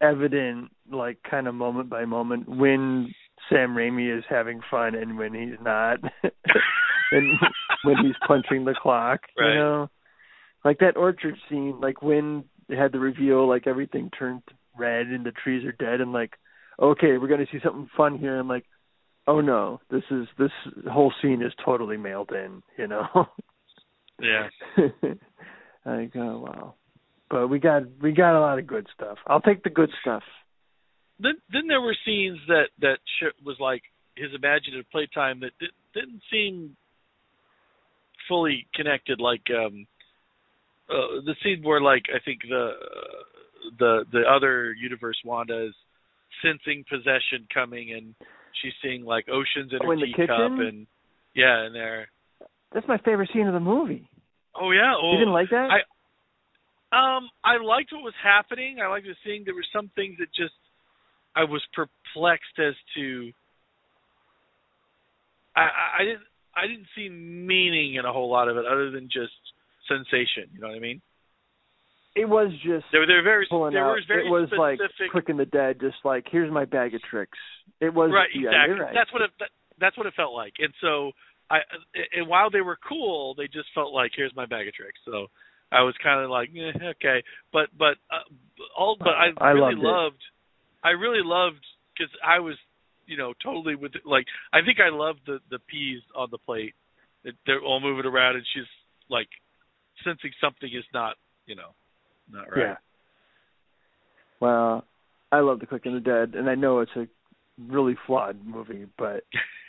[0.00, 3.14] evident, like kind of moment by moment, when
[3.48, 5.98] Sam Raimi is having fun and when he's not,
[7.12, 7.38] and
[7.84, 9.20] when he's punching the clock.
[9.38, 9.54] Right.
[9.54, 9.90] You know,
[10.64, 14.42] like that orchard scene, like when they had the reveal, like everything turned
[14.78, 16.34] red and the trees are dead, and like,
[16.80, 18.38] okay, we're gonna see something fun here.
[18.38, 18.66] I'm like,
[19.26, 20.52] oh no, this is this
[20.90, 22.62] whole scene is totally mailed in.
[22.78, 23.06] You know.
[24.20, 24.48] Yeah.
[25.86, 26.74] I go, oh, wow.
[27.30, 29.18] But we got we got a lot of good stuff.
[29.26, 30.22] I'll take the good stuff.
[31.20, 33.82] Then then there were scenes that that sh- was like
[34.16, 36.76] his imaginative playtime that di- didn't seem
[38.28, 39.20] fully connected.
[39.20, 39.86] Like um
[40.88, 45.74] uh, the scene where like I think the uh, the the other universe Wanda is
[46.42, 48.14] sensing possession coming and
[48.60, 50.60] she's seeing like oceans in Oh, her in the teacup kitchen?
[50.66, 50.86] and
[51.34, 52.08] yeah in there.
[52.72, 54.08] That's my favorite scene of the movie.
[54.60, 54.94] Oh yeah.
[55.00, 55.70] Oh, you didn't like that?
[55.70, 55.86] I-
[56.92, 58.78] Um, I liked what was happening.
[58.82, 60.54] I liked the seeing there were some things that just
[61.36, 63.32] I was perplexed as to.
[65.54, 66.26] I, I, I didn't
[66.56, 69.34] I didn't see meaning in a whole lot of it other than just
[69.86, 70.50] sensation.
[70.52, 71.00] You know what I mean?
[72.16, 73.94] it was just They were they were very pulling there out.
[73.94, 75.10] was very it was like specific.
[75.12, 77.38] quick in the dead, just like here's my bag of tricks.
[77.80, 78.80] It was right, yeah, exactly.
[78.80, 78.94] right.
[78.94, 80.54] That's what it that, that's what it felt like.
[80.58, 81.12] And so
[81.50, 81.58] I
[82.16, 84.98] and while they were cool, they just felt like here's my bag of tricks.
[85.04, 85.28] So
[85.72, 87.22] I was kind of like, eh, okay,
[87.52, 88.26] but but uh,
[88.76, 90.22] all but I, I really loved loved
[90.82, 91.64] I really loved
[91.96, 92.56] because I was
[93.06, 96.74] you know totally with like I think I loved the the peas on the plate.
[97.24, 98.64] That They're all moving around, and she's
[99.10, 99.28] like
[100.04, 101.16] sensing something is not
[101.46, 101.74] you know
[102.32, 102.58] not right.
[102.58, 102.76] Yeah.
[104.40, 104.84] Well,
[105.30, 107.06] I love The Quick and the Dead, and I know it's a
[107.58, 109.24] really flawed movie, but.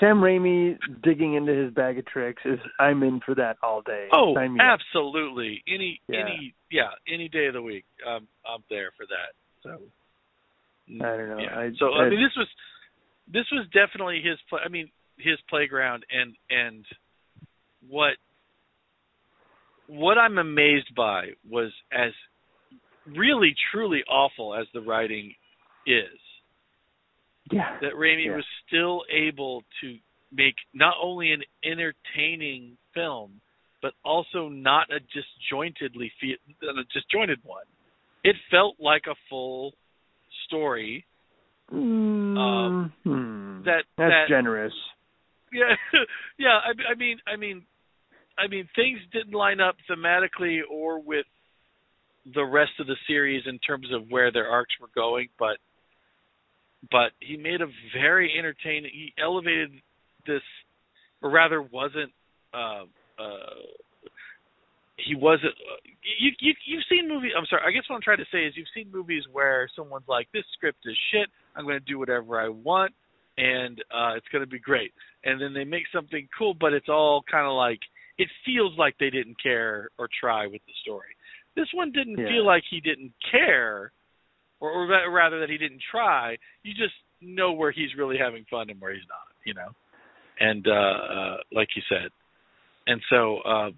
[0.00, 4.08] Sam Raimi digging into his bag of tricks is I'm in for that all day.
[4.12, 4.78] Oh, me up.
[4.80, 5.62] absolutely.
[5.66, 6.20] Any Yeah.
[6.20, 7.84] any yeah, any day of the week.
[8.06, 9.34] Um I'm there for that.
[9.62, 9.70] So
[11.04, 11.38] I don't know.
[11.38, 11.58] Yeah.
[11.58, 12.48] I, so I, I- mean this was
[13.32, 14.60] this was definitely his play.
[14.64, 16.84] I mean, his playground, and and
[17.88, 18.14] what
[19.86, 22.12] what I'm amazed by was as
[23.06, 25.34] really truly awful as the writing
[25.86, 26.18] is.
[27.50, 27.78] Yeah.
[27.80, 28.36] That Raimi Yeah.
[28.36, 29.98] was still able to
[30.32, 33.40] make not only an entertaining film,
[33.80, 37.64] but also not a disjointedly fe- a disjointed one.
[38.24, 39.74] It felt like a full
[40.44, 41.06] story
[41.72, 43.62] Mm, hmm.
[43.64, 44.72] that That's that generous.
[45.52, 45.76] yeah
[46.38, 47.66] yeah I, I mean I mean
[48.38, 51.26] I mean things didn't line up thematically or with
[52.34, 55.58] the rest of the series in terms of where their arcs were going, but
[56.90, 58.90] but he made a very entertaining.
[58.92, 59.70] He elevated
[60.26, 60.42] this,
[61.22, 62.12] or rather, wasn't.
[62.54, 62.84] Uh,
[63.18, 63.60] uh,
[64.96, 65.52] he wasn't.
[65.52, 65.76] Uh,
[66.18, 67.32] you you you've seen movies.
[67.36, 67.62] I'm sorry.
[67.66, 70.44] I guess what I'm trying to say is you've seen movies where someone's like, "This
[70.54, 71.28] script is shit.
[71.56, 72.92] I'm going to do whatever I want,
[73.36, 74.92] and uh, it's going to be great."
[75.24, 77.80] And then they make something cool, but it's all kind of like
[78.18, 81.14] it feels like they didn't care or try with the story.
[81.54, 82.28] This one didn't Yeah.
[82.28, 83.92] feel like he didn't care,
[84.60, 86.36] or, or rather that he didn't try.
[86.62, 89.68] You just know where he's really having fun and where he's not, you know.
[90.40, 92.10] And uh, uh like you said,
[92.86, 93.70] and so uh,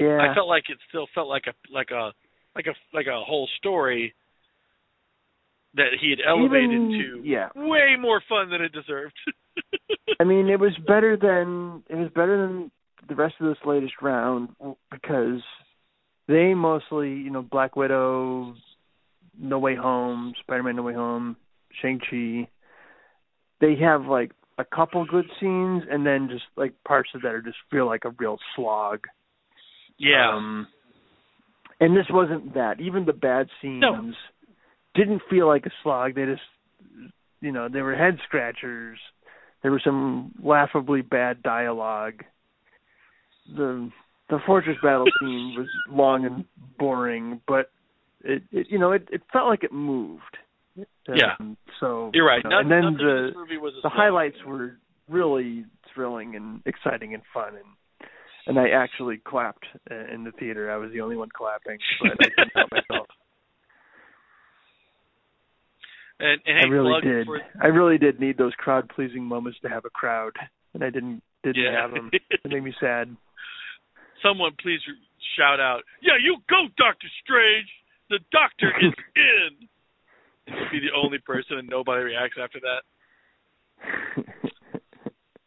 [0.00, 0.18] Yeah.
[0.20, 2.12] I felt like it still felt like a like a
[2.56, 4.14] like a like a whole story
[5.74, 7.48] that he had elevated Even- to yeah.
[7.54, 9.14] way more fun than it deserved.
[10.20, 12.70] I mean, it was better than it was better than
[13.08, 14.48] the rest of this latest round
[14.90, 15.40] because
[16.26, 18.54] they mostly, you know, Black Widow,
[19.40, 21.36] No Way Home, Spider-Man No Way Home,
[21.80, 22.48] Shang-Chi,
[23.60, 27.42] they have like a couple good scenes and then just like parts of that are
[27.42, 29.06] just feel like a real slog.
[29.98, 30.34] yeah.
[30.34, 30.66] Um,
[31.80, 32.80] and this wasn't that.
[32.80, 34.12] Even the bad scenes No.
[34.96, 36.16] didn't feel like a slog.
[36.16, 36.42] They just,
[37.40, 38.98] you know, they were head scratchers.
[39.62, 42.24] There was some laughably bad dialogue.
[43.56, 43.90] The
[44.28, 46.44] the fortress battle scene was long and
[46.78, 47.70] boring, but
[48.24, 50.22] it, it you know it it felt like it moved.
[51.08, 51.34] Yeah.
[51.40, 52.42] Um, so You're right.
[52.44, 54.78] you know, Nothing, and then the movie the highlights were
[55.08, 57.64] really thrilling and exciting and fun and
[58.48, 60.70] and I actually clapped uh, in the theater.
[60.70, 63.06] I was the only one clapping, but I couldn't help myself.
[66.20, 67.26] And, and I really did.
[67.26, 70.32] For, I really did need those crowd pleasing moments to have a crowd,
[70.74, 71.80] and I didn't didn't yeah.
[71.80, 72.10] have them.
[72.12, 73.16] It made me sad.
[74.26, 74.80] Someone please
[75.38, 77.68] shout out, "Yeah, you go, Doctor Strange.
[78.10, 79.68] The Doctor is in."
[80.46, 82.82] And you'll be the only person, and nobody reacts after that.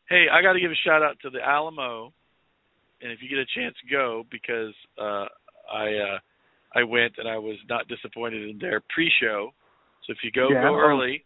[0.10, 2.14] Hey, I got to give a shout out to the Alamo,
[3.02, 5.26] and if you get a chance, go because uh,
[5.74, 6.20] I uh,
[6.76, 9.54] I went and I was not disappointed in their pre-show.
[10.06, 11.26] So if you go, Yeah, go oh, early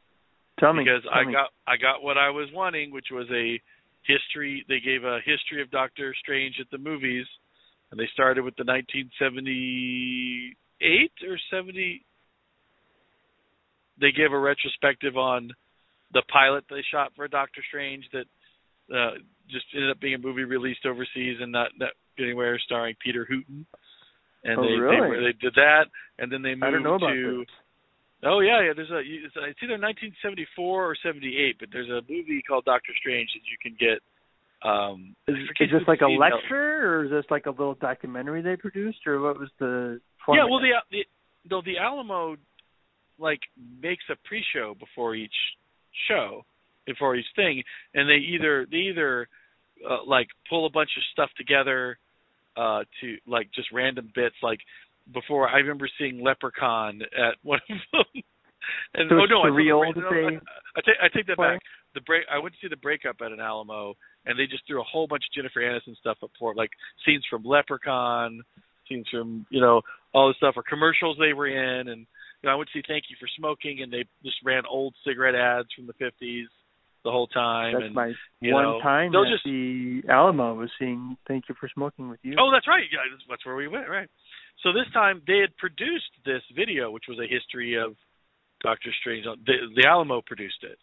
[0.59, 1.33] Tell me, because tell I me.
[1.33, 3.59] got I got what I was wanting, which was a
[4.03, 4.65] history.
[4.69, 7.25] They gave a history of Doctor Strange at the movies,
[7.91, 8.63] and they started with the
[10.81, 12.05] 1978 or 70.
[13.99, 15.51] They gave a retrospective on
[16.13, 18.25] the pilot they shot for Doctor Strange that
[18.93, 19.15] uh,
[19.49, 23.65] just ended up being a movie released overseas and not, not anywhere, starring Peter Hooten.
[24.43, 25.17] And Oh, they, really?
[25.17, 25.85] they they did that,
[26.19, 27.45] and then they moved I don't know about to.
[28.23, 28.73] Oh yeah, yeah.
[28.75, 33.29] There's a it's, it's either 1974 or 78, but there's a movie called Doctor Strange
[33.33, 34.05] that you can get.
[34.63, 38.55] Um, Is, is this like a lecture, or is this like a little documentary they
[38.55, 39.99] produced, or what was the?
[40.27, 41.05] Yeah, well, the the
[41.49, 42.35] though the Alamo
[43.19, 43.39] like
[43.81, 45.35] makes a pre-show before each
[46.09, 46.43] show,
[46.85, 47.63] before each thing,
[47.93, 49.27] and they either they either
[49.87, 51.97] uh, like pull a bunch of stuff together
[52.57, 54.59] uh to like just random bits like
[55.13, 58.23] before I remember seeing Leprechaun at one of them.
[58.95, 61.61] And So oh no, I, surreal no, that I, I, take I take that back.
[61.93, 63.93] The break I went to see the breakup at an Alamo
[64.25, 66.71] and they just threw a whole bunch of Jennifer Aniston stuff up for it, like
[67.05, 68.41] scenes from Leprechaun,
[68.89, 69.81] scenes from you know
[70.13, 72.01] all this stuff or commercials they were in, and
[72.41, 75.35] you know I would see Thank You for Smoking, and they just ran old cigarette
[75.35, 76.47] ads from the fifties
[77.03, 77.73] the whole time.
[77.73, 81.55] That's and my one know, time they'll at just- the Alamo was seeing "Thank You
[81.59, 82.83] for Smoking with You." Oh, that's right.
[82.91, 83.87] Yeah, that's, that's where we went.
[83.89, 84.09] Right.
[84.63, 87.95] So this time they had produced this video, which was a history of
[88.63, 89.25] Doctor Strange.
[89.45, 90.79] The, the Alamo produced it,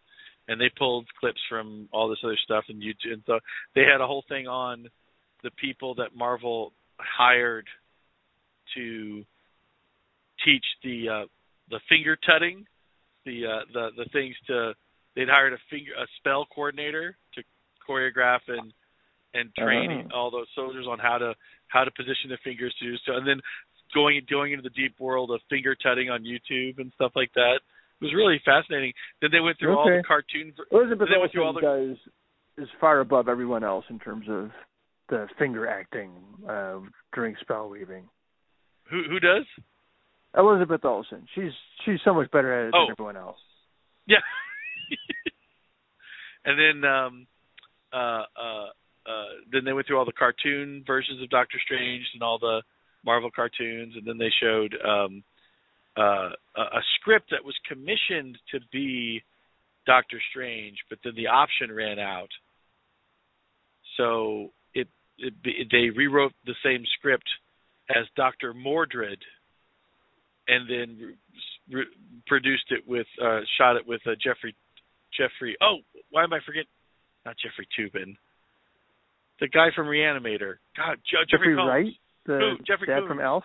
[0.49, 3.13] and they pulled clips from all this other stuff and YouTube.
[3.15, 3.39] And so
[3.75, 4.89] they had a whole thing on
[5.43, 7.67] the people that Marvel hired
[8.75, 9.25] to
[10.45, 11.25] teach the uh,
[11.71, 12.67] the finger tutting,
[13.25, 14.75] the uh, the the things to.
[15.15, 17.43] They'd hired a finger a spell coordinator to
[17.89, 18.73] choreograph and
[19.35, 20.17] and train Oh.
[20.17, 21.35] all those soldiers on how to
[21.69, 23.41] how to position their fingers to do so, and then
[23.95, 27.61] going going into the deep world of finger tutting on YouTube and stuff like that.
[28.03, 28.93] It was really fascinating.
[29.21, 30.53] Then they went through all the cartoon.
[30.73, 31.99] Elizabeth They went through all Olsen does
[32.59, 34.51] is far above everyone else in terms of
[35.09, 36.11] the finger acting
[36.49, 36.81] uh,
[37.15, 38.09] during spell weaving.
[38.91, 39.47] Who who does?
[40.37, 41.53] Elizabeth Olsen, she's
[41.85, 42.87] she's so much better at it Oh.
[42.87, 43.39] than everyone else.
[44.07, 44.19] Yeah.
[46.45, 47.27] and then um
[47.93, 48.67] uh uh
[49.07, 52.63] uh then they went through all the cartoon versions of Doctor Strange and all the
[53.05, 55.23] Marvel cartoons and then they showed um
[55.97, 59.23] uh a, script that was commissioned to be
[59.87, 62.31] Doctor Strange but then the option ran out.
[63.97, 64.89] So it,
[65.19, 67.29] it they rewrote the same script
[67.91, 69.19] as Doctor Mordrid
[70.49, 71.17] and then
[71.71, 71.85] re-
[72.27, 74.55] produced it with uh shot it with uh, Jeffrey
[75.17, 75.79] Jeffrey oh
[76.11, 76.69] why am I forgetting
[77.25, 78.17] not Jeffrey Tubin
[79.41, 81.55] the guy from Reanimator God Je- Jeffrey, Jeffrey.
[81.55, 81.93] Wright,
[82.27, 82.65] the Who?
[82.65, 83.45] Jeffrey dad from Elf.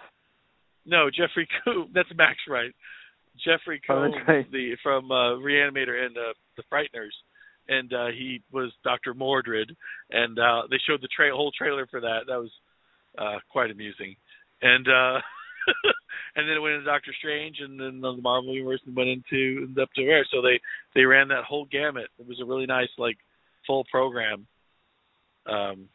[0.88, 2.74] No Jeffrey Combs that's Max Wright
[3.46, 4.52] Jeffrey Oh, Combs that's right.
[4.52, 7.14] the from uh, Reanimator and uh, the Frighteners
[7.70, 9.14] and uh he was Dr.
[9.14, 9.76] Mordrid
[10.12, 12.52] and uh they showed the tra- whole trailer for that that was
[13.18, 14.16] uh quite amusing
[14.62, 15.20] and uh
[16.38, 19.66] and then it went into Doctor Strange, and then the Marvel universe and went into
[19.68, 20.26] and up to where.
[20.32, 20.62] So they
[20.96, 22.08] they ran that whole gamut.
[22.18, 23.18] It was a really nice like
[23.66, 24.48] full program
[25.46, 25.90] um,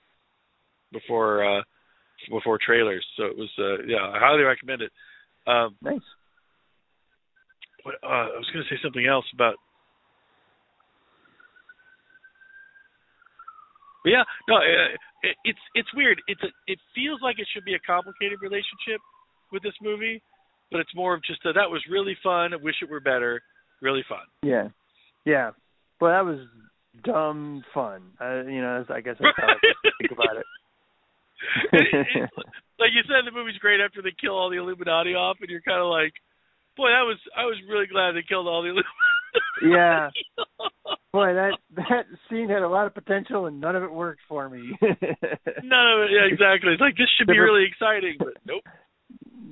[0.93, 1.63] before uh,
[2.31, 3.05] before trailers.
[3.17, 4.93] So it was uh, yeah, I highly recommend it.
[5.47, 6.01] Um, Nice.
[7.83, 9.57] what, uh, I was going to say something else about.
[14.05, 16.21] But yeah, no, uh, it, it's it's weird.
[16.27, 19.01] It's a, it feels like it should be a complicated relationship
[19.53, 20.23] with this movie,
[20.71, 22.53] but it's more of just a, that was really fun.
[22.53, 23.41] I wish it were better.
[23.81, 24.27] Really fun.
[24.43, 24.69] Yeah,
[25.25, 25.51] yeah.
[26.01, 26.47] Well, that was
[27.05, 28.03] dumb fun.
[28.21, 29.55] Uh, you know, I guess that's how I
[30.01, 30.47] think about it.
[31.73, 32.31] It- it-
[32.79, 35.61] like you said, the movie's great after they kill all the Illuminati off, and you're
[35.63, 36.13] kind of like,
[36.77, 38.89] boy, that was I was really glad they killed all the Illuminati.
[39.63, 40.11] Yeah.
[41.13, 44.49] Boy, that that scene had a lot of potential, and none of it worked for
[44.49, 44.77] me.
[44.83, 46.11] None of it.
[46.11, 46.73] Yeah, exactly.
[46.73, 48.63] It's like this should be really exciting, but nope.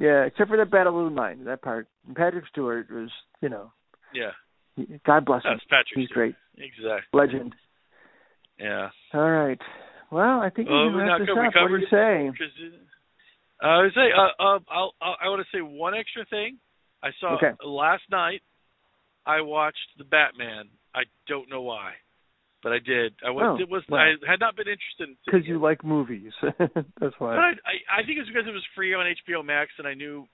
[0.01, 1.87] Yeah, except for that battle of the mind, that part.
[2.07, 3.11] And Patrick Stewart was,
[3.43, 3.71] you know,
[4.15, 4.33] Yeah,
[5.07, 5.53] God bless him.
[5.53, 5.95] that's Patrick.
[5.97, 6.35] He's Stewart.
[6.57, 7.19] great, Exactly.
[7.19, 7.55] legend.
[8.59, 8.89] Yeah.
[9.15, 9.61] All right.
[10.11, 11.55] Well, I think we we wrap this co- up.
[11.55, 12.29] What do you say?
[13.63, 16.59] uh, I would say, uh, uh, I'll, I'll, I want to say one extra thing.
[17.03, 17.53] I saw Okay.
[17.65, 18.43] last night.
[19.27, 20.69] I watched the Batman.
[20.95, 21.93] I don't know why,
[22.63, 23.15] but I did.
[23.25, 23.59] I was.
[23.59, 23.85] Oh, it was.
[23.89, 24.01] well.
[24.01, 26.33] I had not been interested in Because seeing you like movies.
[26.43, 27.37] That's why.
[27.37, 29.95] But I, I, I think it's because it was free on HBO Max, and I
[29.95, 30.27] knew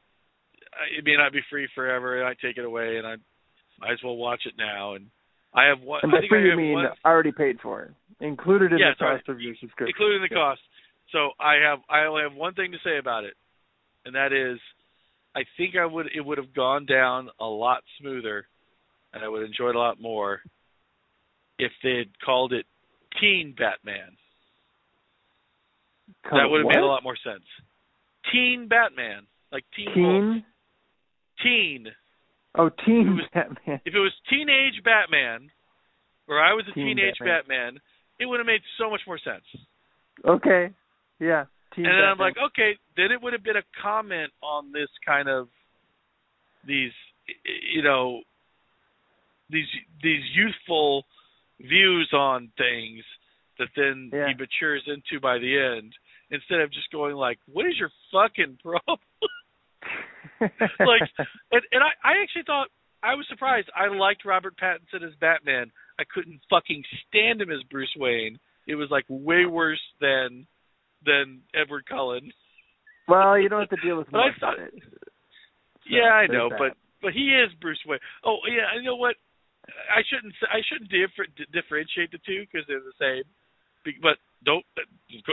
[0.73, 3.17] uh, it may not be free forever, and I take it away, and I
[3.81, 4.95] might as well watch it now.
[4.95, 5.11] And
[5.57, 6.01] I have one.
[6.03, 8.91] and I by free I you mean one, already paid for it, included in Yeah,
[8.99, 9.89] the cost of your subscription.
[9.97, 10.43] including the Yeah.
[10.43, 10.61] cost.
[11.13, 11.81] So I have.
[11.89, 13.35] I only have one thing to say about it,
[14.05, 14.61] and that is,
[15.35, 16.09] I think I would.
[16.15, 18.47] It would have gone down a lot smoother,
[19.13, 20.43] and I would enjoy it a lot more
[21.59, 22.67] if they had called it
[23.21, 24.17] Teen Batman.
[26.25, 26.75] That would have what?
[26.75, 27.45] made a lot more sense.
[28.33, 29.89] Teen Batman, like Teen.
[29.97, 30.43] Wolf.
[31.43, 31.87] Teen.
[32.59, 33.81] Oh, Teen It was- Batman.
[33.85, 35.51] If it was teenage Batman,
[36.27, 37.75] or I was a Teen teenage Batman.
[37.75, 37.81] Batman,
[38.19, 39.45] it would have made so much more sense.
[40.25, 40.71] Okay.
[41.21, 41.45] Yeah.
[41.75, 44.89] Teen and then I'm like, okay, then it would have been a comment on this
[45.05, 45.49] kind of
[46.67, 46.93] these,
[47.45, 48.23] you know,
[49.51, 49.69] these
[50.03, 51.05] these youthful
[51.61, 53.05] views on things
[53.59, 54.29] that then Yeah.
[54.29, 55.93] he matures into by the end,
[56.31, 58.99] instead of just going like, what is your fucking problem?
[60.41, 61.03] like,
[61.53, 62.69] and, and I, I actually thought
[63.03, 63.69] I was surprised.
[63.77, 65.71] I liked Robert Pattinson as Batman.
[65.99, 68.39] I couldn't fucking stand him as Bruce Wayne.
[68.67, 70.47] It was like way worse than
[71.05, 72.33] than Edward Cullen.
[73.07, 74.75] well, you don't have to deal with I thought- it.
[75.87, 76.59] So, yeah, I know, that.
[76.59, 78.03] but but he is Bruce Wayne.
[78.27, 79.15] Oh yeah, you know what?
[79.71, 83.23] I shouldn't I shouldn't differ, differentiate the two because they're the same.
[84.03, 84.65] But don't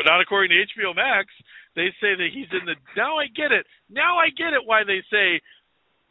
[0.06, 1.28] not according to HBO Max.
[1.76, 2.76] They say that he's in the.
[2.96, 3.66] Now I get it.
[3.90, 5.42] Now I get it why they say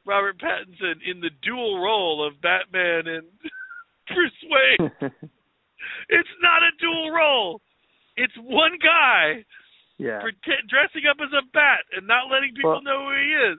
[0.06, 3.26] Robert Pattinson in the dual role of Batman and
[4.08, 5.12] Bruce Wayne.
[6.08, 7.60] It's not a dual role.
[8.16, 9.44] It's one guy
[9.98, 10.20] yeah.
[10.20, 13.58] pretend, dressing up as a bat and not letting people Well- know who he is.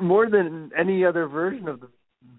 [0.00, 1.88] More than any other version of the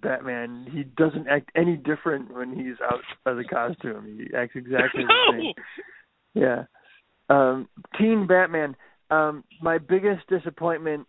[0.01, 4.05] Batman, he doesn't act any different when he's out of the costume.
[4.05, 5.53] He acts exactly the same.
[6.33, 6.63] Yeah.
[7.29, 7.67] Um
[7.97, 8.75] Teen Batman.
[9.09, 11.07] Um my biggest disappointment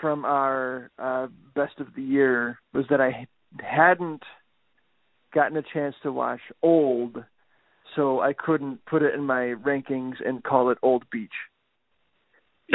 [0.00, 3.26] from our uh best of the year was that I
[3.60, 4.22] hadn't
[5.34, 7.24] gotten a chance to watch Old,
[7.96, 11.30] so I couldn't put it in my rankings and call it Old Beach.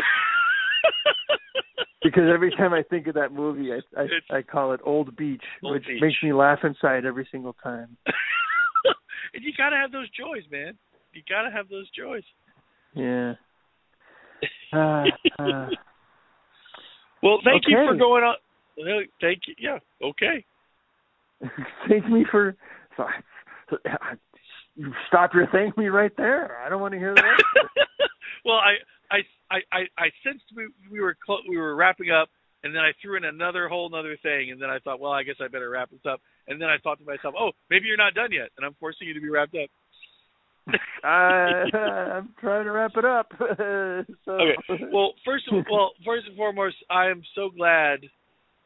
[2.03, 5.15] because every time I think of that movie, I I, It's- I call it Old
[5.15, 6.01] Beach, Old which Beach.
[6.01, 7.97] makes me laugh inside every single time.
[9.33, 10.77] and you gotta have those joys, man.
[11.13, 12.23] You gotta have those joys.
[12.93, 13.33] Yeah.
[14.71, 15.05] Uh,
[15.39, 15.69] uh,
[17.21, 18.35] Well, thank you for going on.
[19.21, 19.55] Thank you.
[19.59, 19.79] Yeah.
[20.03, 20.43] Okay.
[21.89, 22.55] thank me for.
[22.97, 23.05] So,
[23.69, 23.77] so,
[24.75, 26.57] you stop your thank me right there.
[26.65, 27.37] I don't want to hear that.
[28.43, 28.73] well, I,
[29.11, 29.17] I,
[29.51, 32.29] I, I, I sensed we we were clo- we were wrapping up,
[32.63, 35.23] and then I threw in another whole another thing, and then I thought, well, I
[35.23, 36.21] guess I better wrap this up.
[36.47, 39.07] And then I thought to myself, oh, maybe you're not done yet, and I'm forcing
[39.07, 39.69] you to be wrapped up.
[41.03, 43.31] uh, I'm trying to wrap it up.
[44.25, 44.85] so, Okay.
[44.91, 48.05] Well, first of well, first and foremost, I am so glad.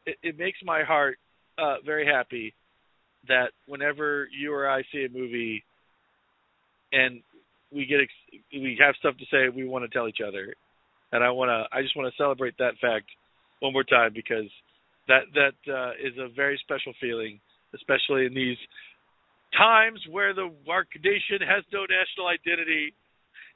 [0.06, 1.18] It, it makes my heart
[1.58, 2.54] uh, very happy
[3.26, 5.64] that whenever you or I see a movie,
[6.92, 7.20] and
[7.72, 10.54] we get ex- we have stuff to say, we want to tell each other,
[11.12, 11.76] and I want to.
[11.76, 13.06] I just want to celebrate that fact
[13.60, 14.50] one more time because
[15.08, 17.40] that that uh, is a very special feeling,
[17.74, 18.58] especially in these
[19.56, 22.94] times where the our nation has no national identity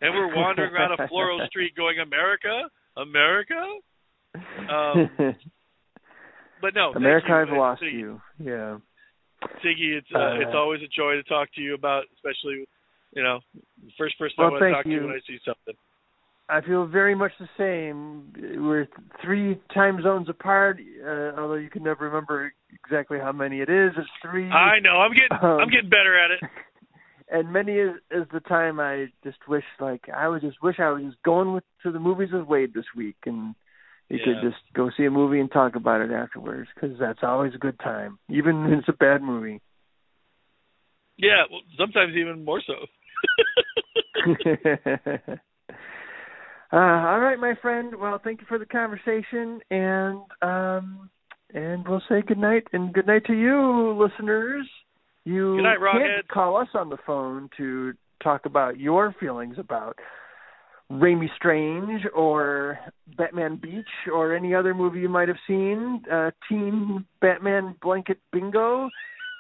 [0.00, 3.60] and we're wandering around a floral street going America, America.
[4.68, 5.36] Um,
[6.62, 7.32] But no, America.
[7.32, 8.22] I've lost you.
[8.38, 8.78] Yeah.
[9.64, 12.68] Siggy, it's uh, Uh, it's always a joy to talk to you about, especially
[13.12, 15.02] you know, the first person Well, I want to talk to you.
[15.06, 15.74] when I see something.
[16.48, 18.32] I feel very much the same.
[18.62, 18.88] We're
[19.24, 22.52] three time zones apart, uh, although you can never remember
[22.84, 23.92] exactly how many it is.
[23.96, 24.50] It's three.
[24.50, 24.96] I know.
[25.00, 26.40] I'm getting Um, I'm getting better at it.
[27.30, 30.90] and many is, is the time I just wish, like, I would just wish I
[30.90, 33.54] was just going with, to the movies with Wade this week, and
[34.10, 34.24] you Yeah.
[34.42, 37.58] could just go see a movie and talk about it afterwards, because that's always a
[37.58, 39.60] good time, even when it's a bad movie.
[41.16, 42.74] Yeah, well, sometimes even more so.
[46.72, 47.94] uh, all right, my friend.
[47.98, 51.10] Well, thank you for the conversation, and um,
[51.52, 54.66] and we'll say good night and good night to you, listeners.
[55.24, 57.92] You night, can't call us on the phone to
[58.22, 59.98] talk about your feelings about
[60.90, 62.78] Raimi Strange or
[63.16, 68.90] Batman Beach or any other movie you might have seen, uh, Teen Batman Blanket Bingo,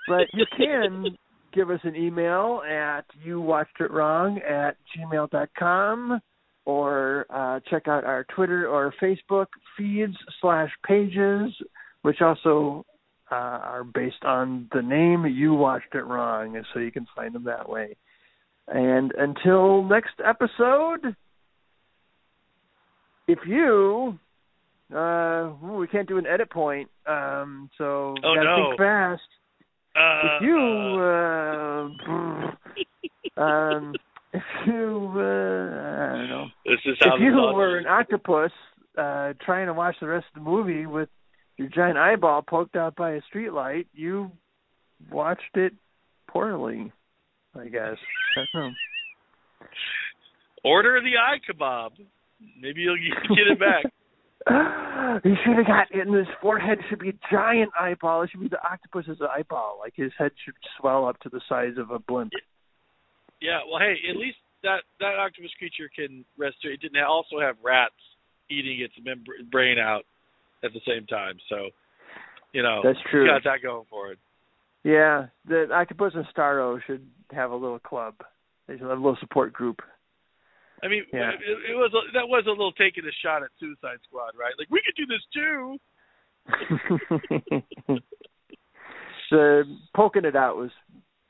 [0.06, 1.16] but you can
[1.52, 6.20] give us an email at you watched it wrong at gmail dot com
[6.64, 9.46] or uh, check out our Twitter or Facebook
[9.76, 11.50] feeds slash pages,
[12.02, 12.86] which also
[13.30, 17.44] uh, are based on the name you watched it wrong, so you can find them
[17.44, 17.96] that way.
[18.68, 21.16] And until next episode,
[23.26, 24.18] if you
[24.94, 28.56] uh we can't do an edit point, um so Oh, gotta no.
[28.68, 29.22] think fast.
[29.94, 30.58] Uh, If you
[31.00, 31.88] uh,
[33.42, 33.94] um
[34.32, 36.46] if you uh I don't know.
[36.64, 38.52] this is how If you were an octopus
[38.96, 41.08] uh trying to watch the rest of the movie with
[41.58, 44.32] your giant eyeball poked out by a streetlight, you
[45.10, 45.74] watched it
[46.28, 46.90] poorly,
[47.54, 47.96] I guess.
[48.54, 48.70] I
[50.64, 51.90] order the eye kebab.
[52.60, 52.96] Maybe you'll
[53.36, 53.84] get it back.
[55.22, 58.22] He should have got in his forehead should be a giant eyeball.
[58.22, 59.78] It should be the octopus's eyeball.
[59.80, 62.32] Like his head should swell up to the size of a blimp.
[63.40, 66.56] Yeah, well, hey, at least that that octopus creature can rest.
[66.62, 67.94] It didn't also have rats
[68.50, 70.02] eating its mem- brain out
[70.64, 71.38] at the same time.
[71.48, 71.68] So,
[72.52, 73.26] you know, That's true.
[73.26, 74.18] Got that going for it.
[74.84, 78.14] Yeah, the octopus and Starro should have a little club.
[78.66, 79.80] They should have a little support group.
[80.82, 81.30] I mean, Yeah.
[81.30, 84.52] it, it was a, that was a little taking a shot at Suicide Squad, right?
[84.58, 85.78] Like we could do this too.
[89.30, 89.62] the
[89.94, 90.70] poking it out was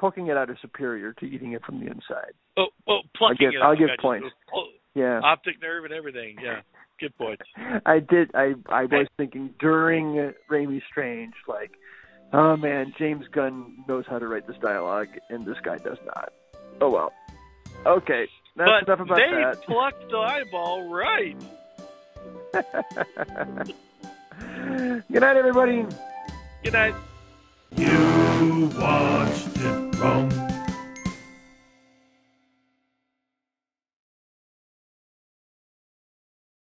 [0.01, 2.33] poking it out is superior to eating it from the inside.
[2.57, 3.63] Oh, oh, plucking give- it.
[3.63, 4.29] I'll give points.
[4.55, 5.21] Oh, Yeah.
[5.23, 6.37] optic nerve and everything.
[6.43, 6.61] Yeah,
[7.01, 7.41] good point.
[7.87, 8.31] I did.
[8.35, 11.73] I I was thinking during Raimi Strange, like,
[12.33, 16.33] oh man, James Gunn knows how to write this dialogue, and this guy does not.
[16.81, 17.13] Oh well.
[17.87, 19.63] Okay, that's but enough about they that.
[19.63, 21.37] plucked the eyeball right.
[25.11, 25.87] Good night, everybody.
[26.65, 26.95] Good night.
[27.77, 30.42] You watched it wrong.